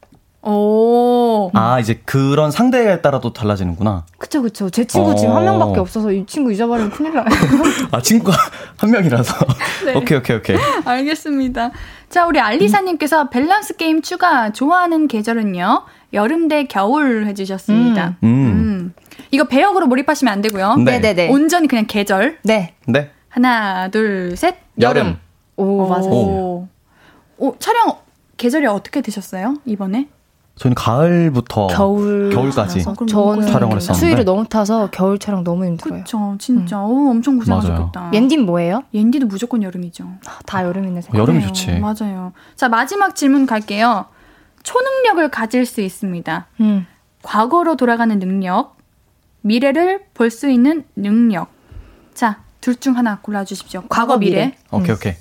오. 0.43 1.51
아, 1.55 1.79
이제 1.79 2.01
그런 2.05 2.51
상대에 2.51 3.01
따라도 3.01 3.33
달라지는구나. 3.33 4.05
그쵸, 4.19 4.43
그쵸. 4.43 4.69
제 4.71 4.85
친구 4.85 5.13
어. 5.13 5.15
지금 5.15 5.37
한 5.37 5.45
명밖에 5.45 5.79
없어서 5.79 6.11
이 6.11 6.27
친구 6.27 6.53
잊어버리면 6.53 6.91
큰일 6.91 7.15
나요. 7.15 7.25
아, 7.93 8.01
친구가 8.03 8.37
한 8.77 8.91
명이라서. 8.91 9.35
네. 9.87 9.95
오케이, 9.95 10.19
오케이, 10.19 10.37
오케이. 10.37 10.57
알겠습니다. 10.85 11.71
자, 12.09 12.27
우리 12.27 12.41
알리사님께서 12.41 13.31
밸런스 13.31 13.77
게임 13.77 14.03
추가 14.03 14.53
좋아하는 14.53 15.07
계절은요? 15.07 15.85
여름 16.13 16.49
대 16.49 16.65
겨울 16.65 17.27
해주셨습니다. 17.27 18.17
음. 18.25 18.29
음. 18.29 18.29
음. 18.29 18.95
이거 19.31 19.45
배역으로 19.45 19.87
몰입하시면 19.87 20.33
안 20.33 20.43
되고요. 20.43 20.77
네. 20.77 20.99
네네네. 20.99 21.31
온전히 21.31 21.69
그냥 21.69 21.87
계절. 21.87 22.39
네. 22.43 22.75
네. 22.87 23.11
하나, 23.29 23.89
둘, 23.89 24.37
셋. 24.37 24.57
여름. 24.81 25.19
오, 25.57 25.87
맞아요. 25.89 26.69
오, 27.39 27.57
촬영 27.59 27.97
계절이 28.37 28.67
어떻게 28.67 29.01
되셨어요? 29.01 29.57
이번에? 29.65 30.09
저는 30.57 30.75
가을부터 30.75 31.67
겨울 31.69 32.31
겨울까지 32.31 32.83
저는 32.83 33.47
촬영을 33.47 33.77
했었는데 33.77 33.93
추위를 33.99 34.25
너무 34.25 34.47
타서 34.47 34.91
겨울 34.91 35.19
촬영 35.19 35.43
너무 35.45 35.65
힘들어요. 35.65 35.95
그렇죠, 36.05 36.37
진짜. 36.39 36.79
음. 36.79 36.85
오, 36.85 37.11
엄청 37.11 37.39
고생하셨겠다. 37.39 38.11
옌디는 38.13 38.45
뭐예요? 38.47 38.83
옌디도 38.93 39.27
무조건 39.27 39.63
여름이죠. 39.63 40.05
아, 40.27 40.39
다 40.47 40.65
여름이네. 40.65 41.01
여름이 41.15 41.43
좋지. 41.43 41.79
맞아요. 41.81 42.33
자 42.55 42.69
마지막 42.69 43.17
질문 43.17 43.47
갈게요. 43.47 44.05
초능력을 44.63 45.29
가질 45.31 45.67
수 45.67 45.81
있습니다. 45.81 46.47
음. 46.61 46.87
과거로 47.23 47.77
돌아가는 47.77 48.17
능력, 48.19 48.77
미래를 49.41 50.05
볼 50.15 50.31
수 50.31 50.49
있는 50.51 50.85
능력. 50.95 51.49
자, 52.15 52.41
둘 52.61 52.77
중 52.77 52.97
하나 52.97 53.19
골라주십시오. 53.21 53.85
과거, 53.89 54.19
미래. 54.19 54.55
오케이, 54.71 54.95
오케이. 54.95 55.15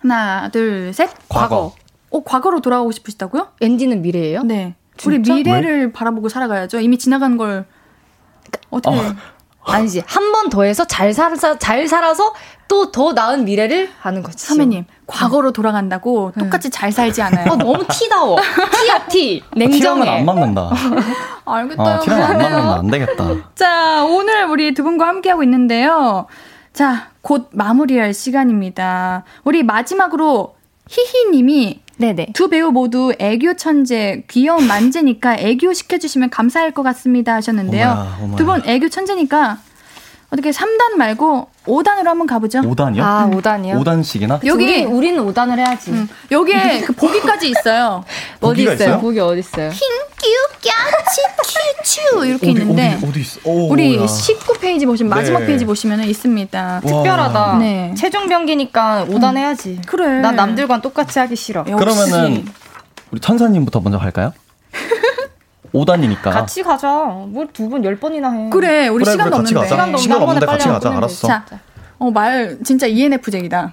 하나, 0.00 0.48
둘, 0.48 0.92
셋. 0.92 1.10
과거. 1.28 1.74
어, 2.12 2.22
과거로 2.22 2.60
돌아가고 2.60 2.92
싶으시다고요? 2.92 3.48
엔디는 3.60 4.02
미래예요? 4.02 4.42
네. 4.42 4.74
진짜? 4.96 5.08
우리 5.08 5.18
미래를 5.42 5.86
왜? 5.86 5.92
바라보고 5.92 6.28
살아가야죠. 6.28 6.80
이미 6.80 6.98
지나간 6.98 7.36
걸 7.36 7.64
어떻게? 8.70 8.96
어. 8.96 9.02
아니지. 9.64 10.02
한 10.06 10.32
번 10.32 10.50
더 10.50 10.64
해서 10.64 10.84
잘 10.84 11.14
살아서, 11.14 11.56
잘 11.56 11.86
살아서 11.86 12.34
또 12.66 12.90
더 12.90 13.12
나은 13.12 13.44
미래를 13.44 13.90
하는 14.00 14.22
거지. 14.24 14.44
선배님, 14.44 14.86
과거로 15.06 15.52
돌아간다고 15.52 16.32
네. 16.36 16.42
똑같이 16.42 16.68
잘 16.68 16.90
살지 16.90 17.22
않아요. 17.22 17.52
어, 17.52 17.56
너무 17.56 17.84
티다워. 17.86 18.36
티야, 18.82 19.06
티. 19.06 19.40
냉정해. 19.56 20.08
안 20.18 20.24
맞는다. 20.24 20.70
알겠다. 21.46 21.82
어, 21.82 22.00
티랑 22.00 22.22
안 22.22 22.38
맞는다. 22.38 22.74
안 22.74 22.90
되겠다. 22.90 23.24
자, 23.54 24.04
오늘 24.04 24.46
우리 24.46 24.74
두 24.74 24.82
분과 24.82 25.06
함께 25.06 25.30
하고 25.30 25.44
있는데요. 25.44 26.26
자, 26.72 27.10
곧 27.20 27.48
마무리할 27.52 28.14
시간입니다. 28.14 29.22
우리 29.44 29.62
마지막으로 29.62 30.56
히히님이 30.88 31.81
네네. 32.02 32.26
두 32.34 32.48
배우 32.48 32.72
모두 32.72 33.12
애교 33.18 33.54
천재, 33.54 34.24
귀여운 34.28 34.66
만재니까 34.66 35.36
애교 35.38 35.72
시켜주시면 35.72 36.30
감사할 36.30 36.72
것 36.72 36.82
같습니다 36.82 37.34
하셨는데요. 37.34 38.34
두 38.36 38.44
분 38.44 38.60
애교 38.66 38.88
천재니까 38.88 39.58
어떻게 40.32 40.50
3단 40.50 40.96
말고 40.96 41.48
5단으로 41.66 42.04
한번 42.06 42.26
가보죠. 42.26 42.60
5단이요? 42.60 43.00
아, 43.02 43.28
5단이요? 43.30 43.84
5단씩이나? 43.84 44.44
여기 44.46 44.82
우리, 44.84 45.12
는 45.12 45.26
5단을 45.26 45.58
해야지. 45.58 45.90
음, 45.90 46.08
여기에 46.30 46.80
그 46.86 46.94
보기까지 46.94 47.50
있어요. 47.50 48.02
어디 48.40 48.62
있어요? 48.62 48.74
있어요? 48.74 49.00
보기 49.00 49.20
어디 49.20 49.40
있어요? 49.40 49.68
꺄치, 49.68 51.20
큐츄 51.82 52.24
이렇게 52.24 52.50
어디, 52.50 52.60
있는데 52.60 52.94
어디, 52.96 53.06
어디 53.06 53.20
있어? 53.20 53.40
오, 53.44 53.68
우리 53.68 53.98
야. 53.98 54.06
19페이지 54.06 54.86
보시면 54.86 55.10
마지막 55.10 55.40
네. 55.40 55.46
페이지 55.48 55.66
보시면 55.66 56.02
있습니다. 56.04 56.80
특별하다. 56.80 57.58
네. 57.58 57.94
최종 57.98 58.26
병기니까 58.26 59.04
5단 59.10 59.32
음. 59.32 59.36
해야지. 59.36 59.80
그래. 59.84 60.20
난 60.20 60.34
남들과 60.34 60.80
똑같이 60.80 61.18
하기 61.18 61.36
싫어. 61.36 61.64
그러면은 61.64 62.46
우리 63.10 63.20
천사님부터 63.20 63.80
먼저 63.80 63.98
갈까요? 63.98 64.32
5단이니까. 65.72 66.22
같이 66.30 66.62
가자. 66.62 66.88
뭐두분 67.28 67.82
10번이나 67.82 68.46
해. 68.46 68.50
그래, 68.50 68.88
우리 68.88 69.04
그래, 69.04 69.12
시간도 69.12 69.36
그래, 69.38 69.40
없는데. 69.40 69.68
시간도 69.68 69.98
시간 69.98 70.22
없는데 70.22 70.46
같이 70.46 70.68
가자. 70.68 70.96
알았어. 70.96 71.26
자, 71.28 71.44
어, 71.98 72.10
말 72.10 72.58
진짜 72.64 72.86
ENFJ이다. 72.86 73.72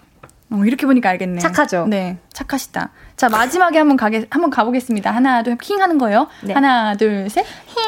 어, 0.52 0.62
이렇게 0.66 0.86
보니까 0.86 1.10
알겠네. 1.10 1.40
착하죠? 1.40 1.86
네, 1.88 2.18
착하시다. 2.34 2.90
자, 3.18 3.30
마지막에 3.30 3.78
한번 3.78 3.98
가게, 3.98 4.26
한번 4.30 4.50
가보겠습니다. 4.50 5.12
하나, 5.12 5.44
둘, 5.44 5.58
킹 5.58 5.82
하는 5.82 5.98
거예요. 5.98 6.28
네. 6.42 6.54
하나, 6.54 6.96
둘, 6.96 7.30
셋. 7.30 7.46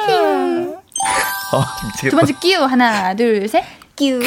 킹. 0.08 0.76
어, 1.54 1.64
두 2.00 2.16
번째 2.16 2.34
끼우. 2.40 2.64
하나, 2.64 3.16
둘, 3.16 3.48
셋. 3.48 3.64
끼우. 3.96 4.20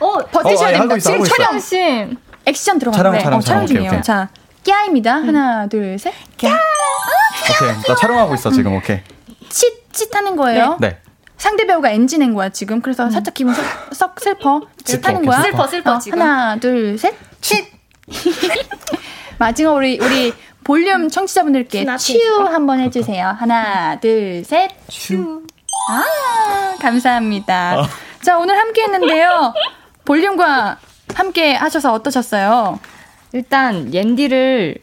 어, 0.00 0.16
버티셔야 0.32 0.68
어, 0.68 0.72
됩니다. 0.72 0.98
지금 0.98 1.22
촬영 1.24 1.58
씬. 1.60 2.16
액션 2.46 2.78
들어가는데. 2.78 3.18
촬영, 3.18 3.22
촬영, 3.22 3.38
어, 3.38 3.42
촬영 3.42 3.66
중이에요. 3.66 3.82
오케이, 3.90 3.98
오케이. 3.98 4.02
자, 4.02 4.28
끼아입니다. 4.62 5.18
음. 5.18 5.28
하나, 5.28 5.66
둘, 5.66 5.98
셋. 5.98 6.12
끼아. 6.36 6.50
오케이. 6.50 7.82
나 7.86 7.94
촬영하고 7.94 8.34
있어, 8.34 8.50
지금. 8.50 8.74
오케이. 8.74 9.00
칫, 9.48 9.92
칫 9.92 10.14
하는 10.14 10.36
거예요. 10.36 10.76
네. 10.80 10.90
네. 10.90 10.98
상대 11.36 11.66
배우가 11.66 11.90
엔지 11.90 12.18
낸 12.18 12.34
거야, 12.34 12.50
지금. 12.50 12.82
그래서 12.82 13.04
음. 13.04 13.10
살짝 13.10 13.34
기분 13.34 13.54
썩, 13.54 13.64
썩 13.92 14.20
슬퍼. 14.20 14.60
칫 14.84 15.06
하는 15.06 15.24
거야. 15.24 15.40
슬퍼, 15.42 15.66
슬퍼, 15.66 15.94
어, 15.94 15.98
지금. 15.98 16.20
하나, 16.20 16.56
둘, 16.56 16.98
셋. 16.98 17.14
칫. 17.40 17.66
마지막 19.38 19.72
우리, 19.72 19.98
우리 20.00 20.34
볼륨 20.64 21.08
청취자분들께 21.08 21.86
츄 21.96 22.44
한번 22.44 22.80
해주세요. 22.80 23.34
하나, 23.38 23.98
둘, 23.98 24.44
셋. 24.44 24.70
츄. 24.88 25.42
아, 25.88 26.76
감사합니다. 26.80 27.80
아. 27.80 27.88
자, 28.22 28.36
오늘 28.36 28.58
함께 28.58 28.82
했는데요. 28.82 29.54
볼륨과 30.04 30.78
함께 31.14 31.54
하셔서 31.54 31.92
어떠셨어요? 31.94 32.78
일단, 33.32 33.92
옌디를 33.92 34.76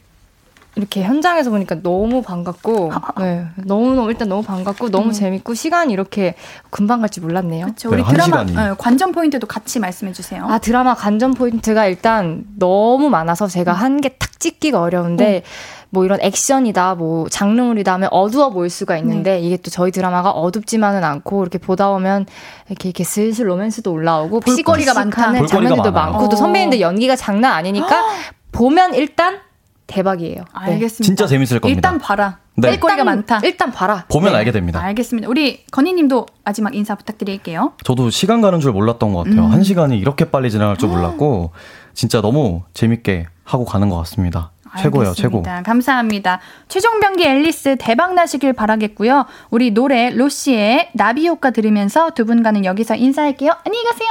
이렇게 0.75 1.01
현장에서 1.03 1.49
보니까 1.49 1.81
너무 1.81 2.21
반갑고, 2.21 2.91
네, 3.19 3.47
너무 3.65 3.95
너무, 3.95 4.09
일단 4.09 4.29
너무 4.29 4.43
반갑고, 4.43 4.89
너무 4.89 5.07
음. 5.07 5.11
재밌고, 5.11 5.55
시간이 5.55 5.91
이렇게 5.91 6.35
금방 6.69 6.99
갈지 7.01 7.19
몰랐네요. 7.19 7.65
그렇죠. 7.65 7.89
우리 7.89 8.03
네, 8.03 8.09
드라마, 8.09 8.43
네, 8.43 8.73
관전 8.77 9.11
포인트도 9.11 9.47
같이 9.47 9.79
말씀해 9.79 10.13
주세요. 10.13 10.45
아, 10.47 10.59
드라마 10.59 10.93
관전 10.93 11.33
포인트가 11.33 11.87
일단 11.87 12.45
너무 12.57 13.09
많아서 13.09 13.47
제가 13.47 13.73
음. 13.73 13.75
한개 13.75 14.09
탁 14.19 14.39
찍기가 14.39 14.79
어려운데, 14.79 15.41
음. 15.43 15.76
뭐 15.89 16.05
이런 16.05 16.19
액션이다, 16.21 16.95
뭐 16.95 17.29
장르물이다 17.29 17.93
하면 17.93 18.09
어두워 18.11 18.49
보일 18.49 18.69
수가 18.69 18.97
있는데, 18.97 19.33
네. 19.33 19.39
이게 19.39 19.57
또 19.57 19.71
저희 19.71 19.91
드라마가 19.91 20.31
어둡지만은 20.31 21.03
않고, 21.03 21.41
이렇게 21.41 21.57
보다 21.57 21.89
보면, 21.89 22.25
이렇게, 22.67 22.89
이렇게 22.89 23.03
슬슬 23.03 23.47
로맨스도 23.47 23.91
올라오고, 23.91 24.41
볼거리가 24.41 24.93
많다. 24.93 25.45
장면들도 25.45 25.91
많고, 25.91 26.29
또 26.29 26.35
선배님들 26.35 26.81
연기가 26.81 27.15
장난 27.15 27.53
아니니까, 27.53 28.03
보면 28.51 28.95
일단 28.95 29.39
대박이에요. 29.87 30.35
네. 30.35 30.43
알겠습니다. 30.73 31.03
진짜 31.05 31.27
재밌을 31.27 31.59
겁니다. 31.59 31.77
일단 31.77 31.97
봐라. 31.97 32.39
네. 32.55 32.71
일거리가 32.71 33.03
많다. 33.03 33.39
일단 33.43 33.71
봐라. 33.71 34.05
보면 34.09 34.33
네. 34.33 34.39
알게 34.39 34.51
됩니다. 34.51 34.81
알겠습니다. 34.81 35.29
우리 35.29 35.63
건희님도 35.71 36.25
마지막 36.43 36.75
인사 36.75 36.95
부탁드릴게요. 36.95 37.73
저도 37.83 38.09
시간 38.09 38.41
가는 38.41 38.59
줄 38.59 38.71
몰랐던 38.73 39.13
것 39.13 39.23
같아요. 39.23 39.45
음. 39.45 39.51
한 39.51 39.63
시간이 39.63 39.97
이렇게 39.97 40.25
빨리 40.25 40.51
지나갈 40.51 40.75
줄 40.75 40.89
몰랐고 40.89 41.51
진짜 41.93 42.19
너무 42.21 42.63
재밌게 42.73 43.27
하고 43.43 43.63
가는 43.63 43.89
것 43.89 43.97
같습니다. 43.97 44.51
최고예요, 44.79 45.13
최고. 45.13 45.43
감사합니다. 45.63 46.39
최종 46.67 46.99
병기 46.99 47.23
앨리스 47.25 47.77
대박 47.79 48.13
나시길 48.13 48.53
바라겠고요. 48.53 49.25
우리 49.49 49.71
노래 49.71 50.09
로시의 50.09 50.89
나비 50.93 51.27
효과 51.27 51.51
들으면서 51.51 52.11
두 52.11 52.25
분과는 52.25 52.65
여기서 52.65 52.95
인사할게요. 52.95 53.51
안녕히 53.65 53.83
가세요. 53.85 54.09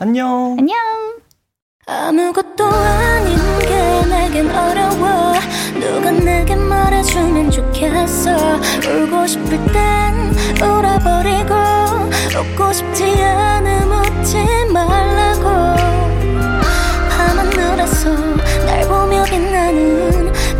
안녕. 0.00 0.56
안녕. 0.58 0.76
아무것도 1.86 2.64
아닌 2.64 3.36
게 3.58 4.06
내겐 4.08 4.50
어려워 4.50 5.34
누가 5.74 6.10
내게 6.12 6.54
말해주면 6.54 7.50
좋겠어 7.50 8.30
울고 8.86 9.26
싶을 9.26 9.58
땐 9.72 10.32
울어버리고 10.62 11.81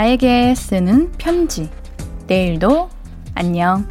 나에게 0.00 0.54
쓰는 0.54 1.12
편지. 1.18 1.68
내일도 2.26 2.88
안녕. 3.34 3.86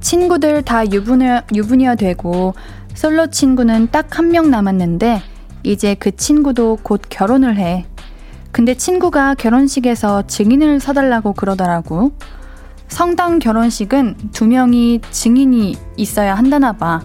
친구들 0.00 0.62
다 0.62 0.84
유부녀, 0.90 1.42
유부녀 1.54 1.94
되고 1.94 2.54
솔로 2.94 3.28
친구는 3.28 3.88
딱 3.90 4.18
한 4.18 4.30
명 4.30 4.50
남았는데 4.50 5.22
이제 5.62 5.94
그 5.94 6.14
친구도 6.16 6.78
곧 6.82 7.02
결혼을 7.08 7.56
해. 7.56 7.86
근데 8.52 8.74
친구가 8.74 9.34
결혼식에서 9.34 10.26
증인을 10.26 10.80
서달라고 10.80 11.32
그러더라고. 11.34 12.12
성당 12.88 13.38
결혼식은 13.38 14.16
두 14.32 14.46
명이 14.46 15.00
증인이 15.10 15.76
있어야 15.96 16.34
한다나 16.34 16.72
봐. 16.72 17.00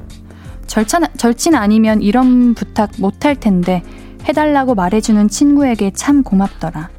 절차, 0.69 0.99
절친 1.17 1.55
아니면 1.55 1.99
이런 1.99 2.53
부탁 2.53 2.91
못할 2.99 3.35
텐데 3.35 3.81
해달라고 4.25 4.75
말해주는 4.75 5.27
친구에게 5.27 5.91
참 5.95 6.21
고맙더라. 6.21 6.89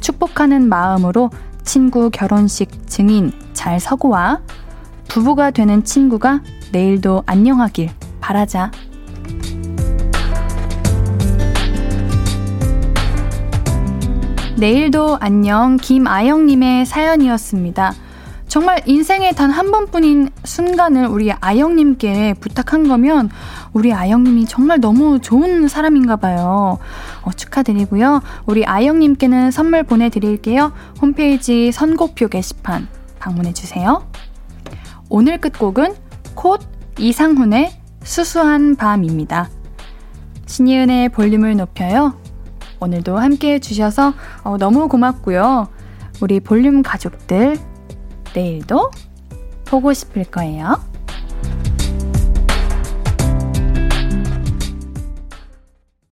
축복하는 0.00 0.68
마음으로 0.68 1.30
친구 1.64 2.10
결혼식 2.10 2.86
증인 2.86 3.32
잘 3.54 3.80
서고 3.80 4.10
와. 4.10 4.42
부부가 5.08 5.50
되는 5.50 5.84
친구가 5.84 6.42
내일도 6.70 7.22
안녕하길. 7.24 7.88
바라자. 8.20 8.70
내일도 14.58 15.16
안녕 15.18 15.78
김아영님의 15.78 16.84
사연이었습니다. 16.84 17.94
정말 18.48 18.80
인생에 18.86 19.32
단 19.32 19.50
한 19.50 19.70
번뿐인 19.70 20.30
순간을 20.44 21.06
우리 21.06 21.32
아영님께 21.32 22.34
부탁한 22.34 22.86
거면 22.86 23.28
우리 23.72 23.92
아영님이 23.92 24.46
정말 24.46 24.78
너무 24.80 25.18
좋은 25.20 25.68
사람인가 25.68 26.16
봐요. 26.16 26.78
어, 27.22 27.30
축하드리고요. 27.32 28.22
우리 28.46 28.64
아영님께는 28.64 29.50
선물 29.50 29.82
보내드릴게요. 29.82 30.72
홈페이지 31.02 31.72
선곡표 31.72 32.28
게시판 32.28 32.88
방문해주세요. 33.18 34.06
오늘 35.08 35.38
끝곡은 35.40 35.94
콧 36.34 36.60
이상훈의 36.98 37.72
수수한 38.04 38.76
밤입니다. 38.76 39.50
신이은의 40.46 41.08
볼륨을 41.10 41.56
높여요. 41.56 42.14
오늘도 42.80 43.18
함께 43.18 43.54
해주셔서 43.54 44.14
어, 44.44 44.56
너무 44.56 44.88
고맙고요. 44.88 45.68
우리 46.20 46.38
볼륨 46.40 46.82
가족들 46.82 47.56
내일도 48.34 48.90
보고 49.64 49.92
싶을 49.92 50.24
거예요. 50.24 50.80